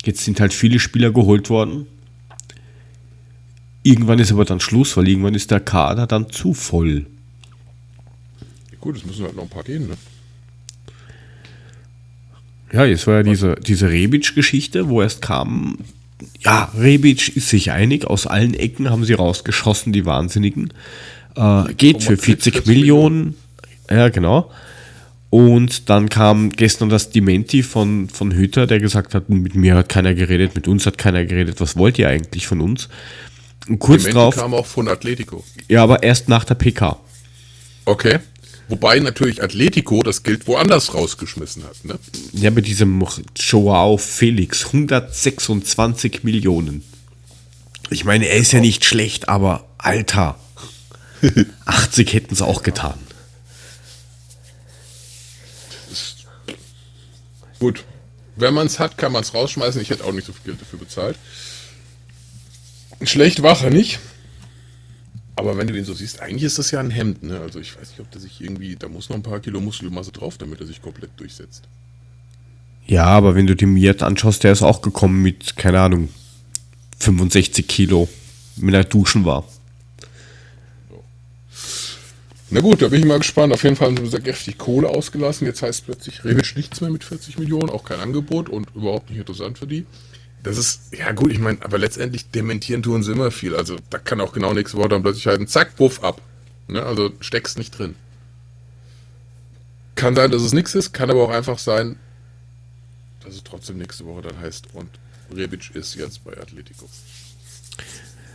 jetzt 0.05 0.24
sind 0.24 0.40
halt 0.40 0.53
viele 0.53 0.78
Spieler 0.78 1.12
geholt 1.12 1.51
worden. 1.51 1.86
Irgendwann 3.82 4.18
ist 4.18 4.32
aber 4.32 4.45
dann 4.45 4.61
Schluss, 4.61 4.97
weil 4.97 5.09
irgendwann 5.09 5.34
ist 5.34 5.51
der 5.51 5.61
Kader 5.61 6.07
dann 6.07 6.30
zu 6.30 6.55
voll. 6.55 7.07
Gut, 8.80 8.97
es 8.97 9.05
müssen 9.05 9.24
halt 9.24 9.36
noch 9.36 9.45
ein 9.45 9.49
paar 9.49 9.64
gehen, 9.64 9.88
ne? 9.88 9.97
Ja, 12.72 12.84
jetzt 12.84 13.07
war 13.07 13.16
ja 13.16 13.22
diese, 13.22 13.55
diese 13.57 13.90
Rebic-Geschichte, 13.90 14.88
wo 14.88 15.03
erst 15.03 15.20
kam, 15.20 15.78
ja, 16.40 16.72
Rebic 16.76 17.36
ist 17.36 17.49
sich 17.51 17.70
einig, 17.70 18.07
aus 18.07 18.26
allen 18.26 18.55
Ecken 18.55 18.90
haben 18.90 19.05
sie 19.05 19.12
rausgeschossen, 19.12 19.93
die 19.93 20.07
Wahnsinnigen. 20.07 20.72
Äh, 21.36 21.74
geht 21.74 22.02
für 22.02 22.16
40, 22.16 22.54
40 22.54 22.66
Millionen. 22.66 23.16
Millionen. 23.16 23.36
Ja, 23.90 24.08
genau. 24.08 24.50
Und 25.30 25.88
dann 25.88 26.10
kam 26.10 26.50
gestern 26.50 26.90
das 26.90 27.08
Dementi 27.08 27.62
von, 27.62 28.10
von 28.10 28.34
Hütter, 28.34 28.66
der 28.66 28.80
gesagt 28.80 29.14
hat, 29.14 29.30
mit 29.30 29.54
mir 29.54 29.76
hat 29.76 29.88
keiner 29.88 30.14
geredet, 30.14 30.54
mit 30.54 30.68
uns 30.68 30.84
hat 30.84 30.98
keiner 30.98 31.24
geredet, 31.24 31.58
was 31.58 31.76
wollt 31.76 31.98
ihr 31.98 32.08
eigentlich 32.08 32.46
von 32.46 32.60
uns? 32.60 32.90
Und 33.66 33.78
kurz 33.78 34.02
Dementi 34.02 34.18
drauf. 34.18 34.36
kam 34.36 34.52
auch 34.52 34.66
von 34.66 34.88
Atletico. 34.88 35.42
Ja, 35.68 35.82
aber 35.84 36.02
erst 36.02 36.28
nach 36.28 36.44
der 36.44 36.56
PK. 36.56 37.00
Okay. 37.86 38.18
Wobei 38.68 38.98
natürlich 39.00 39.42
Atletico 39.42 40.02
das 40.02 40.22
Geld 40.22 40.46
woanders 40.46 40.92
rausgeschmissen 40.92 41.64
hat. 41.64 41.82
Ne? 41.84 41.98
Ja, 42.34 42.50
mit 42.50 42.66
diesem 42.66 43.02
Joao 43.34 43.96
Felix, 43.96 44.66
126 44.66 46.24
Millionen. 46.24 46.82
Ich 47.90 48.04
meine, 48.04 48.26
er 48.26 48.36
ist 48.36 48.52
ja 48.52 48.60
nicht 48.60 48.84
schlecht, 48.84 49.28
aber 49.28 49.64
Alter, 49.78 50.38
80 51.66 52.12
hätten 52.12 52.34
es 52.34 52.42
auch 52.42 52.62
getan. 52.62 52.98
Gut. 57.58 57.84
Wenn 58.34 58.54
man 58.54 58.66
es 58.66 58.78
hat, 58.78 58.98
kann 58.98 59.12
man 59.12 59.22
es 59.22 59.34
rausschmeißen. 59.34 59.80
Ich 59.80 59.90
hätte 59.90 60.04
auch 60.04 60.12
nicht 60.12 60.26
so 60.26 60.32
viel 60.32 60.44
Geld 60.44 60.60
dafür 60.60 60.78
bezahlt. 60.78 61.16
Schlecht 63.02 63.42
war 63.42 63.60
er 63.62 63.70
nicht. 63.70 64.00
Aber 65.36 65.56
wenn 65.56 65.66
du 65.66 65.76
ihn 65.76 65.84
so 65.84 65.94
siehst, 65.94 66.20
eigentlich 66.20 66.44
ist 66.44 66.58
das 66.58 66.70
ja 66.70 66.80
ein 66.80 66.90
Hemd. 66.90 67.22
Ne? 67.22 67.40
Also 67.40 67.58
ich 67.58 67.76
weiß 67.76 67.90
nicht, 67.90 68.00
ob 68.00 68.10
der 68.10 68.20
sich 68.20 68.40
irgendwie, 68.40 68.76
da 68.76 68.88
muss 68.88 69.08
noch 69.08 69.16
ein 69.16 69.22
paar 69.22 69.40
Kilo 69.40 69.60
Muskelmasse 69.60 70.12
drauf, 70.12 70.38
damit 70.38 70.60
er 70.60 70.66
sich 70.66 70.82
komplett 70.82 71.10
durchsetzt. 71.16 71.64
Ja, 72.86 73.04
aber 73.04 73.34
wenn 73.34 73.46
du 73.46 73.54
den 73.54 73.72
Miet 73.72 74.02
anschaust, 74.02 74.44
der 74.44 74.52
ist 74.52 74.62
auch 74.62 74.82
gekommen 74.82 75.22
mit, 75.22 75.56
keine 75.56 75.80
Ahnung, 75.80 76.08
65 76.98 77.66
Kilo, 77.66 78.08
wenn 78.56 78.74
er 78.74 78.84
duschen 78.84 79.24
war. 79.24 79.44
Na 82.55 82.61
gut, 82.61 82.82
da 82.82 82.88
bin 82.88 83.00
ich 83.00 83.07
mal 83.07 83.16
gespannt. 83.16 83.50
Auf 83.55 83.64
jeden 83.64 83.76
Fall 83.76 83.94
haben 83.94 84.11
sie 84.11 84.20
kräftig 84.20 84.59
Kohle 84.59 84.90
ausgelassen. 84.90 85.46
Jetzt 85.46 85.62
heißt 85.62 85.86
plötzlich 85.86 86.22
Rebic 86.22 86.55
nichts 86.55 86.82
mehr 86.82 86.90
mit 86.90 87.03
40 87.03 87.38
Millionen, 87.38 87.70
auch 87.70 87.82
kein 87.82 87.98
Angebot 87.98 88.50
und 88.50 88.68
überhaupt 88.74 89.09
nicht 89.09 89.20
interessant 89.20 89.57
für 89.57 89.66
die. 89.66 89.86
Das 90.42 90.59
ist, 90.59 90.92
ja 90.94 91.12
gut, 91.12 91.32
ich 91.32 91.38
meine, 91.38 91.64
aber 91.64 91.78
letztendlich 91.78 92.28
dementieren 92.28 92.82
tun 92.82 93.03
sie 93.03 93.12
immer 93.12 93.30
viel. 93.30 93.57
Also 93.57 93.76
da 93.88 93.96
kann 93.96 94.20
auch 94.20 94.34
genau 94.34 94.53
nächste 94.53 94.76
Woche 94.76 94.90
dann 94.90 95.03
plötzlich 95.03 95.26
halten, 95.28 95.46
zack, 95.46 95.76
puff 95.76 96.05
ab. 96.05 96.20
Ne? 96.68 96.82
Also 96.82 97.12
steckst 97.20 97.57
nicht 97.57 97.78
drin. 97.78 97.94
Kann 99.94 100.14
sein, 100.14 100.30
dass 100.30 100.42
es 100.42 100.53
nichts 100.53 100.74
ist, 100.74 100.92
kann 100.92 101.11
aber 101.11 101.22
auch 101.22 101.30
einfach 101.30 101.59
sein, 101.59 101.96
dass 103.24 103.34
es 103.34 103.44
trotzdem 103.44 103.78
nächste 103.78 104.05
Woche 104.05 104.20
dann 104.20 104.38
heißt 104.38 104.66
und 104.74 104.90
Rebic 105.34 105.74
ist 105.74 105.94
jetzt 105.94 106.22
bei 106.22 106.36
Atletico. 106.36 106.86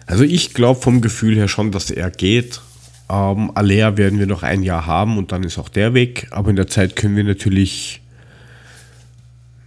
Also 0.08 0.24
ich 0.24 0.56
glaube 0.56 0.82
vom 0.82 1.02
Gefühl 1.02 1.36
her 1.36 1.48
schon, 1.48 1.72
dass 1.72 1.92
er 1.92 2.10
geht. 2.10 2.62
Ähm, 3.10 3.52
Alea 3.56 3.98
werden 3.98 4.20
wir 4.20 4.28
noch 4.28 4.44
ein 4.44 4.64
Jahr 4.64 4.86
haben 4.86 5.18
und 5.18 5.32
dann 5.32 5.44
ist 5.44 5.58
auch 5.58 5.70
der 5.70 5.94
weg. 5.94 6.28
Aber 6.32 6.50
in 6.50 6.56
der 6.56 6.68
Zeit 6.68 6.96
können 6.96 7.16
wir 7.16 7.24
natürlich 7.24 8.02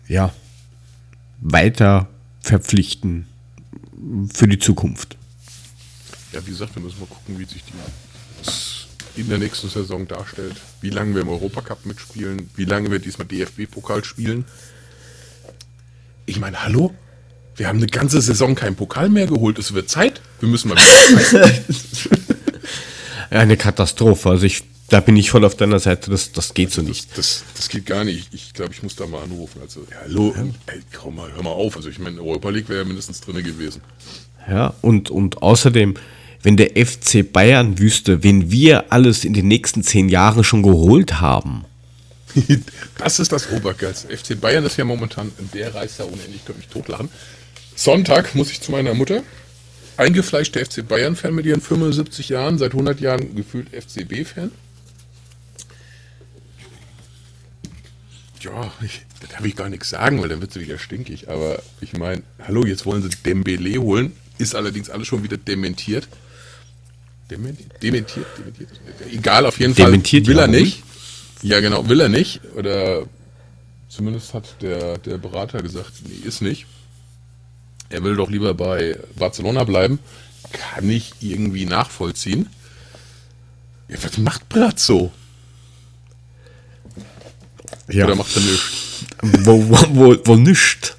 ja 0.08 0.32
weiter 1.40 2.08
verpflichten 2.42 3.26
für 4.32 4.48
die 4.48 4.58
Zukunft. 4.58 5.16
Ja, 6.32 6.44
wie 6.46 6.50
gesagt, 6.50 6.74
wir 6.74 6.82
müssen 6.82 7.00
mal 7.00 7.06
gucken, 7.06 7.38
wie 7.38 7.44
sich 7.44 7.62
die 7.64 7.72
in 9.16 9.28
der 9.28 9.38
nächsten 9.38 9.68
Saison 9.68 10.06
darstellt. 10.06 10.54
Wie 10.80 10.90
lange 10.90 11.14
wir 11.14 11.22
im 11.22 11.28
Europacup 11.28 11.84
mitspielen, 11.86 12.48
wie 12.56 12.64
lange 12.64 12.90
wir 12.90 12.98
diesmal 12.98 13.26
DFB-Pokal 13.26 14.04
spielen. 14.04 14.44
Ich 16.26 16.38
meine, 16.38 16.62
hallo? 16.62 16.94
Wir 17.56 17.68
haben 17.68 17.78
eine 17.78 17.88
ganze 17.88 18.22
Saison 18.22 18.54
keinen 18.54 18.76
Pokal 18.76 19.08
mehr 19.08 19.26
geholt. 19.26 19.58
Es 19.58 19.74
wird 19.74 19.90
Zeit. 19.90 20.22
Wir 20.38 20.48
müssen 20.48 20.68
mal. 20.68 20.78
eine 23.38 23.56
Katastrophe. 23.56 24.30
Also 24.30 24.44
ich 24.44 24.64
da 24.90 25.00
bin 25.00 25.16
ich 25.16 25.30
voll 25.30 25.44
auf 25.44 25.54
deiner 25.54 25.78
Seite, 25.78 26.10
das, 26.10 26.32
das 26.32 26.52
geht 26.52 26.72
so 26.72 26.82
nicht. 26.82 27.16
Das, 27.16 27.44
das, 27.56 27.68
geht 27.68 27.86
gar 27.86 28.04
nicht. 28.04 28.28
Ich 28.34 28.52
glaube, 28.52 28.72
ich 28.72 28.82
muss 28.82 28.96
da 28.96 29.06
mal 29.06 29.22
anrufen. 29.22 29.60
Also, 29.62 29.86
ja, 29.88 29.98
hallo, 30.02 30.34
ey, 30.66 30.80
komm 30.92 31.14
mal, 31.14 31.32
hör 31.32 31.42
mal 31.44 31.50
auf. 31.50 31.76
Also, 31.76 31.88
ich 31.88 32.00
meine, 32.00 32.18
Europa 32.18 32.50
League 32.50 32.68
wäre 32.68 32.80
ja 32.80 32.84
mindestens 32.84 33.20
drin 33.20 33.42
gewesen. 33.42 33.82
Ja, 34.48 34.74
und, 34.82 35.10
und 35.10 35.42
außerdem, 35.42 35.94
wenn 36.42 36.56
der 36.56 36.70
FC 36.70 37.32
Bayern 37.32 37.78
wüsste, 37.78 38.24
wen 38.24 38.50
wir 38.50 38.92
alles 38.92 39.24
in 39.24 39.32
den 39.32 39.46
nächsten 39.46 39.84
zehn 39.84 40.08
Jahren 40.08 40.42
schon 40.42 40.64
geholt 40.64 41.20
haben. 41.20 41.64
das 42.98 43.20
ist 43.20 43.30
das 43.30 43.50
Obergeilste. 43.52 44.08
FC 44.16 44.40
Bayern 44.40 44.64
ist 44.64 44.76
ja 44.76 44.84
momentan, 44.84 45.30
der 45.54 45.72
reißt 45.72 46.00
ja 46.00 46.04
unendlich, 46.04 46.36
ich 46.36 46.44
könnte 46.44 46.60
mich 46.60 46.68
totlachen. 46.68 47.08
Sonntag 47.76 48.34
muss 48.34 48.50
ich 48.50 48.60
zu 48.60 48.72
meiner 48.72 48.94
Mutter. 48.94 49.22
Eingefleischter 50.00 50.64
FC 50.64 50.86
Bayern-Fan 50.86 51.34
mit 51.34 51.46
ihren 51.46 51.60
75 51.60 52.28
Jahren, 52.30 52.58
seit 52.58 52.72
100 52.72 53.00
Jahren 53.00 53.34
gefühlt 53.36 53.68
FCB-Fan. 53.70 54.50
ja, 58.42 58.72
ich, 58.82 59.02
da 59.20 59.26
darf 59.28 59.44
ich 59.44 59.56
gar 59.56 59.68
nichts 59.68 59.90
sagen, 59.90 60.20
weil 60.22 60.28
dann 60.28 60.40
wird 60.40 60.52
sie 60.52 60.60
wieder 60.60 60.78
stinkig. 60.78 61.28
Aber 61.28 61.62
ich 61.80 61.92
meine, 61.92 62.22
hallo, 62.46 62.64
jetzt 62.64 62.86
wollen 62.86 63.02
sie 63.02 63.10
Dembele 63.24 63.80
holen. 63.80 64.12
Ist 64.38 64.54
allerdings 64.54 64.90
alles 64.90 65.06
schon 65.06 65.22
wieder 65.22 65.36
dementiert. 65.36 66.08
Dementiert? 67.30 67.82
Dementiert? 67.82 68.26
dementiert. 68.38 68.70
Egal, 69.12 69.46
auf 69.46 69.58
jeden 69.60 69.74
dementiert 69.74 70.26
Fall 70.26 70.34
will 70.34 70.40
er 70.40 70.48
nicht. 70.48 70.82
Ja, 71.42 71.60
genau, 71.60 71.88
will 71.88 72.00
er 72.00 72.08
nicht. 72.08 72.40
Oder 72.56 73.06
zumindest 73.88 74.34
hat 74.34 74.56
der, 74.62 74.98
der 74.98 75.18
Berater 75.18 75.62
gesagt, 75.62 75.92
nee, 76.06 76.26
ist 76.26 76.42
nicht. 76.42 76.66
Er 77.90 78.04
will 78.04 78.16
doch 78.16 78.30
lieber 78.30 78.54
bei 78.54 78.96
Barcelona 79.16 79.64
bleiben. 79.64 79.98
Kann 80.52 80.88
ich 80.88 81.12
irgendwie 81.20 81.66
nachvollziehen. 81.66 82.48
Ja, 83.88 83.96
was 84.02 84.18
macht 84.18 84.48
Brazzo? 84.48 85.12
Ja. 87.88 88.06
Oder 88.06 88.14
macht 88.14 88.34
er 88.36 88.42
nichts? 88.42 89.04
Wo, 89.44 89.68
wo, 89.68 89.76
wo, 89.90 90.16
wo 90.24 90.36
nichts? 90.36 90.96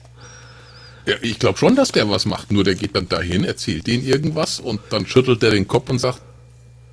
Ja, 1.06 1.16
ich 1.22 1.40
glaube 1.40 1.58
schon, 1.58 1.76
dass 1.76 1.92
der 1.92 2.10
was 2.10 2.26
macht. 2.26 2.52
Nur 2.52 2.64
der 2.64 2.76
geht 2.76 2.96
dann 2.96 3.08
dahin, 3.10 3.44
erzählt 3.44 3.88
denen 3.88 4.06
irgendwas 4.06 4.60
und 4.60 4.82
dann 4.90 5.08
schüttelt 5.08 5.42
er 5.44 5.52
den 5.52 5.68
Kopf 5.68 5.90
und 5.90 6.00
sagt, 6.00 6.22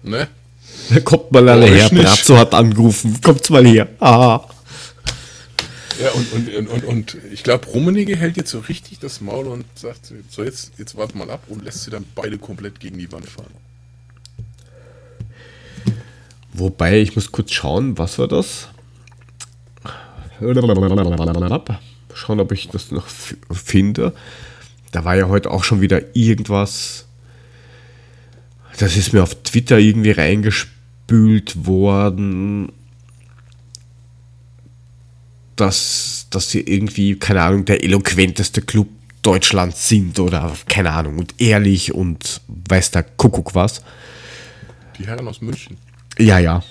ne? 0.02 0.28
Kommt 1.04 1.32
mal 1.32 1.48
alle 1.48 1.66
her, 1.66 1.90
Brazzo 1.90 2.36
hat 2.36 2.54
angerufen, 2.54 3.20
kommt 3.20 3.50
mal 3.50 3.66
her. 3.66 3.88
Ah. 4.00 4.40
Ja, 6.00 6.12
und, 6.12 6.32
und, 6.32 6.68
und, 6.68 6.84
und, 6.84 7.16
ich 7.32 7.42
glaube, 7.42 7.66
Rummenigge 7.66 8.14
hält 8.16 8.36
jetzt 8.36 8.50
so 8.50 8.60
richtig 8.60 9.00
das 9.00 9.20
Maul 9.20 9.46
und 9.48 9.64
sagt, 9.74 10.12
so 10.28 10.44
jetzt, 10.44 10.72
jetzt 10.78 10.96
wart 10.96 11.14
mal 11.14 11.28
ab 11.30 11.42
und 11.48 11.64
lässt 11.64 11.82
sie 11.84 11.90
dann 11.90 12.04
beide 12.14 12.38
komplett 12.38 12.78
gegen 12.78 12.98
die 12.98 13.10
Wand 13.10 13.28
fahren. 13.28 13.50
Wobei, 16.52 17.00
ich 17.00 17.14
muss 17.16 17.32
kurz 17.32 17.52
schauen, 17.52 17.98
was 17.98 18.18
war 18.18 18.28
das? 18.28 18.68
Schauen, 22.14 22.40
ob 22.40 22.52
ich 22.52 22.68
das 22.68 22.90
noch 22.90 23.06
finde. 23.50 24.12
Da 24.92 25.04
war 25.04 25.16
ja 25.16 25.28
heute 25.28 25.50
auch 25.50 25.64
schon 25.64 25.80
wieder 25.80 26.16
irgendwas. 26.16 27.06
Das 28.78 28.96
ist 28.96 29.12
mir 29.12 29.22
auf 29.22 29.34
Twitter 29.42 29.78
irgendwie 29.78 30.12
reingespült 30.12 31.66
worden. 31.66 32.72
Dass, 35.58 36.26
dass 36.30 36.50
sie 36.50 36.60
irgendwie, 36.60 37.16
keine 37.16 37.42
Ahnung, 37.42 37.64
der 37.64 37.84
eloquenteste 37.84 38.62
Club 38.62 38.88
Deutschlands 39.22 39.88
sind 39.88 40.18
oder 40.20 40.56
keine 40.68 40.92
Ahnung 40.92 41.18
und 41.18 41.34
ehrlich 41.38 41.92
und 41.92 42.40
weiß 42.46 42.92
der 42.92 43.02
Kuckuck 43.02 43.54
was. 43.54 43.82
Die 44.98 45.06
Herren 45.06 45.28
aus 45.28 45.40
München. 45.40 45.76
Ja, 46.18 46.38
ja. 46.38 46.62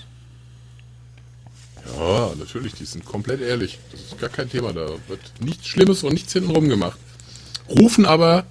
Ja, 1.96 2.32
natürlich, 2.38 2.74
die 2.74 2.84
sind 2.84 3.04
komplett 3.04 3.40
ehrlich. 3.40 3.78
Das 3.92 4.00
ist 4.00 4.18
gar 4.18 4.28
kein 4.28 4.50
Thema. 4.50 4.72
Da 4.72 4.88
wird 5.08 5.20
nichts 5.40 5.66
Schlimmes 5.66 6.02
und 6.02 6.12
nichts 6.12 6.32
hintenrum 6.32 6.68
gemacht. 6.68 6.98
Rufen 7.68 8.06
aber 8.06 8.44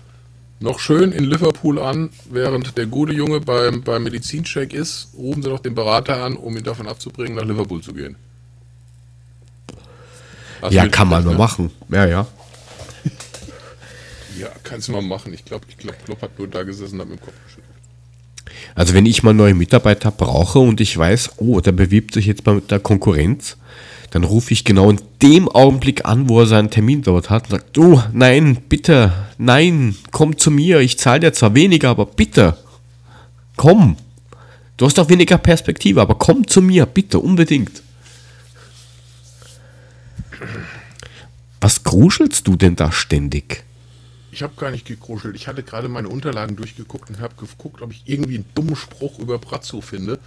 noch 0.60 0.80
schön 0.80 1.12
in 1.12 1.24
Liverpool 1.24 1.80
an, 1.80 2.10
während 2.30 2.78
der 2.78 2.88
gute 2.88 3.14
Junge 3.14 3.42
beim, 3.42 3.84
beim 3.84 4.04
Medizincheck 4.04 4.74
ist, 4.74 5.10
rufen 5.16 5.44
sie 5.44 5.50
doch 5.50 5.60
den 5.60 5.76
Berater 5.76 6.24
an, 6.24 6.36
um 6.36 6.58
ihn 6.58 6.64
davon 6.64 6.88
abzubringen, 6.88 7.36
nach 7.36 7.46
Liverpool 7.46 7.82
zu 7.82 7.94
gehen. 7.94 8.16
Hast 10.62 10.74
ja, 10.74 10.88
kann 10.88 11.08
man 11.10 11.24
mal 11.24 11.32
ne? 11.32 11.38
machen. 11.38 11.72
Ja, 11.90 12.06
ja. 12.06 12.28
ja, 14.40 14.48
kannst 14.64 14.88
du 14.88 14.92
mal 14.94 15.02
machen. 15.02 15.34
Ich 15.34 15.46
glaube, 15.46 15.66
ich 15.70 15.78
glaub, 15.78 15.96
Klopp 16.06 16.22
hat 16.22 16.38
nur 16.38 16.48
da 16.48 16.64
gesessen 16.64 16.96
und 16.96 17.02
hat 17.02 17.10
mit 17.10 17.20
dem 17.20 17.26
Kopf 17.26 17.36
geschüttelt. 17.46 17.68
Also 18.76 18.94
wenn 18.94 19.06
ich 19.06 19.24
mal 19.24 19.34
neue 19.34 19.54
Mitarbeiter 19.54 20.12
brauche 20.12 20.60
und 20.60 20.82
ich 20.82 20.98
weiß, 20.98 21.32
oh, 21.38 21.60
der 21.62 21.72
bewirbt 21.72 22.14
sich 22.14 22.26
jetzt 22.26 22.44
bei 22.44 22.60
der 22.60 22.80
Konkurrenz, 22.80 23.58
dann 24.12 24.24
rufe 24.24 24.54
ich 24.54 24.64
genau 24.64 24.90
in 24.90 25.02
dem 25.22 25.50
Augenblick 25.50 26.06
an, 26.06 26.30
wo 26.30 26.40
er 26.40 26.48
seinen 26.48 26.70
Termin 26.70 27.02
dort 27.02 27.30
hat 27.30 27.46
und 27.46 27.52
sage, 27.52 27.66
du, 27.74 28.02
nein, 28.14 28.58
bitte, 28.70 29.12
nein, 29.38 29.96
komm 30.12 30.38
zu 30.38 30.50
mir, 30.50 30.80
ich 30.80 30.98
zahle 30.98 31.20
dir 31.20 31.34
zwar 31.34 31.56
weniger, 31.56 31.90
aber 31.90 32.06
bitte, 32.06 32.58
komm. 33.56 33.98
Du 34.78 34.86
hast 34.86 35.00
auch 35.00 35.10
weniger 35.10 35.38
Perspektive, 35.38 36.02
aber 36.02 36.16
komm 36.16 36.48
zu 36.48 36.62
mir, 36.62 36.86
bitte, 36.86 37.20
unbedingt. 37.20 37.82
Was 41.62 41.84
gruschelst 41.84 42.48
du 42.48 42.56
denn 42.56 42.76
da 42.76 42.92
ständig? 42.92 43.64
Ich 44.32 44.44
habe 44.44 44.54
gar 44.56 44.72
nicht 44.72 44.86
gekruschelt. 44.86 45.36
Ich 45.36 45.48
hatte 45.48 45.64
gerade 45.64 45.90
meine 45.90 46.10
Unterlagen 46.10 46.56
durchgeguckt 46.56 47.10
und 47.10 47.20
habe 47.20 47.36
geguckt, 47.36 47.82
ob 47.82 47.92
ich 47.92 48.04
irgendwie 48.06 48.36
einen 48.36 48.46
dummen 48.54 48.76
Spruch 48.76 49.20
über 49.20 49.40
Brazzo 49.40 49.82
finde. 49.82 50.20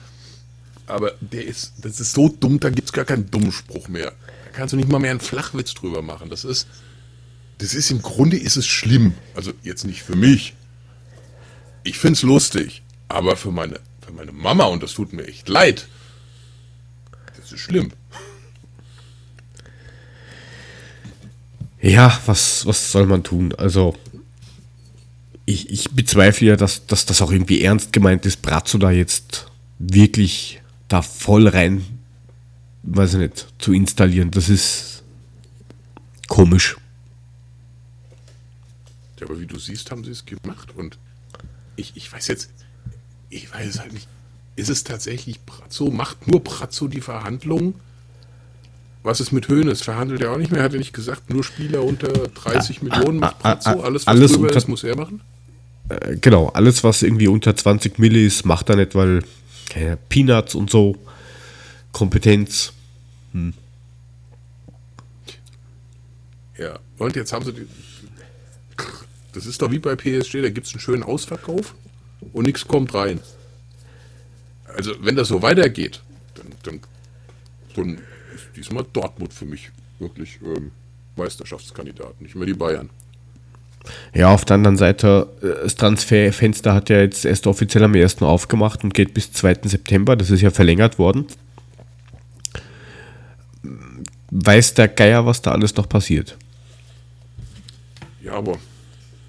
Aber 0.87 1.13
der 1.21 1.47
ist, 1.47 1.75
das 1.83 2.01
ist 2.01 2.13
so 2.13 2.29
dumm, 2.29 2.59
da 2.59 2.71
gibt 2.71 2.89
es 2.89 2.93
gar 2.93 3.05
keinen 3.05 3.31
dummen 3.31 3.53
Spruch 3.53 3.87
mehr. 3.87 4.13
Da 4.47 4.51
kannst 4.53 4.73
du 4.73 4.77
nicht 4.77 4.89
mal 4.89 4.99
mehr 4.99 5.13
einen 5.13 5.21
Flachwitz 5.21 5.75
drüber 5.75 6.03
machen. 6.03 6.29
Das 6.31 6.45
ist, 6.45 6.67
das 7.59 7.75
ist 7.75 7.91
im 7.93 8.03
Grunde 8.03 8.37
ist 8.37 8.57
es 8.57 8.67
schlimm. 8.67 9.15
Also 9.37 9.53
jetzt 9.63 9.85
nicht 9.85 10.03
für 10.03 10.17
mich. 10.17 10.55
Ich 11.85 11.99
finde 11.99 12.15
es 12.15 12.23
lustig. 12.23 12.83
Aber 13.07 13.37
für 13.37 13.53
meine, 13.53 13.79
für 14.05 14.13
meine 14.13 14.33
Mama, 14.33 14.65
und 14.65 14.83
das 14.83 14.95
tut 14.95 15.13
mir 15.13 15.27
echt 15.27 15.49
leid, 15.49 15.87
das 17.37 17.53
ist 17.53 17.61
schlimm. 17.61 17.93
Ja, 21.83 22.21
was, 22.27 22.67
was 22.67 22.93
soll 22.93 23.07
man 23.07 23.23
tun? 23.23 23.55
Also, 23.55 23.97
ich, 25.47 25.71
ich 25.71 25.91
bezweifle 25.91 26.49
ja, 26.49 26.57
dass, 26.57 26.87
dass 26.87 27.07
das 27.07 27.23
auch 27.23 27.33
irgendwie 27.33 27.63
ernst 27.63 27.93
gemeint 27.93 28.27
ist, 28.27 28.43
Brazzo 28.43 28.79
da 28.79 28.91
jetzt 28.91 29.47
wirklich 29.79 30.61
da 30.89 31.03
voll 31.03 31.49
rein, 31.49 31.85
weiß 32.83 33.15
ich 33.15 33.21
nicht, 33.21 33.47
zu 33.59 33.73
installieren. 33.73 34.31
Das 34.31 34.49
ist 34.49 35.03
komisch. 36.29 36.77
Ja, 39.19 39.27
aber 39.27 39.41
wie 39.41 39.47
du 39.47 39.59
siehst, 39.59 39.91
haben 39.91 40.05
sie 40.05 40.11
es 40.11 40.25
gemacht. 40.25 40.75
Und 40.77 40.99
ich, 41.77 41.97
ich 41.97 42.13
weiß 42.13 42.29
jetzt, 42.29 42.51
ich 43.31 43.53
weiß 43.53 43.81
halt 43.81 43.93
nicht. 43.93 44.09
Ist 44.57 44.69
es 44.69 44.85
tatsächlich 44.85 45.41
Brazzo? 45.41 45.91
Macht 45.91 46.29
nur 46.29 46.45
Brazzo 46.45 46.89
die 46.89 47.01
Verhandlungen? 47.01 47.75
Was 49.03 49.21
ist 49.21 49.33
mit 49.33 49.49
Höhnes? 49.49 49.81
Verhandelt 49.83 50.21
er 50.21 50.33
auch 50.33 50.37
nicht 50.37 50.53
mehr? 50.53 50.63
Hat 50.63 50.73
er 50.73 50.79
nicht 50.79 50.93
gesagt, 50.93 51.31
nur 51.31 51.43
Spieler 51.43 51.83
unter 51.83 52.09
30 52.09 52.83
Millionen 52.83 53.19
macht 53.19 53.39
Brazzo? 53.39 53.81
Alles, 53.81 54.03
was 54.03 54.09
alles 54.09 54.33
drüber 54.33 54.47
unter- 54.49 54.59
ist, 54.59 54.69
muss 54.69 54.85
er 54.85 54.97
machen? 54.97 55.21
Äh, 55.89 56.17
genau, 56.17 56.49
alles, 56.49 56.85
was 56.85 57.03
irgendwie 57.03 57.29
unter 57.29 57.57
20 57.57 57.99
Milli 57.99 58.27
ist, 58.27 58.45
macht 58.45 58.69
er 58.69 58.77
nicht, 58.77 58.95
weil 58.95 59.25
keine 59.71 59.97
Peanuts 59.97 60.55
und 60.55 60.71
so, 60.71 60.97
Kompetenz. 61.93 62.73
Ja. 66.59 66.79
Und 66.99 67.17
jetzt 67.17 67.33
haben 67.33 67.45
sie 67.45 67.53
die. 67.53 67.67
Das 69.33 69.47
ist 69.47 69.63
doch 69.63 69.71
wie 69.71 69.79
bei 69.79 69.95
PSG, 69.95 70.43
da 70.43 70.51
gibt 70.51 70.67
es 70.67 70.73
einen 70.75 70.81
schönen 70.81 71.03
Ausverkauf 71.05 71.75
und 72.33 72.45
nichts 72.47 72.67
kommt 72.67 72.93
rein. 72.95 73.21
Also, 74.67 74.93
wenn 75.01 75.17
das 75.17 75.29
so 75.29 75.41
weitergeht, 75.43 76.03
dann, 76.35 76.47
dann, 76.65 76.81
dann 77.77 77.99
diesmal 78.57 78.85
Dortmund 78.93 79.33
für 79.33 79.45
mich 79.45 79.71
wirklich 79.99 80.39
ähm, 80.45 80.73
Meisterschaftskandidat, 81.17 82.21
nicht 82.21 82.35
mehr 82.35 82.47
die 82.47 82.55
Bayern. 82.55 82.91
Ja, 84.15 84.33
auf 84.33 84.45
der 84.45 84.55
anderen 84.55 84.77
Seite, 84.77 85.29
äh, 85.43 85.63
das 85.65 85.75
Transferfenster 85.77 86.75
hat 86.75 86.91
ja 86.91 87.01
jetzt 87.01 87.25
erst 87.25 87.47
offiziell 87.47 87.85
am 87.85 87.95
1. 87.95 88.23
aufgemacht 88.23 88.85
und 88.85 88.95
geht 88.95 89.15
bis 89.15 89.33
2. 89.33 89.61
September. 89.65 90.17
Das 90.17 90.31
ist 90.31 90.41
ja 90.41 90.51
verlängert 90.51 90.99
worden. 90.99 91.27
Weiß 94.31 94.75
der 94.75 94.89
Geier, 94.89 95.27
was 95.27 95.43
da 95.43 95.53
alles 95.53 95.75
noch 95.77 95.89
passiert? 95.89 96.37
Ja, 98.23 98.35
aber 98.35 98.59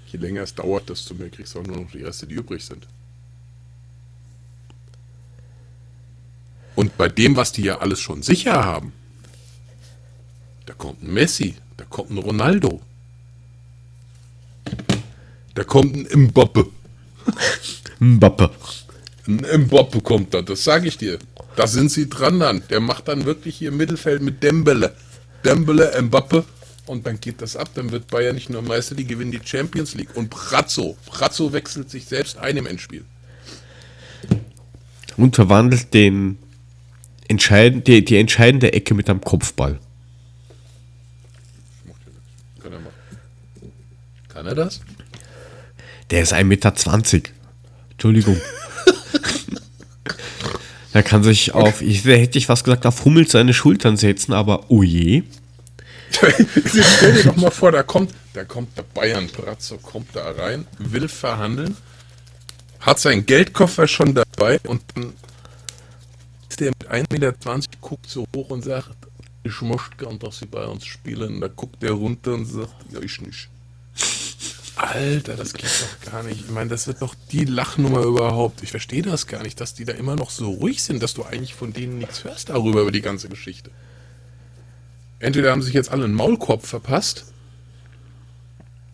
je 0.08 0.18
länger 0.18 0.42
es 0.42 0.54
dauert, 0.54 0.88
desto 0.88 1.14
mehr 1.14 1.30
kriegst 1.30 1.54
du 1.54 1.60
auch 1.60 1.66
nur 1.66 1.78
noch 1.78 1.90
die 1.90 2.02
Reste, 2.02 2.26
die 2.26 2.34
übrig 2.34 2.64
sind. 2.64 2.86
Und 6.74 6.96
bei 6.96 7.08
dem, 7.08 7.36
was 7.36 7.52
die 7.52 7.62
ja 7.62 7.78
alles 7.78 8.00
schon 8.00 8.22
sicher 8.22 8.64
haben, 8.64 8.92
kommt 10.82 11.00
ein 11.04 11.14
Messi, 11.14 11.54
da 11.76 11.84
kommt 11.84 12.10
ein 12.10 12.18
Ronaldo, 12.18 12.80
da 15.54 15.62
kommt 15.62 15.94
ein 15.94 16.22
Mbappe. 16.24 16.66
Mbappe. 18.00 18.50
Ein 19.28 19.62
Mbappe 19.66 20.00
kommt 20.00 20.34
da, 20.34 20.42
das 20.42 20.64
sage 20.64 20.88
ich 20.88 20.98
dir. 20.98 21.20
Da 21.54 21.68
sind 21.68 21.92
sie 21.92 22.08
dran 22.08 22.40
dann. 22.40 22.64
Der 22.68 22.80
macht 22.80 23.06
dann 23.06 23.26
wirklich 23.26 23.56
hier 23.56 23.70
Mittelfeld 23.70 24.22
mit 24.22 24.42
Dembele. 24.42 24.96
Dembele, 25.44 26.02
Mbappe. 26.02 26.44
Und 26.86 27.06
dann 27.06 27.20
geht 27.20 27.40
das 27.42 27.56
ab. 27.56 27.68
Dann 27.74 27.92
wird 27.92 28.08
Bayern 28.08 28.34
nicht 28.34 28.50
nur 28.50 28.62
Meister, 28.62 28.96
die 28.96 29.06
gewinnen 29.06 29.30
die 29.30 29.40
Champions 29.44 29.94
League. 29.94 30.16
Und 30.16 30.30
Brazzo. 30.30 30.96
Brazzo 31.06 31.52
wechselt 31.52 31.90
sich 31.90 32.06
selbst 32.06 32.38
ein 32.38 32.56
im 32.56 32.66
Endspiel. 32.66 33.04
Und 35.16 35.36
verwandelt 35.36 35.94
den 35.94 36.38
entscheidend, 37.28 37.86
die, 37.86 38.04
die 38.04 38.16
entscheidende 38.16 38.72
Ecke 38.72 38.94
mit 38.94 39.08
einem 39.08 39.20
Kopfball. 39.20 39.78
Kann 42.62 42.72
er 42.72 42.80
machen. 42.80 42.92
Kann 44.42 44.48
er 44.48 44.56
das? 44.56 44.80
Der 46.10 46.22
ist 46.22 46.34
1,20 46.34 46.42
Meter. 46.42 46.74
Entschuldigung. 47.92 48.40
Der 50.92 51.02
kann 51.04 51.22
sich 51.22 51.54
auf, 51.54 51.80
ich 51.80 52.04
hätte 52.04 52.38
ich 52.38 52.46
fast 52.46 52.64
gesagt, 52.64 52.84
auf 52.84 53.04
Hummels 53.04 53.30
seine 53.30 53.54
Schultern 53.54 53.96
setzen, 53.96 54.32
aber 54.32 54.68
oh 54.68 54.82
je. 54.82 55.22
Stell 56.10 57.12
dir 57.14 57.22
doch 57.22 57.36
mal 57.36 57.52
vor, 57.52 57.70
da 57.70 57.84
kommt, 57.84 58.12
da 58.32 58.42
kommt 58.42 58.76
der 58.76 58.82
Bayern 58.82 59.28
Brazzo, 59.28 59.78
kommt 59.78 60.08
da 60.16 60.32
rein, 60.32 60.66
will 60.78 61.06
verhandeln, 61.06 61.76
hat 62.80 62.98
seinen 62.98 63.24
Geldkoffer 63.26 63.86
schon 63.86 64.12
dabei 64.12 64.58
und 64.66 64.82
dann 64.96 65.12
ist 66.48 66.58
der 66.58 66.72
mit 66.80 66.90
1,20 66.90 67.12
Meter, 67.12 67.32
guckt 67.80 68.10
so 68.10 68.26
hoch 68.34 68.50
und 68.50 68.64
sagt, 68.64 68.90
ich 69.44 69.62
möchte 69.62 69.96
gern, 69.98 70.18
dass 70.18 70.38
sie 70.38 70.46
bei 70.46 70.64
uns 70.64 70.84
spielen. 70.84 71.40
Da 71.40 71.46
guckt 71.46 71.80
der 71.80 71.92
runter 71.92 72.34
und 72.34 72.46
sagt, 72.46 72.74
ja, 72.90 73.00
ich 73.00 73.20
nicht. 73.20 73.51
Alter, 74.82 75.36
das 75.36 75.54
geht 75.54 75.70
doch 75.70 76.12
gar 76.12 76.22
nicht. 76.22 76.40
Ich 76.40 76.50
meine, 76.50 76.68
das 76.68 76.86
wird 76.86 77.02
doch 77.02 77.14
die 77.30 77.44
Lachnummer 77.44 78.02
überhaupt. 78.02 78.62
Ich 78.62 78.70
verstehe 78.70 79.02
das 79.02 79.26
gar 79.26 79.42
nicht, 79.42 79.60
dass 79.60 79.74
die 79.74 79.84
da 79.84 79.92
immer 79.92 80.16
noch 80.16 80.30
so 80.30 80.50
ruhig 80.50 80.82
sind, 80.82 81.02
dass 81.02 81.14
du 81.14 81.22
eigentlich 81.22 81.54
von 81.54 81.72
denen 81.72 81.98
nichts 81.98 82.24
hörst 82.24 82.48
darüber, 82.48 82.82
über 82.82 82.92
die 82.92 83.00
ganze 83.00 83.28
Geschichte. 83.28 83.70
Entweder 85.20 85.52
haben 85.52 85.62
sich 85.62 85.72
jetzt 85.72 85.92
alle 85.92 86.04
einen 86.04 86.14
Maulkorb 86.14 86.66
verpasst, 86.66 87.26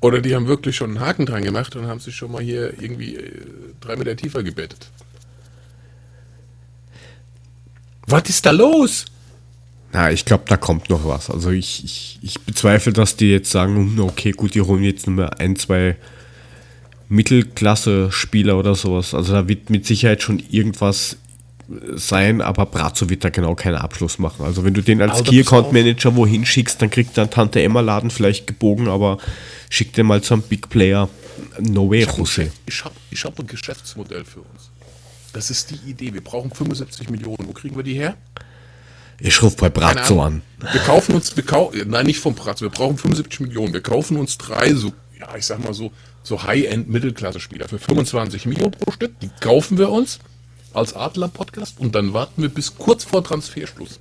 oder 0.00 0.20
die 0.20 0.34
haben 0.34 0.46
wirklich 0.46 0.76
schon 0.76 0.90
einen 0.90 1.00
Haken 1.00 1.26
dran 1.26 1.42
gemacht 1.42 1.74
und 1.74 1.86
haben 1.86 2.00
sich 2.00 2.14
schon 2.14 2.30
mal 2.30 2.42
hier 2.42 2.80
irgendwie 2.80 3.16
äh, 3.16 3.42
drei 3.80 3.96
Meter 3.96 4.16
tiefer 4.16 4.42
gebettet. 4.42 4.90
Was 8.06 8.28
ist 8.28 8.46
da 8.46 8.52
los? 8.52 9.06
Na, 9.92 10.10
ich 10.12 10.24
glaube, 10.24 10.44
da 10.46 10.56
kommt 10.56 10.90
noch 10.90 11.06
was. 11.06 11.30
Also 11.30 11.50
ich, 11.50 11.82
ich, 11.84 12.18
ich 12.22 12.40
bezweifle, 12.40 12.92
dass 12.92 13.16
die 13.16 13.30
jetzt 13.30 13.50
sagen, 13.50 13.74
hm, 13.76 14.00
okay, 14.00 14.32
gut, 14.32 14.54
die 14.54 14.60
holen 14.60 14.82
jetzt 14.82 15.06
nur 15.06 15.16
mehr 15.16 15.40
ein, 15.40 15.56
zwei 15.56 15.96
Mittelklasse-Spieler 17.08 18.58
oder 18.58 18.74
sowas. 18.74 19.14
Also 19.14 19.32
da 19.32 19.48
wird 19.48 19.70
mit 19.70 19.86
Sicherheit 19.86 20.22
schon 20.22 20.42
irgendwas 20.50 21.16
sein, 21.94 22.40
aber 22.40 22.64
Brazzo 22.66 23.10
wird 23.10 23.24
da 23.24 23.28
genau 23.28 23.54
keinen 23.54 23.76
Abschluss 23.76 24.18
machen. 24.18 24.44
Also 24.44 24.64
wenn 24.64 24.72
du 24.74 24.82
den 24.82 25.02
als 25.02 25.22
Key. 25.22 25.40
Account 25.40 25.72
Manager 25.72 26.16
wohin 26.16 26.46
schickst, 26.46 26.80
dann 26.80 26.90
kriegt 26.90 27.16
dann 27.18 27.30
Tante 27.30 27.62
Emma 27.62 27.80
Laden 27.80 28.10
vielleicht 28.10 28.46
gebogen, 28.46 28.88
aber 28.88 29.18
schick 29.68 29.92
den 29.92 30.06
mal 30.06 30.22
zum 30.22 30.40
Big 30.42 30.68
Player. 30.70 31.08
No 31.60 31.90
way, 31.90 32.02
Ich 32.02 32.08
habe 32.08 32.22
José. 32.22 32.48
ich 32.66 32.84
hab, 32.84 32.92
ich 33.10 33.24
hab 33.24 33.38
ein 33.38 33.46
Geschäftsmodell 33.46 34.24
für 34.24 34.40
uns. 34.40 34.70
Das 35.34 35.50
ist 35.50 35.70
die 35.70 35.90
Idee. 35.90 36.12
Wir 36.14 36.22
brauchen 36.22 36.50
75 36.50 37.10
Millionen. 37.10 37.46
Wo 37.46 37.52
kriegen 37.52 37.76
wir 37.76 37.82
die 37.82 37.94
her? 37.94 38.16
Ich 39.20 39.42
rufe 39.42 39.56
bei 39.56 39.68
Brazzo 39.68 40.22
an. 40.22 40.42
Wir 40.72 40.80
kaufen 40.80 41.14
uns, 41.14 41.36
wir 41.36 41.44
kau 41.44 41.72
nein, 41.86 42.06
nicht 42.06 42.20
vom 42.20 42.34
Pratz, 42.34 42.60
wir 42.60 42.68
brauchen 42.68 42.96
75 42.96 43.40
Millionen. 43.40 43.72
Wir 43.72 43.80
kaufen 43.80 44.16
uns 44.16 44.38
drei 44.38 44.74
so, 44.74 44.92
ja, 45.18 45.34
ich 45.36 45.44
sag 45.44 45.62
mal 45.62 45.74
so, 45.74 45.92
so 46.22 46.42
High-End-Mittelklasse-Spieler 46.42 47.68
für 47.68 47.78
25 47.78 48.46
Millionen 48.46 48.72
pro 48.72 48.92
Stück. 48.92 49.18
Die 49.20 49.30
kaufen 49.40 49.78
wir 49.78 49.90
uns 49.90 50.20
als 50.72 50.94
Adler-Podcast 50.94 51.80
und 51.80 51.94
dann 51.94 52.12
warten 52.12 52.42
wir 52.42 52.48
bis 52.48 52.76
kurz 52.76 53.04
vor 53.04 53.24
Transferschluss. 53.24 53.98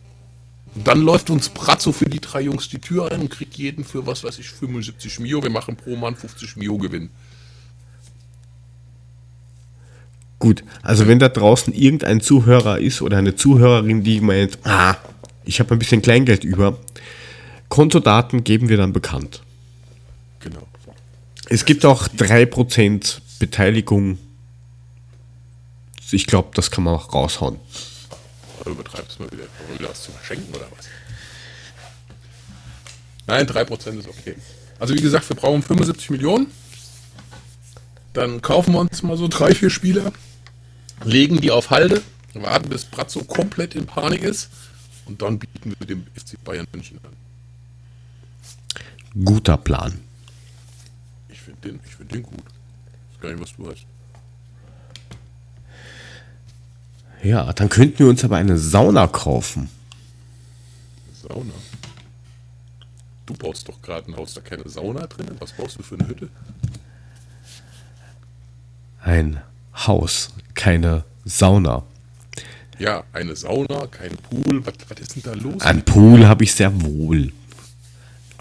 Und 0.75 0.87
dann 0.87 1.01
läuft 1.01 1.31
uns 1.31 1.49
Brazzo 1.49 1.91
für 1.91 2.05
die 2.05 2.19
drei 2.19 2.41
Jungs 2.41 2.69
die 2.69 2.79
Tür 2.79 3.11
ein 3.11 3.21
und 3.21 3.29
kriegt 3.29 3.55
jeden 3.55 3.83
für, 3.83 4.05
was 4.05 4.23
weiß 4.23 4.37
ich, 4.37 4.49
75 4.49 5.19
Mio. 5.19 5.41
Wir 5.41 5.49
machen 5.49 5.75
pro 5.75 5.95
Mann 5.95 6.15
50 6.15 6.57
Mio 6.57 6.77
Gewinn. 6.77 7.09
Gut, 10.39 10.63
also 10.83 11.07
wenn 11.07 11.19
da 11.19 11.29
draußen 11.29 11.73
irgendein 11.73 12.21
Zuhörer 12.21 12.79
ist 12.79 13.01
oder 13.01 13.17
eine 13.17 13.35
Zuhörerin, 13.35 14.03
die 14.03 14.21
meint, 14.21 14.59
ah, 14.63 14.95
ich 15.45 15.59
habe 15.59 15.73
ein 15.73 15.79
bisschen 15.79 16.01
Kleingeld 16.01 16.43
über, 16.43 16.77
Kontodaten 17.69 18.43
geben 18.43 18.69
wir 18.69 18.77
dann 18.77 18.93
bekannt. 18.93 19.41
Genau. 20.39 20.67
Es 21.49 21.65
gibt 21.65 21.85
auch 21.85 22.07
3% 22.07 23.17
Beteiligung 23.39 24.19
ich 26.11 26.25
glaube, 26.25 26.49
das 26.53 26.71
kann 26.71 26.83
man 26.83 26.95
auch 26.95 27.13
raushauen. 27.13 27.59
Du 28.63 28.71
übertreibst 28.71 29.19
mal 29.19 29.29
wieder. 29.31 29.43
Wir 29.77 29.87
das 29.87 30.03
zu 30.03 30.11
verschenken 30.11 30.53
oder 30.53 30.67
was? 30.75 30.85
Nein, 33.27 33.45
3% 33.45 33.99
ist 33.99 34.07
okay. 34.07 34.35
Also 34.79 34.93
wie 34.93 35.01
gesagt, 35.01 35.27
wir 35.29 35.35
brauchen 35.35 35.61
75 35.61 36.09
Millionen. 36.09 36.47
Dann 38.17 38.41
kaufen 38.41 38.73
wir 38.73 38.79
uns 38.79 39.03
mal 39.03 39.15
so 39.15 39.27
drei, 39.27 39.53
vier 39.53 39.69
Spieler, 39.69 40.11
legen 41.03 41.39
die 41.39 41.51
auf 41.51 41.69
Halde, 41.69 42.01
warten 42.33 42.67
bis 42.67 42.83
Brazzo 42.83 43.23
komplett 43.23 43.75
in 43.75 43.85
Panik 43.85 44.23
ist 44.23 44.49
und 45.05 45.21
dann 45.21 45.37
bieten 45.37 45.75
wir 45.77 45.85
dem 45.85 46.07
FC 46.15 46.43
Bayern 46.43 46.65
München 46.71 46.99
an. 47.03 47.11
Guter 49.23 49.57
Plan. 49.57 49.99
Ich 51.29 51.39
finde 51.39 51.61
den, 51.61 51.79
ich 51.85 51.95
find 51.95 52.11
den 52.11 52.23
gut. 52.23 52.39
Ich 52.39 53.17
weiß 53.17 53.21
gar 53.21 53.29
nicht, 53.29 53.39
was 53.39 53.55
du 53.55 53.69
hast. 53.69 53.85
Ja, 57.21 57.53
dann 57.53 57.69
könnten 57.69 57.99
wir 57.99 58.07
uns 58.07 58.23
aber 58.23 58.37
eine 58.37 58.57
Sauna 58.57 59.05
kaufen. 59.05 59.69
Sauna. 61.21 61.53
Du 63.27 63.35
baust 63.35 63.69
doch 63.69 63.79
gerade 63.79 64.11
ein 64.11 64.17
Haus, 64.17 64.33
da 64.33 64.41
keine 64.41 64.67
Sauna 64.67 65.05
drin. 65.05 65.27
Was 65.37 65.53
baust 65.53 65.77
du 65.77 65.83
für 65.83 65.99
eine 65.99 66.07
Hütte? 66.07 66.29
Ein 69.07 69.39
Haus, 69.73 70.31
keine 70.53 71.05
Sauna. 71.23 71.83
Ja, 72.77 73.05
eine 73.13 73.37
Sauna, 73.37 73.87
kein 73.87 74.11
Pool. 74.17 74.65
Was, 74.65 74.73
was 74.89 74.99
ist 74.99 75.15
denn 75.15 75.23
da 75.23 75.33
los? 75.33 75.61
Ein 75.61 75.81
Pool 75.85 76.27
habe 76.27 76.43
ich 76.43 76.53
sehr 76.53 76.71
wohl. 76.81 77.31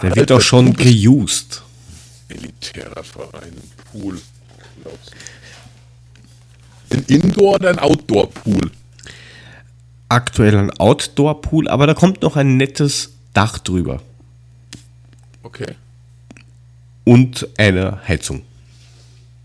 Der 0.03 0.11
wird 0.11 0.19
Alter, 0.19 0.37
auch 0.37 0.41
schon 0.41 0.73
du 0.73 0.73
bist- 0.73 1.05
geused. 1.05 1.63
Elitärer 2.29 3.05
Verein, 3.05 3.53
Pool. 3.93 4.21
Ein 6.91 7.05
Indoor- 7.05 7.55
oder 7.55 7.71
ein 7.71 7.79
Outdoor-Pool? 7.79 8.73
Aktuell 10.09 10.57
ein 10.57 10.71
Outdoor-Pool, 10.81 11.69
aber 11.69 11.87
da 11.87 11.95
kommt 11.95 12.23
noch 12.23 12.35
ein 12.35 12.57
nettes 12.57 13.13
Dach 13.35 13.59
drüber. 13.59 14.03
Okay. 15.45 15.77
Und 17.05 17.47
eine 17.57 18.01
Heizung. 18.09 18.43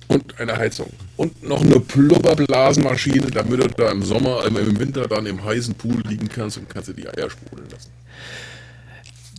Und 0.08 0.40
eine 0.40 0.58
Heizung. 0.58 0.92
Und 1.22 1.44
noch 1.44 1.62
eine 1.62 1.80
Plubberblasenmaschine, 1.80 3.28
damit 3.30 3.64
du 3.64 3.68
da 3.68 3.92
im 3.92 4.02
Sommer, 4.02 4.44
im 4.44 4.80
Winter 4.80 5.08
dann 5.08 5.28
im 5.28 5.44
heißen 5.44 5.76
Pool 5.76 6.02
liegen 6.08 6.28
kannst 6.28 6.58
und 6.58 6.68
kannst 6.68 6.90
du 6.90 6.94
die 6.94 7.08
Eier 7.08 7.30
sprudeln 7.30 7.70
lassen. 7.70 7.92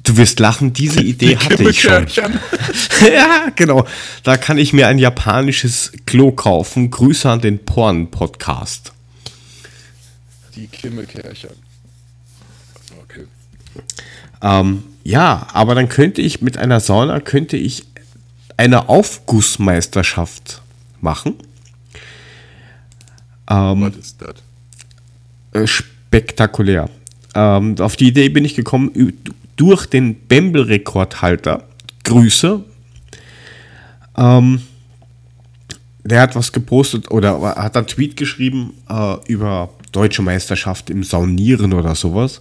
Du 0.05 0.17
wirst 0.17 0.39
lachen, 0.39 0.73
diese 0.73 1.03
Idee 1.03 1.37
hatte 1.37 1.69
ich 1.69 1.81
schon. 1.83 2.07
Ja, 3.13 3.49
genau. 3.57 3.85
Da 4.23 4.37
kann 4.37 4.59
ich 4.59 4.73
mir 4.73 4.87
ein 4.87 5.01
japanisches 5.01 5.91
Klo 6.07 6.31
kaufen. 6.31 6.93
Grüße 6.93 7.29
an 7.29 7.41
den 7.41 7.59
Porn-Podcast. 7.65 8.93
Die 10.55 10.69
Kimmelkärchen. 10.69 11.51
Okay. 13.03 13.25
Ähm, 14.41 14.85
ja, 15.03 15.49
aber 15.53 15.75
dann 15.75 15.89
könnte 15.89 16.23
ich 16.23 16.43
mit 16.43 16.59
einer 16.59 16.79
Sauna 16.79 17.19
könnte 17.19 17.57
ich 17.57 17.87
eine 18.57 18.89
Aufgussmeisterschaft 18.89 20.63
machen. 21.01 21.35
Was 23.83 23.97
ist 23.97 24.23
das? 24.23 24.35
Äh, 25.53 25.67
spektakulär. 25.67 26.89
Ähm, 27.35 27.77
auf 27.79 27.97
die 27.97 28.09
Idee 28.09 28.29
bin 28.29 28.45
ich 28.45 28.55
gekommen 28.55 29.13
durch 29.57 29.87
den 29.87 30.15
Bembel-Rekordhalter. 30.27 31.65
Grüße. 32.05 32.63
Ähm, 34.17 34.63
der 36.05 36.21
hat 36.21 36.35
was 36.35 36.53
gepostet 36.53 37.11
oder 37.11 37.41
hat 37.57 37.77
einen 37.77 37.87
Tweet 37.87 38.17
geschrieben 38.17 38.75
äh, 38.89 39.17
über 39.29 39.71
deutsche 39.93 40.23
Meisterschaft 40.23 40.91
im 40.91 41.05
Saunieren 41.05 41.73
oder 41.75 41.95
sowas. 41.95 42.41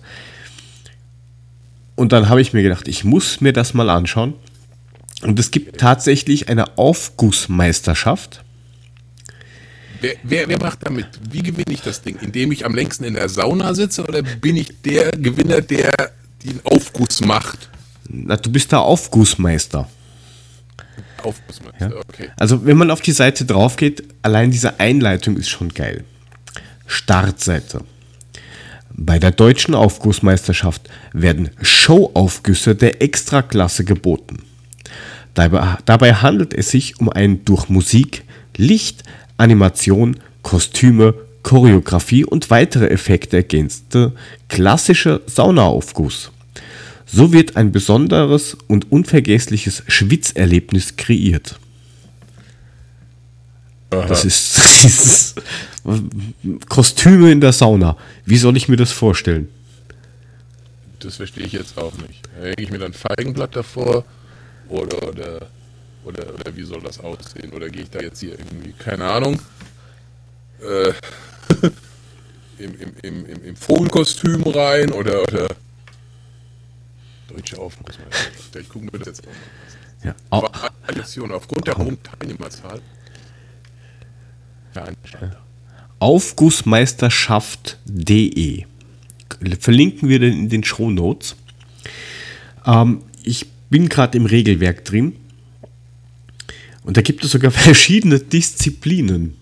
Und 1.95 2.11
dann 2.11 2.29
habe 2.29 2.41
ich 2.41 2.53
mir 2.53 2.63
gedacht, 2.63 2.87
ich 2.87 3.03
muss 3.03 3.41
mir 3.41 3.53
das 3.53 3.73
mal 3.73 3.89
anschauen. 3.89 4.33
Und 5.21 5.37
es 5.37 5.51
gibt 5.51 5.79
tatsächlich 5.79 6.49
eine 6.49 6.77
Aufgussmeisterschaft. 6.77 8.43
Wer, 10.01 10.15
wer, 10.23 10.47
wer 10.47 10.59
macht 10.59 10.79
damit? 10.81 11.07
Wie 11.29 11.43
gewinne 11.43 11.69
ich 11.69 11.81
das 11.81 12.01
Ding? 12.01 12.17
Indem 12.21 12.51
ich 12.51 12.65
am 12.65 12.73
längsten 12.73 13.03
in 13.03 13.13
der 13.13 13.29
Sauna 13.29 13.75
sitze 13.75 14.03
oder 14.03 14.23
bin 14.23 14.57
ich 14.57 14.81
der 14.81 15.11
Gewinner, 15.11 15.61
der 15.61 15.91
den 16.43 16.59
Aufguss 16.63 17.21
macht? 17.21 17.69
Na, 18.09 18.35
du 18.35 18.51
bist 18.51 18.71
der 18.71 18.81
Aufgussmeister. 18.81 19.87
Aufgussmeister, 21.21 21.93
okay. 21.97 22.29
Also, 22.35 22.65
wenn 22.65 22.77
man 22.77 22.89
auf 22.89 23.01
die 23.01 23.11
Seite 23.11 23.45
drauf 23.45 23.75
geht, 23.75 24.03
allein 24.23 24.49
diese 24.49 24.79
Einleitung 24.79 25.37
ist 25.37 25.49
schon 25.49 25.69
geil. 25.69 26.03
Startseite. 26.87 27.83
Bei 28.93 29.19
der 29.19 29.31
deutschen 29.31 29.75
Aufgussmeisterschaft 29.75 30.89
werden 31.13 31.51
Showaufgüsse 31.61 32.75
der 32.75 33.03
Extraklasse 33.03 33.85
geboten. 33.85 34.39
Dabei, 35.35 35.77
dabei 35.85 36.15
handelt 36.15 36.53
es 36.55 36.69
sich 36.69 36.99
um 36.99 37.07
einen 37.07 37.45
durch 37.45 37.69
Musik, 37.69 38.23
Licht, 38.57 39.03
Animation, 39.41 40.17
Kostüme, 40.43 41.15
Choreografie 41.43 42.23
und 42.23 42.49
weitere 42.49 42.87
Effekte 42.87 43.37
ergänzte 43.37 44.13
klassische 44.47 45.21
Saunaaufguss. 45.25 46.31
So 47.05 47.33
wird 47.33 47.57
ein 47.57 47.71
besonderes 47.71 48.55
und 48.67 48.91
unvergessliches 48.91 49.83
Schwitzerlebnis 49.87 50.95
kreiert. 50.95 51.59
Das 54.07 54.23
ist 54.23 55.35
Kostüme 56.69 57.29
in 57.29 57.41
der 57.41 57.51
Sauna. 57.51 57.97
Wie 58.25 58.37
soll 58.37 58.55
ich 58.55 58.69
mir 58.69 58.77
das 58.77 58.93
vorstellen? 58.93 59.49
Das 60.99 61.17
verstehe 61.17 61.45
ich 61.45 61.51
jetzt 61.51 61.77
auch 61.77 61.91
nicht. 61.97 62.21
Hänge 62.39 62.55
ich 62.57 62.71
mir 62.71 62.77
dann 62.77 62.93
Feigenblatt 62.93 63.53
davor? 63.53 64.05
Oder, 64.69 65.09
oder, 65.09 65.47
oder, 66.05 66.33
oder 66.33 66.55
wie 66.55 66.63
soll 66.63 66.81
das 66.81 66.99
aussehen? 66.99 67.51
Oder 67.53 67.69
gehe 67.69 67.83
ich 67.83 67.89
da 67.89 67.99
jetzt 67.99 68.19
hier 68.19 68.37
irgendwie, 68.37 68.73
keine 68.73 69.05
Ahnung, 69.05 69.39
äh, 70.61 70.93
im, 72.57 72.73
im, 72.79 72.93
im, 73.01 73.25
im, 73.25 73.43
im 73.45 73.55
Vogelkostüm 73.55 74.43
rein? 74.43 74.91
Oder, 74.91 75.21
oder 75.23 75.47
deutsche 77.27 77.57
Aufgussmeisterschaft. 77.57 78.55
Ich 78.59 78.69
gucke 78.69 78.85
mir 78.85 78.91
das 78.99 79.07
jetzt 79.07 79.21
auch 79.21 79.31
mal. 79.31 79.35
Ja. 80.03 80.15
Au- 80.31 80.49
Addition, 80.87 81.31
aufgrund 81.31 81.67
der 81.67 81.77
hohen 81.77 81.97
Teilnehmerzahl. 82.01 82.81
Aufgussmeisterschaft.de 85.99 88.65
Verlinken 89.59 90.09
wir 90.09 90.19
den 90.19 90.33
in 90.33 90.49
den 90.49 90.63
Show 90.63 90.89
Notes. 90.89 91.35
Ähm, 92.65 93.03
ich 93.23 93.45
bin 93.69 93.89
gerade 93.89 94.17
im 94.17 94.25
Regelwerk 94.25 94.83
drin. 94.85 95.15
Und 96.83 96.97
da 96.97 97.01
gibt 97.01 97.23
es 97.23 97.31
sogar 97.31 97.51
verschiedene 97.51 98.19
Disziplinen. 98.19 99.35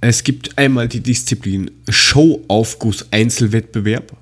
Es 0.00 0.24
gibt 0.24 0.58
einmal 0.58 0.88
die 0.88 1.00
Disziplin 1.00 1.70
Showaufguss 1.88 3.06
Einzelwettbewerb. 3.12 4.16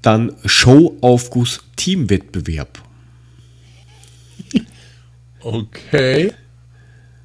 Dann 0.00 0.32
Showaufguss 0.44 1.60
Teamwettbewerb. 1.76 2.82
Okay. 5.44 6.32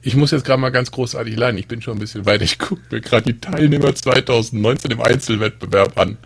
Ich 0.01 0.15
muss 0.15 0.31
jetzt 0.31 0.43
gerade 0.43 0.59
mal 0.59 0.71
ganz 0.71 0.89
großartig 0.89 1.35
leiden. 1.35 1.59
Ich 1.59 1.67
bin 1.67 1.83
schon 1.83 1.97
ein 1.97 1.99
bisschen 1.99 2.25
weit. 2.25 2.41
Ich 2.41 2.57
gucke 2.57 2.81
mir 2.89 2.99
gerade 2.99 3.31
die 3.31 3.39
Teilnehmer 3.39 3.93
2019 3.93 4.89
im 4.89 5.01
Einzelwettbewerb 5.01 5.95
an. 5.99 6.17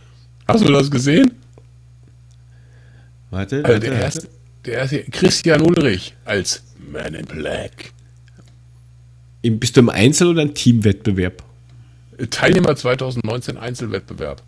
Hast 0.47 0.63
du 0.65 0.71
das 0.71 0.89
gesehen? 0.89 1.31
Warte, 3.29 3.65
Also 3.65 3.79
der 3.79 3.91
erste, 3.91 4.29
der 4.65 4.87
Christian 4.87 5.61
Ulrich 5.61 6.15
als 6.25 6.63
Man 6.91 7.13
in 7.15 7.25
Black. 7.25 7.93
Bist 9.41 9.75
du 9.75 9.81
im 9.81 9.89
Einzel- 9.89 10.27
oder 10.27 10.43
im 10.43 10.53
Teamwettbewerb? 10.53 11.43
Teilnehmer 12.29 12.75
2019 12.75 13.57
Einzelwettbewerb. 13.57 14.43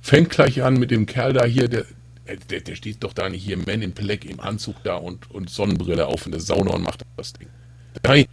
Fängt 0.00 0.30
gleich 0.30 0.62
an 0.62 0.78
mit 0.78 0.90
dem 0.90 1.06
Kerl 1.06 1.32
da 1.32 1.44
hier, 1.44 1.68
der, 1.68 1.86
der, 2.50 2.60
der 2.60 2.74
steht 2.74 3.02
doch 3.02 3.14
da 3.14 3.28
nicht 3.28 3.44
hier, 3.44 3.56
Man 3.56 3.82
in 3.82 3.92
Black 3.92 4.24
im 4.26 4.40
Anzug 4.40 4.76
da 4.84 4.96
und, 4.96 5.30
und 5.30 5.48
Sonnenbrille 5.48 6.06
auf 6.06 6.26
in 6.26 6.32
der 6.32 6.40
Sauna 6.40 6.72
und 6.72 6.82
macht 6.82 7.02
das 7.16 7.32
Ding. 7.32 7.48
Dann 8.02 8.24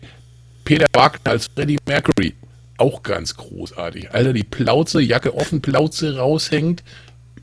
Peter 0.65 0.87
Wagner 0.93 1.31
als 1.31 1.47
Freddie 1.47 1.77
Mercury. 1.87 2.33
Auch 2.77 3.03
ganz 3.03 3.35
großartig. 3.37 4.11
Alter, 4.11 4.33
die 4.33 4.43
Plauze, 4.43 4.99
Jacke 4.99 5.33
offen, 5.33 5.61
Plauze 5.61 6.17
raushängt 6.17 6.83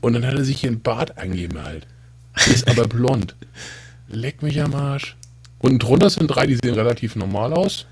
und 0.01 0.13
dann 0.13 0.25
hat 0.27 0.35
er 0.35 0.43
sich 0.43 0.61
hier 0.61 0.69
ein 0.69 0.81
Bart 0.81 1.17
angemalt. 1.17 1.87
Ist 2.35 2.67
aber 2.67 2.87
blond. 2.87 3.35
Leck 4.09 4.41
mich 4.41 4.61
am 4.61 4.73
Arsch. 4.73 5.15
Unten 5.59 5.79
drunter 5.79 6.09
sind 6.09 6.27
drei, 6.27 6.45
die 6.45 6.55
sehen 6.55 6.73
relativ 6.73 7.15
normal 7.15 7.53
aus. 7.53 7.85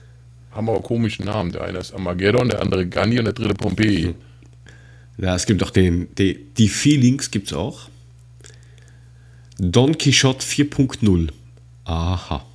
Haben 0.52 0.70
aber 0.70 0.82
komischen 0.82 1.26
Namen. 1.26 1.52
Der 1.52 1.64
eine 1.64 1.80
ist 1.80 1.94
Armageddon, 1.94 2.50
der 2.50 2.62
andere 2.62 2.86
Gandhi 2.86 3.20
und 3.20 3.26
der 3.26 3.34
dritte 3.34 3.54
Pompeii. 3.54 4.14
Ja, 5.18 5.36
es 5.36 5.46
gibt 5.46 5.64
auch 5.64 5.70
den, 5.70 6.14
die, 6.16 6.46
die 6.58 6.68
Feelings 6.68 7.32
gibt 7.32 7.48
es 7.48 7.54
auch. 7.54 7.90
Don 9.58 9.98
Quixote 9.98 10.46
4.0. 10.46 11.30
Aha. 11.86 12.46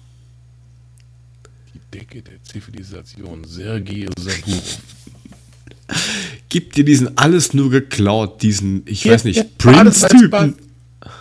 Decke 1.94 2.20
der 2.20 2.42
Zivilisation, 2.42 3.44
Sergei 3.44 4.06
Saburov. 4.18 4.78
Gib 6.48 6.72
dir 6.72 6.84
diesen 6.84 7.16
alles 7.16 7.54
nur 7.54 7.70
geklaut, 7.70 8.42
diesen, 8.42 8.82
ich 8.86 9.02
Hier, 9.02 9.12
weiß 9.12 9.24
nicht, 9.24 9.36
hier, 9.36 9.50
Prince-Typen. 9.56 10.56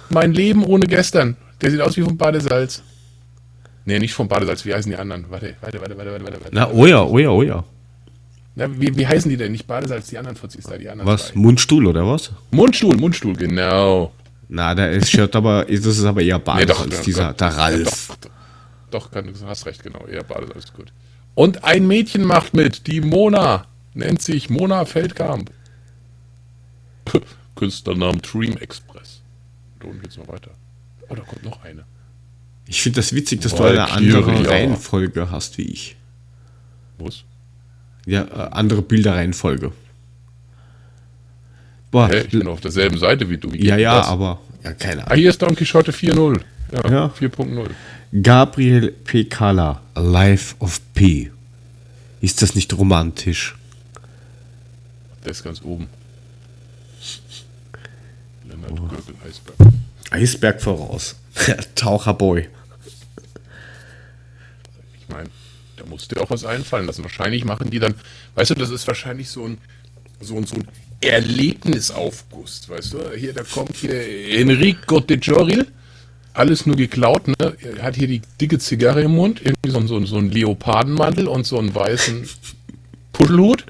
Badesalz, 0.10 0.24
Mein 0.24 0.34
Leben 0.34 0.64
ohne 0.64 0.86
gestern. 0.86 1.38
Der 1.62 1.72
sieht 1.72 1.82
aus 1.82 1.97
wie 1.97 2.01
vom 2.01 2.18
Badesalz. 2.18 2.84
Nee, 3.86 3.99
nicht 3.99 4.14
vom 4.14 4.28
Badesalz. 4.28 4.66
Wie 4.66 4.74
heißen 4.74 4.91
die 4.91 4.97
anderen? 4.97 5.26
Warte, 5.30 5.56
warte, 5.62 5.80
warte, 5.80 5.97
warte, 5.97 6.12
warte. 6.12 6.24
warte. 6.24 6.49
Na, 6.51 6.70
oh 6.72 6.86
ja, 6.86 7.03
oh 7.03 7.20
ja, 7.20 7.30
oh 7.30 7.43
ja. 7.43 7.64
Na, 8.56 8.80
wie, 8.80 8.95
wie 8.95 9.06
heißen 9.06 9.30
die 9.30 9.38
denn? 9.38 9.51
Nicht 9.51 9.68
Badesalz, 9.68 10.08
die 10.08 10.18
anderen 10.18 10.38
Fuzis 10.38 10.64
da, 10.66 10.78
die 10.78 10.89
anderen 10.89 11.12
Was? 11.12 11.28
zwei. 11.28 11.39
Mundstuhl 11.39 11.86
oder 11.88 12.08
was? 12.08 12.32
Mundstuhl, 12.51 12.95
Mundstuhl, 12.95 13.36
genau. 13.36 14.12
Na, 14.47 14.74
da 14.74 14.88
ist 14.88 15.12
schaut 15.12 15.36
aber, 15.36 15.66
das 15.66 15.86
ist 15.86 16.06
aber 16.06 16.22
eher 16.22 16.39
Bades 16.39 16.68
Nee, 16.68 16.89
doch, 16.89 17.01
dieser, 17.01 17.30
doch, 17.32 17.38
der 17.38 17.47
ja, 17.49 17.56
Ralf. 17.56 18.08
Doch, 18.22 18.30
doch 18.91 19.12
kann, 19.12 19.26
du 19.26 19.34
hast 19.45 19.66
recht, 19.66 19.84
genau. 19.84 20.06
Eher 20.08 20.24
Badesalz, 20.24 20.72
gut. 20.74 20.93
Und 21.34 21.64
ein 21.64 21.86
Mädchen 21.86 22.24
macht 22.24 22.53
mit, 22.53 22.88
die 22.88 23.01
Mona. 23.01 23.66
Nennt 23.93 24.22
sich 24.22 24.49
Mona 24.49 24.86
Feldkamp. 24.86 25.51
Künstlernamen 27.56 28.22
Dream 28.22 28.58
Express. 28.58 29.14
Unten 29.86 30.02
geht's 30.02 30.18
noch 30.18 30.28
weiter. 30.28 30.52
Oh, 31.10 31.16
da 31.16 31.22
kommt 31.22 31.44
noch 31.44 31.64
eine. 31.64 31.84
Ich 32.68 32.82
finde 32.82 32.98
das 32.98 33.14
witzig, 33.14 33.42
dass 33.42 33.54
du 33.56 33.64
eine 33.64 33.92
andere 33.92 34.26
Valkyria. 34.26 34.50
Reihenfolge 34.50 35.30
hast 35.32 35.58
wie 35.58 35.64
ich. 35.64 35.96
Was? 36.98 37.24
Ja, 38.06 38.24
äh, 38.24 38.50
andere 38.52 38.82
Bilderreihenfolge. 38.82 39.72
Boah, 41.92 42.10
Hä, 42.10 42.22
ich 42.22 42.30
bin 42.30 42.48
auf 42.48 42.62
derselben 42.62 42.98
Seite 42.98 43.30
wie 43.30 43.38
du. 43.38 43.52
Wie 43.54 43.66
ja, 43.66 43.78
ja, 43.78 43.98
das? 44.00 44.08
aber, 44.08 44.40
ja, 44.64 44.74
keine 44.74 45.02
Ah, 45.04 45.06
Ahnung. 45.08 45.18
hier 45.20 45.30
ist 45.30 45.42
Don 45.42 45.56
Quixote 45.56 45.92
4.0. 45.92 46.42
Ja, 46.72 46.90
Ja. 46.92 47.08
4.0. 47.20 47.70
Gabriel 48.22 48.92
P. 48.92 49.26
Kala, 49.26 49.82
A 49.94 50.00
Life 50.02 50.56
of 50.60 50.82
P. 50.94 51.32
Ist 52.22 52.42
das 52.42 52.56
nicht 52.56 52.74
romantisch? 52.78 53.56
Der 55.24 55.32
ist 55.32 55.44
ganz 55.44 55.62
oben. 55.62 55.88
Lennart 58.68 58.80
Oh. 58.91 58.95
Göckel, 58.95 59.16
Eisberg. 59.26 59.55
Eisberg 60.11 60.61
voraus. 60.61 61.16
Taucherboy. 61.76 62.47
Ich 64.99 65.09
meine, 65.09 65.30
da 65.78 65.86
muss 65.86 66.07
dir 66.07 66.22
auch 66.22 66.30
was 66.30 66.45
einfallen 66.45 66.86
lassen. 66.88 67.03
Wahrscheinlich 67.03 67.45
machen 67.45 67.70
die 67.70 67.80
dann, 67.80 67.95
weißt 68.36 68.51
du, 68.51 68.55
das 68.55 68.70
ist 68.70 68.88
wahrscheinlich 68.88 69.30
so 69.30 69.45
ein, 69.47 69.57
so 70.22 70.36
ein, 70.38 70.45
so 70.45 70.55
ein 70.55 70.68
Erlebnisaufguss, 71.01 72.68
weißt 72.70 72.93
du? 72.93 73.11
Hier, 73.16 73.34
da 73.34 73.43
kommt 73.43 73.76
hier 73.76 74.39
Enrico 74.39 74.99
de 74.99 75.18
Joril, 75.18 75.68
alles 76.34 76.66
nur 76.66 76.76
geklaut, 76.76 77.28
ne? 77.28 77.55
Er 77.61 77.84
hat 77.84 77.95
hier 77.95 78.07
die 78.07 78.22
dicke 78.41 78.57
Zigarre 78.59 79.01
im 79.03 79.11
Mund, 79.11 79.41
irgendwie 79.43 79.70
so, 79.72 79.78
ein- 79.78 79.88
so, 79.88 79.97
ein- 79.97 80.05
so 80.05 80.18
ein 80.18 80.30
Leopardenmantel 80.32 81.28
und 81.28 81.45
so 81.45 81.59
einen 81.59 81.74
weißen 81.76 82.28
Puschelhut. 83.13 83.66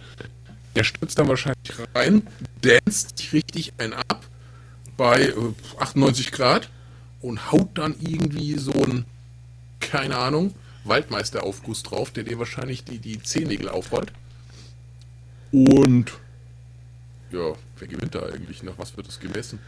Der 0.76 0.84
stürzt 0.84 1.18
dann 1.18 1.28
wahrscheinlich 1.28 1.72
rein, 1.94 2.24
danst 2.62 3.18
sich 3.18 3.34
richtig 3.34 3.74
einen 3.78 3.94
ab 3.94 4.22
bei 4.98 5.22
äh, 5.24 5.34
98 5.80 6.32
Grad 6.32 6.70
und 7.22 7.52
haut 7.52 7.70
dann 7.78 7.96
irgendwie 8.00 8.58
so 8.58 8.72
ein, 8.72 9.06
keine 9.80 10.18
Ahnung, 10.18 10.54
Waldmeisteraufguss 10.84 11.84
drauf, 11.84 12.12
der 12.12 12.24
dir 12.24 12.40
wahrscheinlich 12.40 12.84
die, 12.84 13.00
die 13.00 13.22
Zehennägel 13.22 13.70
aufrollt. 13.70 14.12
Und 15.52 16.12
ja, 17.32 17.54
wer 17.80 17.88
gewinnt 17.88 18.16
da 18.16 18.24
eigentlich? 18.24 18.64
Nach 18.64 18.78
was 18.78 18.96
wird 18.96 19.08
das 19.08 19.20
gemessen? 19.20 19.60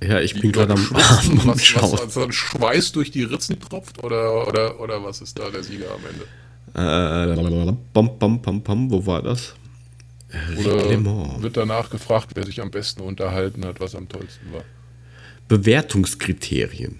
Ja, 0.00 0.20
ich 0.20 0.34
Die 0.34 0.40
bin 0.40 0.52
gerade 0.52 0.74
am, 0.74 0.78
schwitzen, 0.78 1.40
was, 1.44 1.64
Schauen. 1.64 1.92
was, 1.92 2.16
was 2.16 2.16
an 2.18 2.32
Schweiß 2.32 2.92
durch 2.92 3.10
die 3.10 3.24
Ritzen 3.24 3.58
tropft 3.60 4.02
oder, 4.04 4.46
oder, 4.46 4.80
oder 4.80 5.02
was 5.02 5.20
ist 5.20 5.38
da 5.38 5.50
der 5.50 5.62
Sieger 5.64 5.90
am 5.92 6.00
Ende? 6.06 6.26
Äh, 6.74 7.72
bam, 7.92 8.18
bam, 8.18 8.40
bam, 8.40 8.62
bam, 8.62 8.90
wo 8.90 9.04
war 9.06 9.22
das? 9.22 9.54
Oder 10.58 10.84
Reglement. 10.84 11.42
wird 11.42 11.56
danach 11.56 11.88
gefragt, 11.88 12.30
wer 12.34 12.44
sich 12.44 12.60
am 12.60 12.70
besten 12.70 13.00
unterhalten 13.00 13.64
hat, 13.64 13.80
was 13.80 13.94
am 13.94 14.08
tollsten 14.08 14.52
war? 14.52 14.64
Bewertungskriterien. 15.48 16.98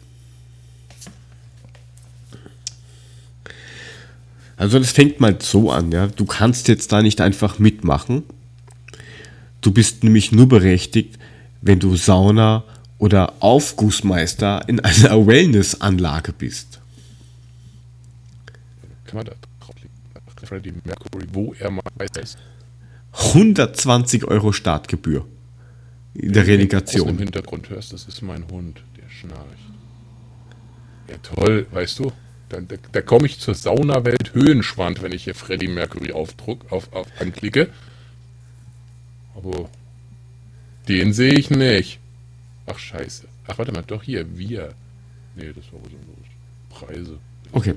Also 4.57 4.79
das 4.79 4.91
fängt 4.91 5.21
mal 5.21 5.37
so 5.41 5.71
an, 5.71 5.93
ja. 5.93 6.09
Du 6.09 6.25
kannst 6.25 6.69
jetzt 6.69 6.91
da 6.91 7.03
nicht 7.03 7.21
einfach 7.21 7.59
mitmachen. 7.59 8.25
Du 9.61 9.73
bist 9.73 10.03
nämlich 10.03 10.33
nur 10.33 10.49
berechtigt, 10.49 11.19
wenn 11.61 11.79
du 11.79 11.97
Sauna 11.97 12.65
oder 12.99 13.35
Aufgussmeister 13.41 14.69
in 14.69 14.81
einer 14.81 15.27
Wellnessanlage 15.27 16.33
bist. 16.33 16.81
Kann 19.05 19.17
man 19.19 19.27
da 19.27 19.33
draufklicken? 19.61 19.91
Freddie 20.45 20.75
Mercury, 20.85 21.27
wo 21.33 21.55
er 21.59 21.71
mal 21.71 21.83
ist. 22.21 22.39
120 23.13 24.25
Euro 24.25 24.53
Startgebühr 24.53 25.27
in 26.15 26.33
der 26.33 26.47
Wenn 26.47 26.47
du 26.47 26.53
im 26.53 26.61
Relegation. 26.61 27.19
Hintergrund 27.19 27.71
hörst, 27.71 27.93
das 27.93 28.05
ist 28.07 28.23
mein 28.23 28.47
Hund, 28.49 28.83
der 28.97 29.09
schnarcht. 29.09 29.47
Ja 31.09 31.17
toll, 31.23 31.67
weißt 31.71 32.01
du, 32.01 32.13
da, 32.49 32.61
da, 32.61 32.77
da 32.93 33.03
komme 33.03 33.27
ich 33.27 33.39
zur 33.39 33.55
Saunawelt 33.55 34.35
Höhenschwand, 34.35 35.03
wenn 35.03 35.13
ich 35.13 35.25
hier 35.25 35.35
Freddie 35.35 35.69
Mercury 35.69 36.13
aufdruck, 36.13 36.71
auf, 36.71 36.93
auf 36.93 37.07
anklicke. 37.19 37.69
Aber 39.35 39.69
den 40.89 41.13
sehe 41.13 41.35
ich 41.35 41.51
nicht. 41.51 42.01
Ach 42.67 42.79
scheiße. 42.79 43.29
Ach 43.47 43.59
warte 43.59 43.73
mal, 43.73 43.85
doch 43.87 44.03
hier, 44.03 44.37
wir. 44.37 44.75
Nee, 45.37 45.53
das 45.55 45.65
war 45.73 45.81
was 45.81 45.93
anderes. 45.93 46.29
Preise. 46.69 47.19
Okay. 47.53 47.75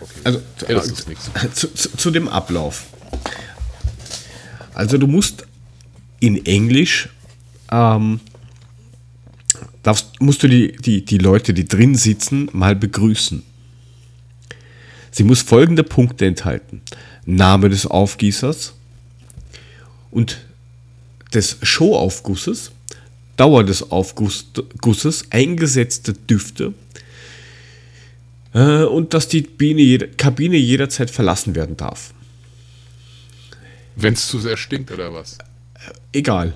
okay. 0.00 0.20
Also 0.24 0.42
ja, 0.68 0.82
nichts. 1.08 1.30
zu, 1.54 1.72
zu, 1.72 1.96
zu 1.96 2.10
dem 2.10 2.28
Ablauf. 2.28 2.86
Also 4.76 4.98
du 4.98 5.06
musst 5.06 5.46
in 6.20 6.44
Englisch 6.44 7.08
ähm, 7.72 8.20
darfst, 9.82 10.20
musst 10.20 10.42
du 10.42 10.48
die, 10.48 10.72
die, 10.72 11.02
die 11.02 11.16
Leute, 11.16 11.54
die 11.54 11.64
drin 11.64 11.94
sitzen, 11.94 12.50
mal 12.52 12.76
begrüßen. 12.76 13.42
Sie 15.10 15.24
muss 15.24 15.40
folgende 15.40 15.82
Punkte 15.82 16.26
enthalten. 16.26 16.82
Name 17.24 17.70
des 17.70 17.86
Aufgießers 17.86 18.74
und 20.10 20.44
des 21.32 21.56
Showaufgusses, 21.62 22.70
Dauer 23.38 23.64
des 23.64 23.90
Aufgusses, 23.90 25.24
eingesetzte 25.30 26.12
Düfte 26.12 26.74
äh, 28.52 28.82
und 28.82 29.14
dass 29.14 29.28
die 29.28 29.40
Biene 29.40 30.06
Kabine 30.06 30.58
jederzeit 30.58 31.10
verlassen 31.10 31.54
werden 31.54 31.78
darf. 31.78 32.12
Wenn 33.96 34.12
es 34.12 34.28
zu 34.28 34.38
sehr 34.38 34.56
stinkt 34.56 34.90
oder 34.92 35.12
was? 35.12 35.38
Egal. 36.12 36.54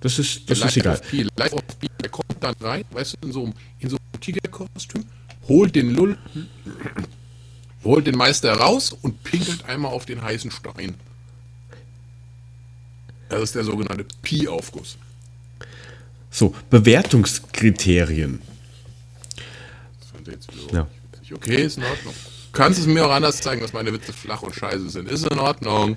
Das 0.00 0.18
ist, 0.18 0.48
das 0.48 0.58
ist 0.58 0.76
Live 0.76 1.12
egal. 1.12 1.28
Live 1.36 1.52
auf 1.52 1.78
P, 1.78 1.88
der 2.00 2.10
kommt 2.10 2.36
dann 2.40 2.54
rein, 2.60 2.84
weißt 2.90 3.16
du, 3.20 3.26
in 3.26 3.32
so 3.32 3.44
einem, 3.44 3.54
in 3.80 3.90
so 3.90 3.96
einem 3.96 4.20
Tigerkostüm, 4.20 5.04
holt 5.48 5.74
den 5.74 5.94
Lull, 5.94 6.16
holt 7.84 8.06
den 8.06 8.16
Meister 8.16 8.52
raus 8.54 8.92
und 8.92 9.22
pinkelt 9.24 9.64
einmal 9.64 9.92
auf 9.92 10.06
den 10.06 10.22
heißen 10.22 10.50
Stein. 10.50 10.94
Das 13.28 13.42
ist 13.42 13.54
der 13.54 13.64
sogenannte 13.64 14.06
Pi-Aufguss. 14.22 14.96
So, 16.30 16.54
Bewertungskriterien. 16.70 18.40
Das 20.00 20.08
fand 20.10 20.28
jetzt 20.28 20.48
Ja. 20.72 20.86
Okay, 21.30 21.62
ist 21.64 21.76
in 21.76 21.84
Ordnung. 21.84 22.14
Du 22.58 22.64
kannst 22.64 22.80
es 22.80 22.86
mir 22.88 23.06
auch 23.06 23.12
anders 23.12 23.40
zeigen, 23.40 23.60
dass 23.60 23.72
meine 23.72 23.92
Witze 23.92 24.12
flach 24.12 24.42
und 24.42 24.52
scheiße 24.52 24.90
sind. 24.90 25.08
Ist 25.08 25.24
in 25.30 25.38
Ordnung. 25.38 25.96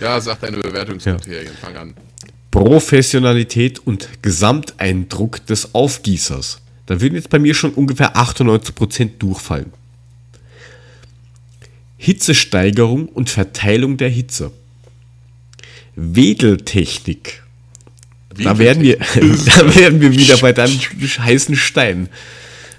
Ja, 0.00 0.20
sag 0.20 0.40
deine 0.40 0.56
Bewertungskriterien. 0.56 1.52
Fang 1.60 1.76
an. 1.76 1.94
Professionalität 2.50 3.78
und 3.78 4.08
Gesamteindruck 4.20 5.46
des 5.46 5.72
Aufgießers. 5.72 6.62
Da 6.86 7.00
würden 7.00 7.14
jetzt 7.14 7.30
bei 7.30 7.38
mir 7.38 7.54
schon 7.54 7.74
ungefähr 7.74 8.16
98% 8.16 9.18
durchfallen. 9.20 9.72
Hitzesteigerung 11.96 13.06
und 13.06 13.30
Verteilung 13.30 13.96
der 13.96 14.08
Hitze. 14.08 14.50
Wedeltechnik. 15.94 17.44
Da 18.36 18.58
werden, 18.58 18.82
wir, 18.82 18.96
da 19.46 19.76
werden 19.76 20.00
wir 20.00 20.10
wieder 20.10 20.38
bei 20.38 20.52
deinem 20.52 20.76
heißen 21.18 21.54
Stein. 21.54 22.08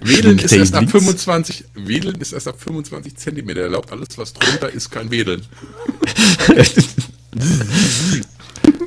Wedeln 0.02 0.39
ist 0.39 0.52
erst 0.52 0.74
ab 0.74 0.82
Links. 0.82 0.91
25, 0.93 1.66
Wedeln 1.76 2.20
ist 2.20 2.34
erst 2.34 2.47
ab 2.47 2.56
25 2.60 3.16
Zentimeter 3.16 3.62
erlaubt. 3.62 3.91
Alles, 3.91 4.08
was 4.18 4.34
drunter 4.34 4.70
ist, 4.70 4.89
kein 4.89 5.12
Wedeln. 5.12 5.43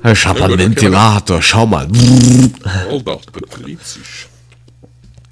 Ich 0.04 0.26
hab 0.26 0.40
einen 0.40 0.58
Ventilator, 0.58 1.40
schau 1.40 1.66
mal. 1.66 1.88
Alter, 2.90 3.20
betriebsisch. 3.32 4.28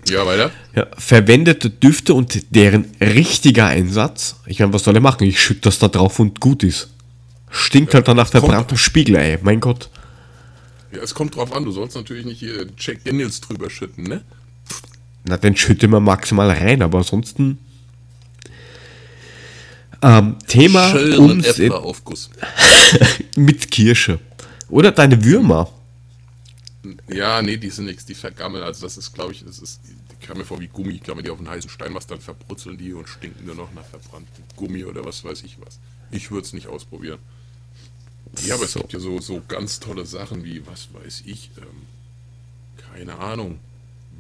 Ja, 0.09 0.27
weiter. 0.27 0.51
Ja, 0.75 0.87
verwendete 0.99 1.71
Düfte 1.71 2.15
und 2.15 2.55
deren 2.55 2.87
richtiger 3.01 3.67
Einsatz. 3.67 4.37
Ich 4.47 4.61
meine, 4.61 4.73
was 4.73 4.85
soll 4.85 4.95
er 4.95 5.01
machen? 5.01 5.25
Ich 5.25 5.41
schütte 5.41 5.63
das 5.63 5.79
da 5.79 5.89
drauf 5.89 6.19
und 6.19 6.41
gut 6.41 6.63
ist. 6.65 6.91
Stinkt 7.51 7.95
halt 7.95 8.09
dann 8.09 8.17
nach 8.17 8.29
verbranntem 8.29 8.79
Spiegelei, 8.79 9.39
mein 9.43 9.61
Gott. 9.61 9.91
Ja, 10.93 11.03
es 11.03 11.15
kommt 11.15 11.37
drauf 11.37 11.53
an, 11.55 11.65
du 11.65 11.71
sollst 11.71 11.97
natürlich 11.97 12.25
nicht 12.25 12.41
hier 12.41 12.67
Jack 12.79 13.05
Daniels 13.05 13.41
drüber 13.41 13.71
schütten, 13.71 14.05
ne? 14.05 14.23
Na, 15.25 15.37
den 15.37 15.57
schütte 15.57 15.89
man 15.89 16.03
maximal 16.03 16.51
rein, 16.51 16.83
aber 16.83 16.99
ansonsten. 16.99 17.59
Ähm, 20.03 20.37
Thema 20.49 20.91
Schönen 20.91 21.19
Umset 21.19 21.51
Äpfelaufguss. 21.61 22.31
mit 23.37 23.71
Kirsche. 23.71 24.19
Oder 24.69 24.91
deine 24.91 25.25
Würmer. 25.25 25.71
Ja, 27.09 27.41
nee, 27.41 27.57
die 27.57 27.71
sind 27.71 27.85
nichts, 27.85 28.05
die 28.05 28.15
vergammeln. 28.15 28.65
Also 28.65 28.85
das 28.85 28.97
ist, 28.97 29.13
glaube 29.13 29.33
ich, 29.33 29.45
das 29.45 29.61
ist, 29.61 29.81
die 29.85 30.27
kam 30.27 30.39
mir 30.39 30.45
vor 30.45 30.59
wie 30.59 30.67
Gummi. 30.67 30.99
Kann 30.99 31.15
man 31.15 31.25
die 31.25 31.31
auf 31.31 31.39
einen 31.39 31.49
heißen 31.49 31.71
Stein 31.71 31.95
was, 31.95 32.07
dann 32.09 32.21
verbrutzeln 32.21 32.77
die 32.77 32.93
und 32.93 33.09
stinken 33.09 33.47
nur 33.47 33.55
noch 33.55 33.73
nach 33.75 33.85
verbranntem 33.85 34.43
Gummi 34.57 34.85
oder 34.85 35.05
was 35.05 35.23
weiß 35.23 35.43
ich 35.45 35.57
was. 35.65 35.79
Ich 36.11 36.33
würde 36.33 36.47
es 36.47 36.53
nicht 36.53 36.67
ausprobieren. 36.67 37.19
Ja, 38.45 38.57
aber 38.57 38.65
es 38.65 38.73
So. 38.73 38.81
gibt 38.81 38.93
ja 38.95 38.99
so, 38.99 39.21
so 39.21 39.41
ganz 39.47 39.79
tolle 39.79 40.05
Sachen 40.05 40.43
wie, 40.45 40.67
was 40.67 40.89
weiß 40.93 41.23
ich, 41.27 41.51
ähm, 41.59 41.87
keine 42.93 43.19
Ahnung, 43.19 43.61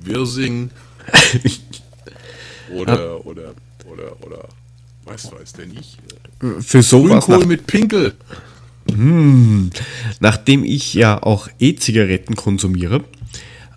Wirsing 0.01 0.71
oder, 2.75 3.27
oder, 3.27 3.55
oder, 3.85 4.25
oder, 4.25 4.49
was 5.05 5.31
weiß 5.33 5.53
denn 5.55 5.73
ich, 5.73 5.97
äh, 6.43 6.61
Für 6.61 6.83
sowas, 6.83 7.27
Grünkohl 7.27 7.39
nach, 7.39 7.47
mit 7.47 7.67
Pinkel. 7.67 8.15
nachdem 10.21 10.65
ich 10.65 10.95
ja 10.95 11.23
auch 11.23 11.49
E-Zigaretten 11.59 12.35
konsumiere, 12.37 13.05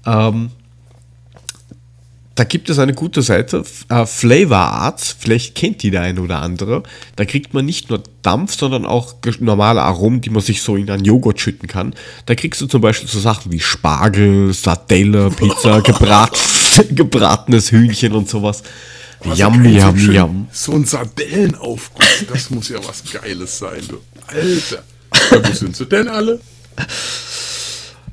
ähm, 0.05 0.51
da 2.35 2.43
gibt 2.43 2.69
es 2.69 2.79
eine 2.79 2.93
gute 2.93 3.21
Seite, 3.21 3.63
äh, 3.87 4.05
Flavor 4.05 4.57
Arts, 4.57 5.15
vielleicht 5.17 5.55
kennt 5.55 5.83
die 5.83 5.89
der 5.89 6.01
eine 6.01 6.21
oder 6.21 6.41
andere. 6.41 6.83
Da 7.15 7.23
kriegt 7.23 7.53
man 7.53 7.65
nicht 7.65 7.89
nur 7.89 8.03
Dampf, 8.23 8.55
sondern 8.55 8.85
auch 8.85 9.15
normale 9.39 9.81
Aromen, 9.81 10.19
die 10.19 10.29
man 10.29 10.41
sich 10.41 10.61
so 10.61 10.75
in 10.75 10.89
einen 10.89 11.05
Joghurt 11.05 11.39
schütten 11.39 11.69
kann. 11.69 11.93
Da 12.25 12.35
kriegst 12.35 12.59
du 12.59 12.67
zum 12.67 12.81
Beispiel 12.81 13.07
so 13.07 13.19
Sachen 13.19 13.53
wie 13.53 13.61
Spargel, 13.61 14.53
Sardelle, 14.53 15.29
Pizza, 15.29 15.79
gebrat, 15.83 16.37
gebratenes 16.83 17.71
Hühnchen 17.71 18.13
und 18.13 18.29
sowas. 18.29 18.63
Yummy, 19.23 19.79
schön- 19.79 20.13
yum. 20.13 20.47
so 20.51 20.73
ein 20.73 20.85
Sardellenaufguss, 20.85 22.25
das 22.31 22.49
muss 22.51 22.69
ja 22.69 22.77
was 22.85 23.03
Geiles 23.11 23.57
sein, 23.57 23.81
du. 23.87 23.99
Alter. 24.27 24.83
Ja, 25.31 25.47
wo 25.49 25.53
sind 25.53 25.75
sie 25.75 25.85
denn 25.85 26.07
alle? 26.07 26.39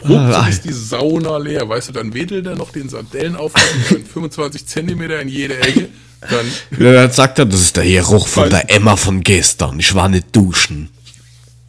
Ah, 0.05 0.09
Ruckzuck 0.09 0.49
ist 0.49 0.65
die 0.65 0.73
Sauna 0.73 1.37
leer, 1.39 1.69
weißt 1.69 1.89
du, 1.89 1.93
dann 1.93 2.15
wedelt 2.15 2.47
er 2.47 2.57
noch 2.57 2.71
den 2.71 2.89
Sardellenaufguss 2.89 3.91
mit 3.91 4.09
25 4.09 4.67
Zentimeter 4.67 5.21
in 5.21 5.29
jede 5.29 5.59
Ecke, 5.61 5.89
dann 6.31 6.47
Ja, 6.79 6.93
dann 6.93 7.11
sagt 7.13 7.39
er, 7.39 7.47
das 7.47 7.61
ist 7.61 7.77
der 7.77 7.85
Geruch 7.85 8.27
von 8.27 8.49
der 8.51 8.71
Emma 8.71 8.97
von 8.97 9.21
gestern. 9.23 9.79
Ich 9.81 9.95
war 9.95 10.09
nicht 10.09 10.35
duschen. 10.35 10.89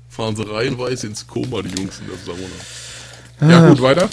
fahren 0.09 0.35
sie 0.35 0.43
reihenweise 0.49 1.07
ins 1.07 1.27
Koma, 1.27 1.61
die 1.63 1.69
Jungs 1.79 1.99
in 1.99 2.07
der 2.07 2.17
Sauna. 2.25 2.47
Ah. 3.39 3.49
Ja, 3.49 3.69
gut, 3.69 3.81
weiter. 3.81 4.09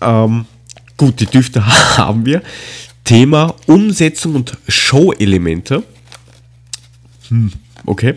Ähm, 0.00 0.46
gut, 0.96 1.20
die 1.20 1.26
Düfte 1.26 1.64
haben 1.96 2.26
wir. 2.26 2.42
Thema 3.04 3.54
Umsetzung 3.66 4.34
und 4.36 4.56
Show-Elemente. 4.66 5.82
Hm, 7.28 7.52
okay. 7.84 8.14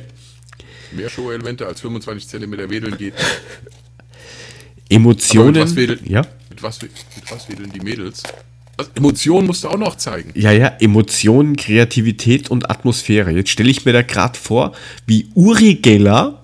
Mehr 0.91 1.09
Show-Elemente 1.09 1.65
als 1.67 1.81
25 1.81 2.27
Zentimeter 2.27 2.69
wedeln 2.69 2.97
geht. 2.97 3.13
Emotionen. 4.89 5.49
Aber 5.49 5.59
mit 5.59 5.69
was 5.69 5.75
wedeln, 5.75 5.99
ja? 6.05 6.25
mit 6.49 6.63
was, 6.63 6.81
mit 6.81 6.91
was 7.29 7.49
wedeln 7.49 7.71
die 7.71 7.81
Mädels? 7.81 8.23
Was, 8.77 8.89
Emotionen 8.95 9.47
musst 9.47 9.63
du 9.63 9.69
auch 9.69 9.77
noch 9.77 9.95
zeigen. 9.95 10.31
Ja, 10.35 10.51
ja, 10.51 10.67
Emotionen, 10.79 11.55
Kreativität 11.55 12.49
und 12.49 12.69
Atmosphäre. 12.69 13.31
Jetzt 13.31 13.49
stelle 13.49 13.69
ich 13.69 13.85
mir 13.85 13.93
da 13.93 14.01
gerade 14.01 14.37
vor, 14.37 14.73
wie 15.05 15.27
Uri 15.35 15.75
Geller 15.75 16.43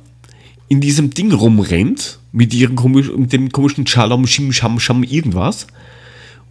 in 0.68 0.82
diesem 0.82 1.12
Ding 1.12 1.32
rumrennt, 1.32 2.20
mit, 2.32 2.54
ihren 2.54 2.76
komisch, 2.76 3.12
mit 3.16 3.32
dem 3.32 3.52
komischen 3.52 3.88
Shalom, 3.88 4.28
Shim, 4.28 4.52
Sham, 4.52 4.80
Sham, 4.80 5.04
irgendwas, 5.04 5.68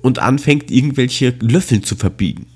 und 0.02 0.18
anfängt, 0.18 0.70
irgendwelche 0.70 1.30
Löffeln 1.40 1.82
zu 1.84 1.96
verbiegen. 1.96 2.46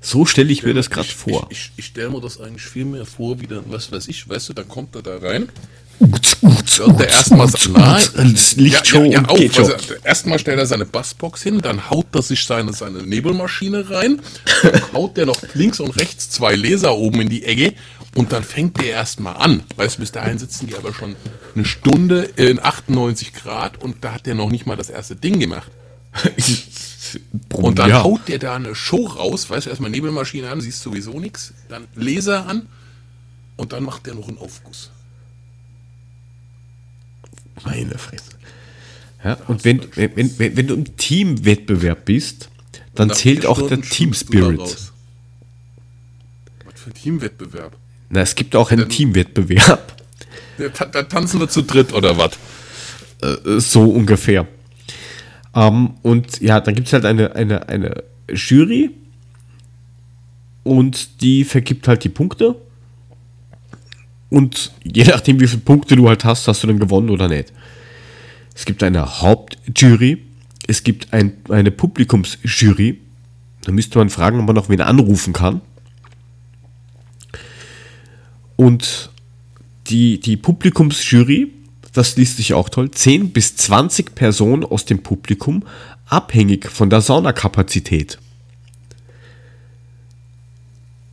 So 0.00 0.26
stelle 0.26 0.52
ich 0.52 0.64
mir 0.64 0.74
das 0.74 0.90
gerade 0.90 1.08
vor. 1.08 1.46
Ich, 1.50 1.58
ich, 1.58 1.72
ich 1.76 1.84
stelle 1.86 2.10
mir 2.10 2.20
das 2.20 2.40
eigentlich 2.40 2.62
viel 2.64 2.84
mehr 2.84 3.06
vor, 3.06 3.40
wie 3.40 3.46
dann, 3.46 3.64
was 3.68 3.92
weiß 3.92 4.08
ich, 4.08 4.28
weißt 4.28 4.48
du, 4.48 4.52
dann 4.52 4.66
kommt 4.68 4.96
er 4.96 5.02
da 5.02 5.16
rein. 5.18 5.48
Hört 6.00 6.98
der 6.98 7.08
erstmal 7.08 7.46
so- 7.48 7.70
Nein. 7.70 8.34
Lichtshow 8.56 9.04
ja, 9.04 9.20
ja, 9.20 9.22
geht. 9.22 9.56
Also, 9.56 9.74
erstmal 10.02 10.40
stellt 10.40 10.58
er 10.58 10.66
seine 10.66 10.84
Bassbox 10.86 11.42
hin, 11.44 11.60
dann 11.62 11.88
haut 11.90 12.06
er 12.14 12.22
sich 12.22 12.44
seine, 12.44 12.72
seine 12.72 13.04
Nebelmaschine 13.04 13.88
rein, 13.90 14.20
dann 14.64 14.82
haut 14.92 15.16
der 15.16 15.26
noch 15.26 15.40
links 15.54 15.78
und 15.78 15.90
rechts 15.96 16.30
zwei 16.30 16.56
Laser 16.56 16.96
oben 16.96 17.20
in 17.20 17.28
die 17.28 17.44
Ecke 17.44 17.74
und 18.14 18.32
dann 18.32 18.44
fängt 18.44 18.78
der 18.80 18.90
erstmal 18.90 19.36
an. 19.36 19.62
Weißt 19.76 19.96
du, 19.96 20.00
bis 20.00 20.12
dahin 20.12 20.38
sitzen 20.38 20.66
die 20.66 20.76
aber 20.76 20.92
schon 20.92 21.16
eine 21.54 21.64
Stunde 21.64 22.22
in 22.36 22.62
98 22.62 23.32
Grad 23.32 23.82
und 23.82 24.04
da 24.04 24.12
hat 24.14 24.26
der 24.26 24.34
noch 24.34 24.50
nicht 24.50 24.66
mal 24.66 24.76
das 24.76 24.90
erste 24.90 25.16
Ding 25.16 25.40
gemacht. 25.40 25.70
Und 27.52 27.78
dann 27.78 27.90
Ja. 27.90 28.02
haut 28.04 28.28
der 28.28 28.38
da 28.38 28.54
eine 28.56 28.74
Show 28.74 29.06
raus, 29.06 29.48
weißt 29.50 29.66
du, 29.66 29.70
erstmal 29.70 29.90
Nebelmaschine 29.90 30.48
an, 30.50 30.60
siehst 30.60 30.80
sowieso 30.82 31.20
nichts, 31.20 31.52
dann 31.68 31.86
Laser 31.94 32.46
an 32.46 32.68
und 33.56 33.72
dann 33.72 33.82
macht 33.84 34.06
der 34.06 34.14
noch 34.14 34.28
einen 34.28 34.38
Aufguss. 34.38 34.90
Meine 37.64 37.98
Fresse. 37.98 38.32
Ja, 39.24 39.34
und 39.46 39.64
wenn, 39.64 39.82
wenn, 39.94 40.16
wenn, 40.38 40.56
wenn 40.56 40.66
du 40.66 40.74
im 40.74 40.96
Teamwettbewerb 40.96 42.04
bist, 42.06 42.50
dann 42.94 43.10
zählt 43.12 43.46
auch 43.46 43.66
der 43.68 43.80
Team 43.80 44.14
Spirit. 44.14 44.58
Was 44.60 44.80
für 46.80 46.90
ein 46.90 46.94
Teamwettbewerb? 46.94 47.76
Na, 48.14 48.20
es 48.20 48.34
gibt 48.34 48.54
auch 48.54 48.70
einen 48.70 48.90
Teamwettbewerb. 48.90 49.96
Da, 50.58 50.68
ta- 50.68 50.84
da 50.84 51.02
tanzen 51.02 51.40
wir 51.40 51.48
zu 51.48 51.62
dritt 51.62 51.94
oder 51.94 52.18
was? 52.18 52.32
Äh, 53.22 53.58
So 53.58 53.84
ungefähr. 53.90 54.46
Ähm, 55.54 55.94
und 56.02 56.40
ja, 56.42 56.60
dann 56.60 56.74
gibt 56.74 56.88
es 56.88 56.92
halt 56.92 57.06
eine, 57.06 57.34
eine, 57.34 57.68
eine 57.70 58.04
Jury 58.30 58.90
und 60.62 61.22
die 61.22 61.44
vergibt 61.44 61.88
halt 61.88 62.04
die 62.04 62.10
Punkte. 62.10 62.54
Und 64.28 64.72
je 64.84 65.04
nachdem, 65.04 65.40
wie 65.40 65.46
viele 65.46 65.62
Punkte 65.62 65.96
du 65.96 66.06
halt 66.08 66.24
hast, 66.26 66.46
hast 66.48 66.62
du 66.62 66.66
dann 66.66 66.78
gewonnen 66.78 67.08
oder 67.08 67.28
nicht. 67.28 67.50
Es 68.54 68.66
gibt 68.66 68.82
eine 68.82 69.20
Hauptjury, 69.22 70.22
es 70.68 70.84
gibt 70.84 71.12
ein, 71.14 71.32
eine 71.48 71.70
Publikumsjury. 71.70 72.98
Da 73.64 73.72
müsste 73.72 73.98
man 73.98 74.10
fragen, 74.10 74.38
ob 74.40 74.46
man 74.46 74.54
noch 74.54 74.68
wen 74.68 74.82
anrufen 74.82 75.32
kann. 75.32 75.62
Und 78.56 79.10
die, 79.88 80.20
die 80.20 80.36
Publikumsjury, 80.36 81.52
das 81.92 82.16
liest 82.16 82.36
sich 82.36 82.54
auch 82.54 82.68
toll, 82.68 82.90
10 82.90 83.32
bis 83.32 83.56
20 83.56 84.14
Personen 84.14 84.64
aus 84.64 84.84
dem 84.84 85.02
Publikum, 85.02 85.64
abhängig 86.06 86.70
von 86.70 86.90
der 86.90 87.00
Saunakapazität. 87.00 88.18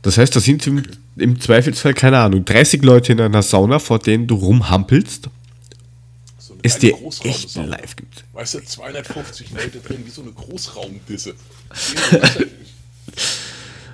Das 0.02 0.16
heißt, 0.16 0.34
da 0.34 0.40
sind 0.40 0.66
im, 0.66 0.82
im 1.16 1.40
Zweifelsfall, 1.40 1.94
keine 1.94 2.18
Ahnung, 2.18 2.44
30 2.44 2.82
Leute 2.82 3.12
in 3.12 3.20
einer 3.20 3.42
Sauna, 3.42 3.78
vor 3.78 3.98
denen 3.98 4.26
du 4.26 4.36
rumhampelst, 4.36 5.28
So 6.38 6.56
es 6.62 6.78
dir 6.78 6.96
echt 7.24 7.54
live 7.56 7.96
gibt. 7.96 8.24
Weißt 8.32 8.54
du, 8.54 8.60
250 8.60 9.50
Leute 9.50 9.80
drin, 9.80 10.02
wie 10.04 10.10
so 10.10 10.22
eine 10.22 10.32
Großraumdisse. 10.32 11.34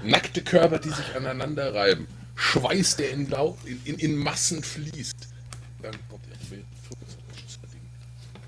Nackte 0.04 0.42
Körper, 0.42 0.78
die 0.78 0.90
sich 0.90 1.16
aneinander 1.16 1.74
reiben. 1.74 2.06
Schweiß, 2.36 2.96
der 2.96 3.10
in, 3.10 3.28
Lau 3.28 3.58
in, 3.64 3.80
in, 3.84 3.98
in 3.98 4.16
Massen 4.16 4.62
fließt. 4.62 5.16
Dann 5.82 5.94
kommt 6.08 6.22
der 6.30 6.36
Bild. 6.48 6.64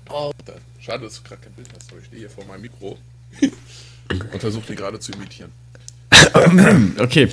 Alter. 0.07 0.59
Schade, 0.79 1.03
dass 1.03 1.21
du 1.21 1.27
gerade 1.27 1.41
kein 1.41 1.53
Bild 1.53 1.69
hast, 1.75 1.91
aber 1.91 1.99
ich 1.99 2.07
stehe 2.07 2.21
hier 2.21 2.29
vor 2.29 2.45
meinem 2.45 2.61
Mikro 2.61 2.97
und 4.33 4.39
versuche 4.39 4.67
die 4.67 4.75
gerade 4.75 4.99
zu 4.99 5.11
imitieren. 5.11 5.51
Okay. 6.99 7.29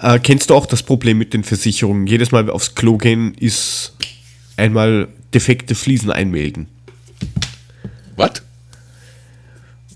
Äh, 0.00 0.18
kennst 0.18 0.50
du 0.50 0.54
auch 0.54 0.66
das 0.66 0.82
Problem 0.82 1.18
mit 1.18 1.34
den 1.34 1.44
Versicherungen? 1.44 2.06
Jedes 2.06 2.32
Mal 2.32 2.50
aufs 2.50 2.74
Klo 2.74 2.96
gehen 2.96 3.34
ist 3.34 3.94
einmal 4.56 5.08
defekte 5.34 5.74
Fliesen 5.74 6.10
einmelden. 6.10 6.68
Was? 8.16 8.42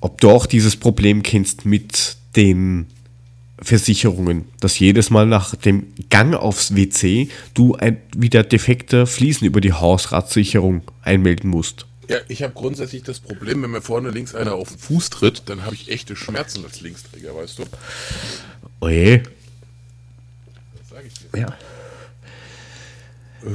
Ob 0.01 0.21
du 0.21 0.31
auch 0.31 0.47
dieses 0.47 0.77
Problem 0.77 1.23
kennst 1.23 1.65
mit 1.65 2.17
den 2.37 2.87
Versicherungen, 3.63 4.47
dass 4.61 4.79
jedes 4.79 5.11
Mal 5.11 5.27
nach 5.27 5.55
dem 5.55 5.87
Gang 6.09 6.35
aufs 6.35 6.75
WC 6.75 7.29
du 7.55 7.75
ein, 7.75 7.99
wieder 8.17 8.43
defekte 8.43 9.07
Fliesen 9.07 9.47
über 9.47 9.61
die 9.61 9.73
Hausratssicherung 9.73 10.83
einmelden 11.03 11.51
musst. 11.51 11.87
Ja, 12.09 12.19
ich 12.29 12.43
habe 12.43 12.53
grundsätzlich 12.55 13.05
das 13.05 13.21
Problem, 13.21 13.63
wenn 13.63 13.71
mir 13.71 13.83
vorne 13.83 14.11
links 14.11 14.35
einer 14.35 14.55
auf 14.55 14.71
den 14.71 14.79
Fuß 14.79 15.11
tritt, 15.11 15.43
dann 15.47 15.65
habe 15.65 15.75
ich 15.75 15.91
echte 15.91 16.17
Schmerzen 16.17 16.65
als 16.65 16.81
Linksträger, 16.81 17.37
weißt 17.37 17.61
du? 17.61 17.65
Oje. 18.81 19.23
Das 20.79 20.89
sage 20.91 21.07
ich 21.07 21.15
dir. 21.15 21.41
Ja. 21.41 21.57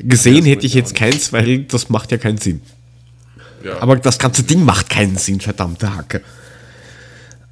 Gesehen 0.00 0.44
hätte 0.44 0.66
ich 0.66 0.74
jetzt 0.74 0.94
keins, 0.94 1.32
weil 1.32 1.60
das 1.62 1.88
macht 1.88 2.10
ja 2.12 2.18
keinen 2.18 2.36
Sinn. 2.38 2.60
Ja. 3.64 3.80
Aber 3.80 3.96
das 3.96 4.18
ganze 4.18 4.42
Ding 4.42 4.62
macht 4.64 4.90
keinen 4.90 5.16
Sinn, 5.16 5.40
verdammte 5.40 5.94
Hacke. 5.96 6.20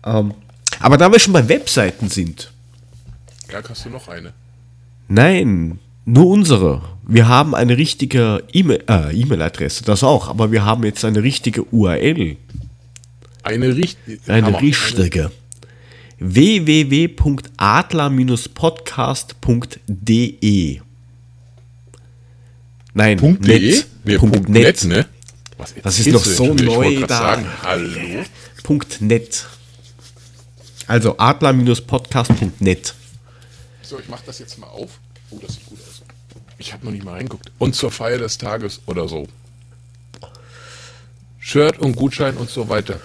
Ähm, 0.05 0.35
aber 0.81 0.97
da 0.99 1.11
wir 1.11 1.19
schon 1.19 1.33
bei 1.33 1.49
Webseiten 1.49 2.09
sind, 2.11 2.53
ja, 3.51 3.61
hast 3.69 3.85
du 3.85 3.91
noch 3.91 4.09
eine? 4.09 4.33
nein, 5.09 5.79
nur 6.05 6.27
unsere. 6.27 6.83
Wir 7.07 7.29
haben 7.29 7.55
eine 7.55 7.77
richtige 7.77 8.43
äh, 8.53 8.59
E-Mail-Adresse, 9.21 9.85
das 9.85 10.03
auch, 10.05 10.29
aber 10.29 10.53
wir 10.53 10.65
haben 10.65 10.85
jetzt 10.85 11.05
eine 11.05 11.23
richtige 11.23 11.65
URL, 11.65 12.37
Eine 13.43 13.75
richtige. 13.77 14.21
eine 14.33 14.61
richtige. 14.61 15.31
www.adler-podcast.de 19.53 20.81
Nein, 22.95 23.17
Punkt 23.19 23.47
.de? 23.47 23.59
net. 23.71 23.87
Nee, 24.05 24.19
Punkt 24.19 24.35
Punkt 24.35 24.49
net. 24.51 24.65
net, 24.65 24.85
ne? 24.85 25.07
Was 25.63 25.75
Das 25.83 25.99
ist 25.99 26.09
noch 26.09 26.25
so? 26.25 26.55
Ich 26.55 26.63
neu 26.63 27.01
da. 27.07 27.19
Sagen, 27.19 27.47
hallo? 27.63 28.25
Punkt 28.65 29.01
.net. 29.01 29.47
Also 30.89 31.17
adler-podcast.net. 31.17 32.95
So, 33.83 33.99
ich 34.01 34.09
mache 34.09 34.23
das 34.27 34.39
jetzt 34.41 34.59
mal 34.59 34.67
auf. 34.67 34.99
Oh, 35.31 35.39
das 35.41 35.55
sieht 35.55 35.67
gut 35.67 35.79
aus. 35.89 36.03
Ich 36.59 36.73
habe 36.73 36.85
noch 36.85 36.93
nicht 36.93 37.05
mal 37.05 37.13
reingeguckt. 37.13 37.53
Und 37.59 37.75
zur 37.75 37.91
Feier 37.91 38.19
des 38.19 38.39
Tages 38.39 38.81
oder 38.87 39.09
so. 39.09 39.27
Shirt 41.39 41.79
und 41.79 41.97
Gutschein 41.97 42.37
und 42.37 42.51
so 42.51 42.69
weiter. 42.69 43.01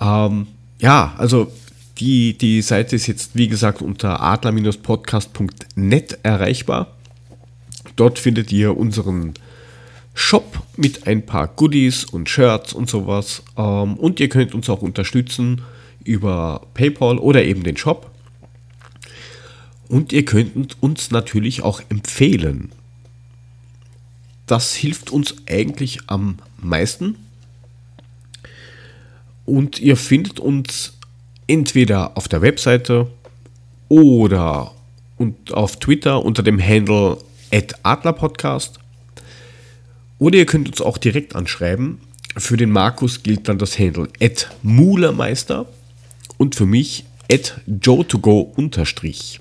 Ähm, 0.00 0.46
ja, 0.78 1.14
also 1.16 1.52
die, 1.98 2.36
die 2.36 2.60
Seite 2.62 2.96
ist 2.96 3.06
jetzt, 3.06 3.30
wie 3.34 3.48
gesagt, 3.48 3.82
unter 3.82 4.20
adler-podcast.net 4.20 6.18
erreichbar. 6.22 6.88
Dort 7.96 8.18
findet 8.18 8.52
ihr 8.52 8.76
unseren 8.76 9.34
Shop 10.18 10.62
mit 10.78 11.06
ein 11.06 11.26
paar 11.26 11.46
Goodies 11.46 12.06
und 12.06 12.30
Shirts 12.30 12.72
und 12.72 12.88
sowas. 12.88 13.42
Ähm, 13.58 13.94
und 13.98 14.18
ihr 14.18 14.30
könnt 14.30 14.54
uns 14.54 14.70
auch 14.70 14.80
unterstützen 14.80 15.60
über 16.04 16.62
PayPal 16.72 17.18
oder 17.18 17.44
eben 17.44 17.62
den 17.62 17.76
Shop. 17.76 18.10
Und 19.88 20.14
ihr 20.14 20.24
könnt 20.24 20.82
uns 20.82 21.10
natürlich 21.10 21.60
auch 21.62 21.82
empfehlen. 21.90 22.72
Das 24.46 24.74
hilft 24.74 25.10
uns 25.10 25.34
eigentlich 25.48 25.98
am 26.06 26.38
meisten. 26.56 27.16
Und 29.44 29.78
ihr 29.80 29.98
findet 29.98 30.40
uns 30.40 30.94
entweder 31.46 32.16
auf 32.16 32.26
der 32.26 32.40
Webseite 32.40 33.06
oder 33.88 34.72
und 35.18 35.52
auf 35.52 35.78
Twitter 35.78 36.24
unter 36.24 36.42
dem 36.42 36.58
Handle 36.60 37.18
@adlerpodcast. 37.82 38.80
Oder 40.18 40.38
ihr 40.38 40.46
könnt 40.46 40.68
uns 40.68 40.80
auch 40.80 40.98
direkt 40.98 41.34
anschreiben. 41.34 41.98
Für 42.36 42.56
den 42.56 42.70
Markus 42.70 43.22
gilt 43.22 43.48
dann 43.48 43.58
das 43.58 43.78
Handle 43.78 44.08
@mulermeister 44.62 45.66
und 46.38 46.54
für 46.54 46.66
mich 46.66 47.04
@joe2go 47.30 48.40
unterstrich. 48.56 49.40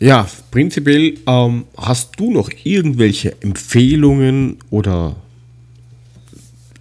Ja, 0.00 0.28
prinzipiell 0.50 1.18
ähm, 1.26 1.64
hast 1.76 2.18
du 2.18 2.30
noch 2.30 2.50
irgendwelche 2.64 3.40
Empfehlungen 3.42 4.58
oder 4.70 5.16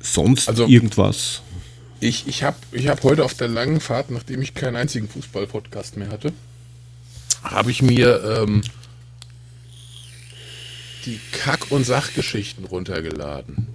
sonst 0.01 0.49
Also- 0.49 0.67
irgendwas? 0.67 1.41
Ich, 1.99 2.27
ich 2.27 2.43
habe 2.43 2.57
ich 2.73 2.89
hab 2.89 3.01
heute 3.03 3.23
auf 3.23 3.33
der 3.33 3.47
langen 3.47 3.79
Fahrt, 3.79 4.11
nachdem 4.11 4.41
ich 4.41 4.53
keinen 4.53 4.75
einzigen 4.75 5.07
Fußball-Podcast 5.07 5.95
mehr 5.95 6.09
hatte, 6.09 6.33
habe 7.43 7.71
ich 7.71 7.81
mir 7.81 8.41
ähm, 8.43 8.61
die 11.05 11.19
Kack- 11.31 11.71
und 11.71 11.85
Sachgeschichten 11.85 12.65
runtergeladen. 12.65 13.67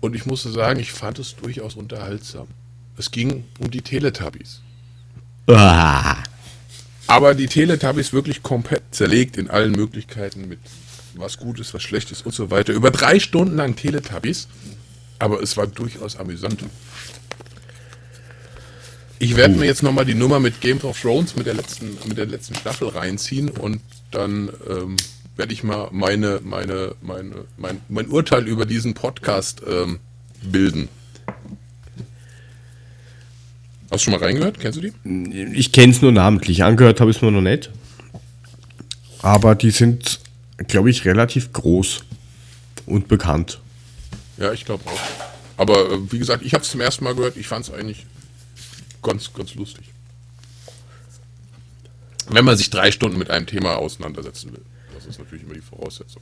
Und 0.00 0.14
ich 0.14 0.26
musste 0.26 0.50
sagen, 0.50 0.78
ich 0.78 0.92
fand 0.92 1.18
es 1.18 1.36
durchaus 1.36 1.74
unterhaltsam. 1.74 2.46
Es 2.96 3.10
ging 3.10 3.44
um 3.58 3.70
die 3.70 3.82
Teletubbies. 3.82 4.60
Ah. 5.48 6.22
Aber 7.06 7.34
die 7.34 7.46
Teletubbies 7.46 8.12
wirklich 8.12 8.42
komplett 8.42 8.82
zerlegt 8.90 9.36
in 9.36 9.48
allen 9.50 9.72
Möglichkeiten 9.72 10.48
mit 10.48 10.58
was 11.14 11.38
gut 11.38 11.58
ist, 11.60 11.72
was 11.72 11.82
schlecht 11.82 12.10
ist 12.12 12.26
und 12.26 12.34
so 12.34 12.50
weiter. 12.50 12.72
Über 12.72 12.90
drei 12.90 13.20
Stunden 13.20 13.56
lang 13.56 13.76
Teletubbies. 13.76 14.48
Aber 15.18 15.42
es 15.42 15.56
war 15.56 15.66
durchaus 15.66 16.16
amüsant. 16.16 16.62
Ich 19.18 19.36
werde 19.36 19.54
mir 19.56 19.64
jetzt 19.64 19.82
nochmal 19.82 20.04
die 20.04 20.14
Nummer 20.14 20.40
mit 20.40 20.60
Game 20.60 20.78
of 20.82 21.00
Thrones 21.00 21.36
mit 21.36 21.46
der 21.46 21.54
letzten, 21.54 21.96
mit 22.06 22.18
der 22.18 22.26
letzten 22.26 22.54
Staffel 22.54 22.88
reinziehen 22.88 23.48
und 23.48 23.80
dann 24.10 24.50
ähm, 24.68 24.96
werde 25.36 25.52
ich 25.52 25.62
mal 25.62 25.88
meine, 25.90 26.40
meine, 26.42 26.94
meine, 27.00 27.44
mein, 27.56 27.80
mein 27.88 28.08
Urteil 28.08 28.46
über 28.46 28.66
diesen 28.66 28.94
Podcast 28.94 29.62
ähm, 29.66 30.00
bilden. 30.42 30.88
Hast 33.90 34.04
du 34.04 34.10
schon 34.10 34.20
mal 34.20 34.26
reingehört? 34.26 34.60
Kennst 34.60 34.82
du 34.82 34.90
die? 34.90 35.52
Ich 35.54 35.72
kenne 35.72 35.92
es 35.92 36.02
nur 36.02 36.12
namentlich. 36.12 36.64
Angehört 36.64 37.00
habe 37.00 37.10
ich 37.10 37.16
es 37.16 37.22
mir 37.22 37.30
noch 37.30 37.40
nicht. 37.40 37.70
Aber 39.22 39.54
die 39.54 39.70
sind, 39.70 40.20
glaube 40.68 40.90
ich, 40.90 41.04
relativ 41.04 41.52
groß 41.52 42.00
und 42.84 43.08
bekannt. 43.08 43.60
Ja, 44.36 44.52
ich 44.52 44.64
glaube 44.64 44.84
auch. 44.86 45.00
Aber 45.56 45.90
äh, 45.90 46.12
wie 46.12 46.18
gesagt, 46.18 46.44
ich 46.44 46.52
habe 46.52 46.62
es 46.62 46.70
zum 46.70 46.80
ersten 46.80 47.04
Mal 47.04 47.14
gehört. 47.14 47.36
Ich 47.36 47.48
fand 47.48 47.66
es 47.66 47.72
eigentlich 47.72 48.06
ganz, 49.06 49.32
ganz 49.32 49.54
lustig. 49.54 49.86
Wenn 52.28 52.44
man 52.44 52.56
sich 52.56 52.70
drei 52.70 52.90
Stunden 52.90 53.18
mit 53.18 53.30
einem 53.30 53.46
Thema 53.46 53.76
auseinandersetzen 53.76 54.52
will. 54.52 54.62
Das 54.94 55.06
ist 55.06 55.18
natürlich 55.20 55.44
immer 55.44 55.54
die 55.54 55.60
Voraussetzung. 55.60 56.20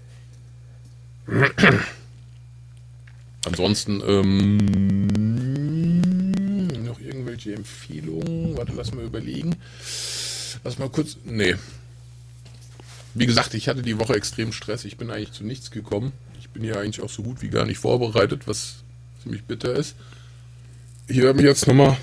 Ansonsten, 3.47 4.03
ähm, 4.07 4.59
noch 6.85 7.01
irgendwelche 7.01 7.55
Empfehlungen? 7.55 8.57
Warte, 8.57 8.75
lass 8.77 8.93
mal 8.93 9.05
überlegen. 9.05 9.57
Lass 10.63 10.79
mal 10.79 10.91
kurz. 10.91 11.17
Nee. 11.25 11.55
Wie 13.15 13.27
gesagt, 13.27 13.55
ich 13.55 13.69
hatte 13.69 13.81
die 13.81 13.99
Woche 13.99 14.15
extrem 14.15 14.53
Stress. 14.53 14.85
Ich 14.85 14.99
bin 14.99 15.11
eigentlich 15.11 15.33
zu 15.33 15.45
nichts 15.45 15.71
gekommen. 15.71 16.13
Ich 16.39 16.51
bin 16.51 16.63
hier 16.63 16.79
eigentlich 16.79 17.03
auch 17.03 17.09
so 17.09 17.23
gut 17.23 17.41
wie 17.41 17.49
gar 17.49 17.65
nicht 17.65 17.79
vorbereitet, 17.79 18.47
was 18.47 18.83
ziemlich 19.23 19.45
bitter 19.45 19.73
ist. 19.75 19.95
Ich 21.07 21.17
werde 21.19 21.35
mich 21.35 21.47
jetzt 21.47 21.67
nochmal 21.67 21.97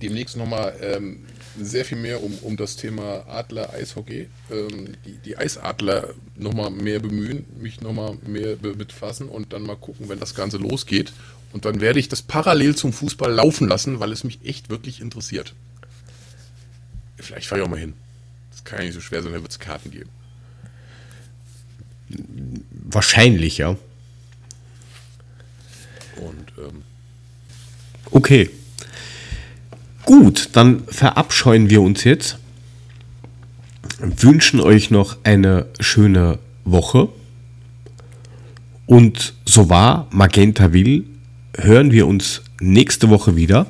demnächst 0.00 0.36
nochmal 0.36 0.74
ähm, 0.80 1.24
sehr 1.58 1.84
viel 1.84 1.98
mehr 1.98 2.22
um, 2.22 2.34
um 2.42 2.56
das 2.56 2.76
Thema 2.76 3.26
Adler 3.28 3.72
Eishockey, 3.72 4.28
ähm, 4.50 4.94
die, 5.04 5.18
die 5.24 5.38
Eisadler 5.38 6.14
nochmal 6.36 6.70
mehr 6.70 7.00
bemühen, 7.00 7.44
mich 7.58 7.80
nochmal 7.80 8.16
mehr 8.26 8.56
be 8.56 8.74
befassen 8.74 9.28
und 9.28 9.52
dann 9.52 9.62
mal 9.62 9.76
gucken, 9.76 10.08
wenn 10.08 10.20
das 10.20 10.34
Ganze 10.34 10.56
losgeht. 10.56 11.12
Und 11.52 11.64
dann 11.64 11.80
werde 11.80 11.98
ich 11.98 12.08
das 12.08 12.22
parallel 12.22 12.76
zum 12.76 12.92
Fußball 12.92 13.32
laufen 13.32 13.68
lassen, 13.68 13.98
weil 13.98 14.12
es 14.12 14.22
mich 14.24 14.38
echt 14.44 14.70
wirklich 14.70 15.00
interessiert. 15.00 15.54
Vielleicht 17.16 17.48
fahre 17.48 17.60
ich 17.60 17.66
auch 17.66 17.70
mal 17.70 17.80
hin. 17.80 17.94
Das 18.52 18.64
kann 18.64 18.78
ja 18.78 18.84
nicht 18.86 18.94
so 18.94 19.00
schwer 19.00 19.22
sein, 19.22 19.32
da 19.32 19.40
wird 19.40 19.50
es 19.50 19.58
Karten 19.58 19.90
geben. 19.90 20.10
Wahrscheinlich, 22.70 23.58
ja. 23.58 23.70
Und 26.16 26.52
ähm, 26.58 26.82
Okay. 28.10 28.50
Gut, 30.10 30.50
dann 30.54 30.82
verabscheuen 30.88 31.70
wir 31.70 31.80
uns 31.82 32.02
jetzt. 32.02 32.38
Wünschen 34.00 34.58
euch 34.58 34.90
noch 34.90 35.18
eine 35.22 35.68
schöne 35.78 36.40
Woche. 36.64 37.08
Und 38.86 39.34
so 39.46 39.68
wahr 39.68 40.08
Magenta 40.10 40.72
will, 40.72 41.04
hören 41.56 41.92
wir 41.92 42.08
uns 42.08 42.42
nächste 42.60 43.08
Woche 43.08 43.36
wieder. 43.36 43.68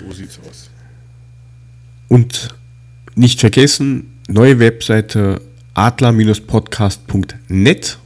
so 0.00 0.10
sieht's 0.10 0.40
aus. 0.48 0.70
Und 2.08 2.48
nicht 3.14 3.40
vergessen, 3.40 4.18
neue 4.26 4.58
Webseite 4.58 5.42
adler-podcast.net 5.74 7.98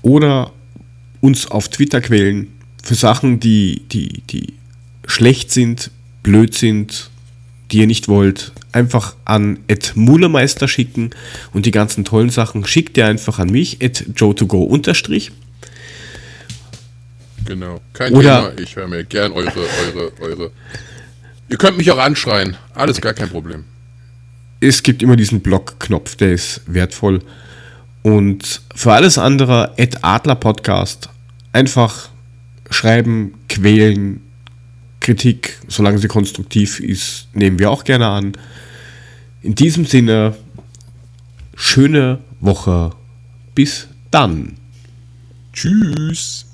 oder 0.00 0.52
uns 1.20 1.50
auf 1.50 1.68
Twitter 1.68 2.00
quälen 2.00 2.61
für 2.82 2.94
Sachen, 2.94 3.40
die, 3.40 3.82
die, 3.90 4.22
die 4.22 4.54
schlecht 5.06 5.50
sind, 5.50 5.90
blöd 6.22 6.54
sind, 6.54 7.10
die 7.70 7.78
ihr 7.78 7.86
nicht 7.86 8.08
wollt, 8.08 8.52
einfach 8.72 9.14
an 9.24 9.58
Ed 9.68 9.92
Mulemeister 9.94 10.68
schicken 10.68 11.10
und 11.52 11.66
die 11.66 11.70
ganzen 11.70 12.04
tollen 12.04 12.30
Sachen 12.30 12.66
schickt 12.66 12.96
ihr 12.96 13.06
einfach 13.06 13.38
an 13.38 13.50
mich, 13.50 13.82
at 13.82 14.04
joe2go 14.14 14.66
unterstrich. 14.66 15.32
Genau. 17.44 17.80
Kein 17.92 18.14
Oder- 18.14 18.50
Thema. 18.50 18.62
Ich 18.62 18.76
höre 18.76 18.88
mir 18.88 19.04
gern 19.04 19.32
eure, 19.32 19.52
eure, 19.86 20.12
eure. 20.20 20.50
Ihr 21.48 21.58
könnt 21.58 21.76
mich 21.76 21.90
auch 21.90 21.98
anschreien. 21.98 22.56
Alles 22.74 23.00
gar 23.00 23.14
kein 23.14 23.28
Problem. 23.28 23.64
Es 24.60 24.82
gibt 24.82 25.02
immer 25.02 25.16
diesen 25.16 25.40
Blog-Knopf, 25.40 26.16
der 26.16 26.32
ist 26.32 26.60
wertvoll. 26.66 27.20
Und 28.02 28.62
für 28.74 28.92
alles 28.92 29.18
andere, 29.18 29.74
at 29.78 30.04
Adler 30.04 30.36
Podcast, 30.36 31.08
einfach 31.52 32.11
schreiben, 32.72 33.34
quälen, 33.48 34.20
Kritik, 35.00 35.58
solange 35.66 35.98
sie 35.98 36.08
konstruktiv 36.08 36.78
ist, 36.78 37.28
nehmen 37.34 37.58
wir 37.58 37.70
auch 37.70 37.82
gerne 37.84 38.06
an. 38.06 38.32
In 39.42 39.56
diesem 39.56 39.84
Sinne, 39.84 40.36
schöne 41.56 42.20
Woche. 42.40 42.92
Bis 43.54 43.88
dann. 44.10 44.56
Tschüss. 45.52 46.51